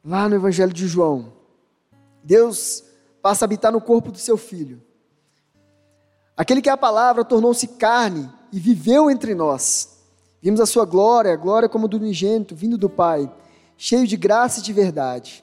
lá 0.04 0.28
no 0.28 0.34
Evangelho 0.34 0.72
de 0.72 0.86
João, 0.86 1.32
Deus 2.22 2.84
passa 3.22 3.44
a 3.44 3.46
habitar 3.46 3.72
no 3.72 3.80
corpo 3.80 4.12
do 4.12 4.18
seu 4.18 4.36
filho. 4.36 4.82
Aquele 6.36 6.60
que 6.60 6.68
é 6.68 6.72
a 6.72 6.76
palavra 6.76 7.24
tornou-se 7.24 7.66
carne 7.66 8.30
e 8.52 8.60
viveu 8.60 9.10
entre 9.10 9.34
nós. 9.34 9.98
Vimos 10.42 10.60
a 10.60 10.66
sua 10.66 10.84
glória, 10.84 11.32
a 11.32 11.36
glória 11.36 11.68
como 11.68 11.88
do 11.88 11.96
unigênito, 11.96 12.54
vindo 12.54 12.76
do 12.76 12.90
Pai, 12.90 13.32
cheio 13.76 14.06
de 14.06 14.16
graça 14.16 14.60
e 14.60 14.62
de 14.62 14.72
verdade. 14.72 15.42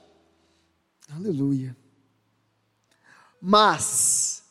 Aleluia. 1.14 1.76
Mas, 3.40 4.42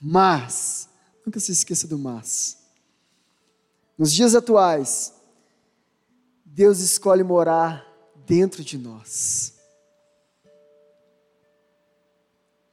mas, 0.00 0.88
nunca 1.24 1.40
se 1.40 1.52
esqueça 1.52 1.86
do 1.86 1.98
mas. 1.98 2.58
Nos 3.96 4.12
dias 4.12 4.34
atuais, 4.34 5.14
Deus 6.56 6.80
escolhe 6.80 7.22
morar 7.22 7.86
dentro 8.24 8.64
de 8.64 8.78
nós. 8.78 9.52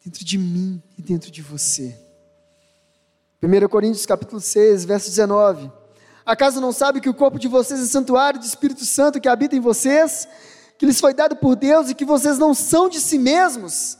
Dentro 0.01 0.23
de 0.23 0.37
mim 0.37 0.81
e 0.97 1.01
dentro 1.01 1.29
de 1.29 1.41
você. 1.41 1.93
1 3.43 3.67
Coríntios 3.67 4.05
capítulo 4.05 4.39
6, 4.39 4.85
verso 4.85 5.09
19. 5.09 5.69
Acaso 6.25 6.61
não 6.61 6.71
sabe 6.71 7.01
que 7.01 7.09
o 7.09 7.13
corpo 7.13 7.37
de 7.37 7.49
vocês 7.49 7.81
é 7.81 7.85
santuário 7.85 8.39
do 8.39 8.45
Espírito 8.45 8.85
Santo 8.85 9.19
que 9.19 9.27
habita 9.27 9.53
em 9.53 9.59
vocês, 9.59 10.29
que 10.79 10.85
lhes 10.85 11.01
foi 11.01 11.13
dado 11.13 11.35
por 11.35 11.57
Deus 11.57 11.89
e 11.89 11.93
que 11.93 12.05
vocês 12.05 12.37
não 12.37 12.53
são 12.53 12.87
de 12.87 13.01
si 13.01 13.19
mesmos? 13.19 13.97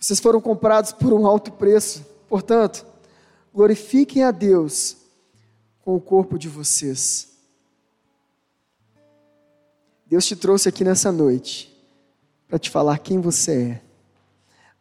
Vocês 0.00 0.18
foram 0.18 0.40
comprados 0.40 0.92
por 0.92 1.12
um 1.12 1.26
alto 1.26 1.52
preço. 1.52 2.06
Portanto, 2.26 2.86
glorifiquem 3.52 4.24
a 4.24 4.30
Deus 4.30 4.96
com 5.82 5.94
o 5.94 6.00
corpo 6.00 6.38
de 6.38 6.48
vocês. 6.48 7.31
Deus 10.12 10.26
te 10.26 10.36
trouxe 10.36 10.68
aqui 10.68 10.84
nessa 10.84 11.10
noite 11.10 11.74
para 12.46 12.58
te 12.58 12.68
falar 12.68 12.98
quem 12.98 13.18
você 13.18 13.62
é, 13.62 13.82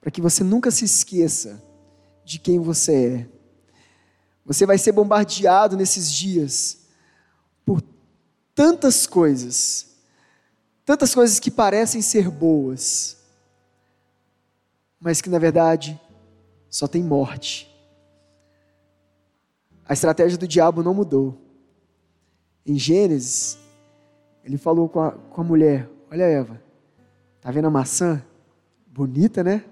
para 0.02 0.12
que 0.12 0.20
você 0.20 0.44
nunca 0.44 0.70
se 0.70 0.84
esqueça 0.84 1.64
de 2.26 2.38
quem 2.38 2.60
você 2.60 3.06
é. 3.06 3.30
Você 4.46 4.66
vai 4.66 4.78
ser 4.78 4.92
bombardeado 4.92 5.78
nesses 5.78 6.12
dias 6.12 6.80
por 7.66 7.82
tantas 8.54 9.08
coisas, 9.08 9.96
tantas 10.84 11.16
coisas 11.16 11.40
que 11.40 11.50
parecem 11.50 12.02
ser 12.02 12.30
boas, 12.30 13.16
mas 15.00 15.22
que 15.22 15.30
na 15.30 15.40
verdade 15.40 15.98
só 16.70 16.90
tem 16.90 17.02
morte. 17.02 17.74
A 19.86 19.94
estratégia 19.94 20.38
do 20.38 20.46
diabo 20.46 20.84
não 20.84 20.94
mudou. 20.94 21.40
Em 22.66 22.78
Gênesis, 22.78 23.61
ele 24.44 24.58
falou 24.58 24.90
com 24.90 25.02
a, 25.02 25.12
com 25.12 25.42
a 25.42 25.44
mulher: 25.44 25.90
Olha, 26.10 26.24
Eva, 26.24 26.62
tá 27.40 27.52
vendo 27.52 27.68
a 27.68 27.72
maçã? 27.72 28.24
Bonita, 28.88 29.44
né? 29.44 29.64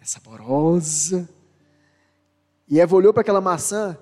É 0.00 0.04
saborosa. 0.04 1.28
E 2.68 2.80
Eva 2.80 2.94
olhou 2.96 3.12
para 3.12 3.22
aquela 3.22 3.40
maçã 3.40 3.96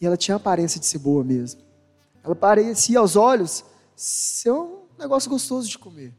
e 0.00 0.06
ela 0.06 0.16
tinha 0.16 0.34
a 0.34 0.36
aparência 0.36 0.80
de 0.80 0.86
ser 0.86 0.98
boa 0.98 1.22
mesmo. 1.24 1.60
Ela 2.22 2.34
parecia 2.34 2.98
aos 2.98 3.16
olhos 3.16 3.64
ser 3.94 4.52
um 4.52 4.86
negócio 4.98 5.28
gostoso 5.28 5.68
de 5.68 5.78
comer. 5.78 6.14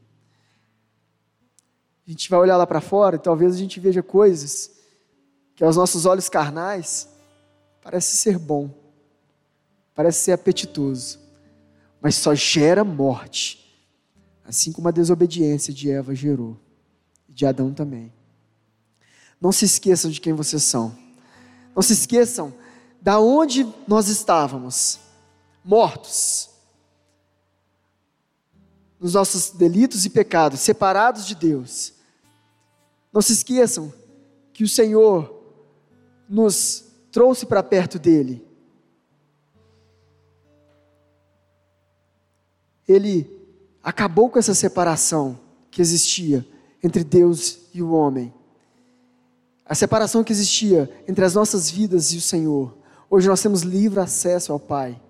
A 2.06 2.10
gente 2.10 2.28
vai 2.28 2.38
olhar 2.38 2.56
lá 2.56 2.66
para 2.66 2.80
fora 2.80 3.16
e 3.16 3.18
talvez 3.18 3.54
a 3.54 3.58
gente 3.58 3.80
veja 3.80 4.02
coisas 4.02 4.70
que 5.56 5.64
aos 5.64 5.76
nossos 5.76 6.04
olhos 6.04 6.28
carnais 6.28 7.08
parece 7.82 8.16
ser 8.16 8.38
bom, 8.38 8.70
parece 9.94 10.20
ser 10.20 10.32
apetitoso 10.32 11.23
mas 12.04 12.16
só 12.16 12.34
gera 12.34 12.84
morte, 12.84 13.74
assim 14.44 14.70
como 14.70 14.88
a 14.88 14.90
desobediência 14.90 15.72
de 15.72 15.90
Eva 15.90 16.14
gerou, 16.14 16.60
de 17.26 17.46
Adão 17.46 17.72
também. 17.72 18.12
Não 19.40 19.50
se 19.50 19.64
esqueçam 19.64 20.10
de 20.10 20.20
quem 20.20 20.34
vocês 20.34 20.62
são. 20.62 20.94
Não 21.74 21.82
se 21.82 21.94
esqueçam 21.94 22.52
da 23.00 23.18
onde 23.18 23.66
nós 23.88 24.08
estávamos, 24.08 25.00
mortos. 25.64 26.50
nos 29.00 29.14
nossos 29.14 29.48
delitos 29.50 30.04
e 30.04 30.10
pecados, 30.10 30.60
separados 30.60 31.26
de 31.26 31.34
Deus. 31.34 31.94
Não 33.10 33.22
se 33.22 33.32
esqueçam 33.32 33.90
que 34.52 34.62
o 34.62 34.68
Senhor 34.68 35.42
nos 36.28 36.84
trouxe 37.10 37.46
para 37.46 37.62
perto 37.62 37.98
dele. 37.98 38.46
Ele 42.88 43.30
acabou 43.82 44.28
com 44.28 44.38
essa 44.38 44.54
separação 44.54 45.38
que 45.70 45.80
existia 45.80 46.46
entre 46.82 47.02
Deus 47.02 47.60
e 47.72 47.82
o 47.82 47.92
homem. 47.92 48.32
A 49.66 49.74
separação 49.74 50.22
que 50.22 50.32
existia 50.32 50.90
entre 51.08 51.24
as 51.24 51.34
nossas 51.34 51.70
vidas 51.70 52.12
e 52.12 52.18
o 52.18 52.20
Senhor. 52.20 52.76
Hoje 53.08 53.28
nós 53.28 53.40
temos 53.40 53.62
livre 53.62 54.00
acesso 54.00 54.52
ao 54.52 54.60
Pai. 54.60 55.00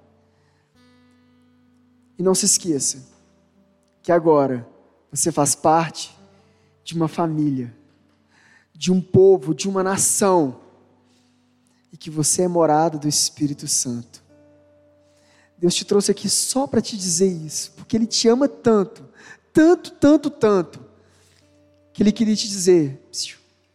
E 2.18 2.22
não 2.22 2.34
se 2.34 2.46
esqueça 2.46 3.04
que 4.02 4.12
agora 4.12 4.66
você 5.10 5.30
faz 5.30 5.54
parte 5.54 6.14
de 6.84 6.94
uma 6.94 7.08
família, 7.08 7.74
de 8.74 8.92
um 8.92 9.00
povo, 9.00 9.54
de 9.54 9.68
uma 9.68 9.82
nação, 9.82 10.60
e 11.92 11.96
que 11.96 12.10
você 12.10 12.42
é 12.42 12.48
morada 12.48 12.98
do 12.98 13.06
Espírito 13.06 13.68
Santo. 13.68 14.23
Deus 15.58 15.74
te 15.74 15.84
trouxe 15.84 16.10
aqui 16.10 16.28
só 16.28 16.66
para 16.66 16.82
te 16.82 16.96
dizer 16.96 17.28
isso, 17.28 17.72
porque 17.72 17.96
Ele 17.96 18.06
te 18.06 18.28
ama 18.28 18.48
tanto, 18.48 19.08
tanto, 19.52 19.90
tanto, 19.92 20.30
tanto, 20.30 20.84
que 21.92 22.02
Ele 22.02 22.12
queria 22.12 22.36
te 22.36 22.48
dizer: 22.48 23.00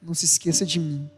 não 0.02 0.14
se 0.14 0.26
esqueça 0.26 0.66
de 0.66 0.80
mim. 0.80 1.10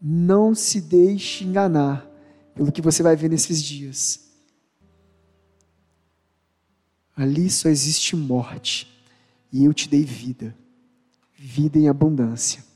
Não 0.00 0.54
se 0.54 0.80
deixe 0.80 1.44
enganar 1.44 2.08
pelo 2.54 2.70
que 2.70 2.82
você 2.82 3.02
vai 3.02 3.16
ver 3.16 3.28
nesses 3.28 3.62
dias. 3.62 4.28
Ali 7.16 7.50
só 7.50 7.68
existe 7.68 8.14
morte, 8.14 8.88
e 9.52 9.64
eu 9.64 9.74
te 9.74 9.88
dei 9.88 10.04
vida, 10.04 10.56
vida 11.36 11.78
em 11.78 11.88
abundância. 11.88 12.67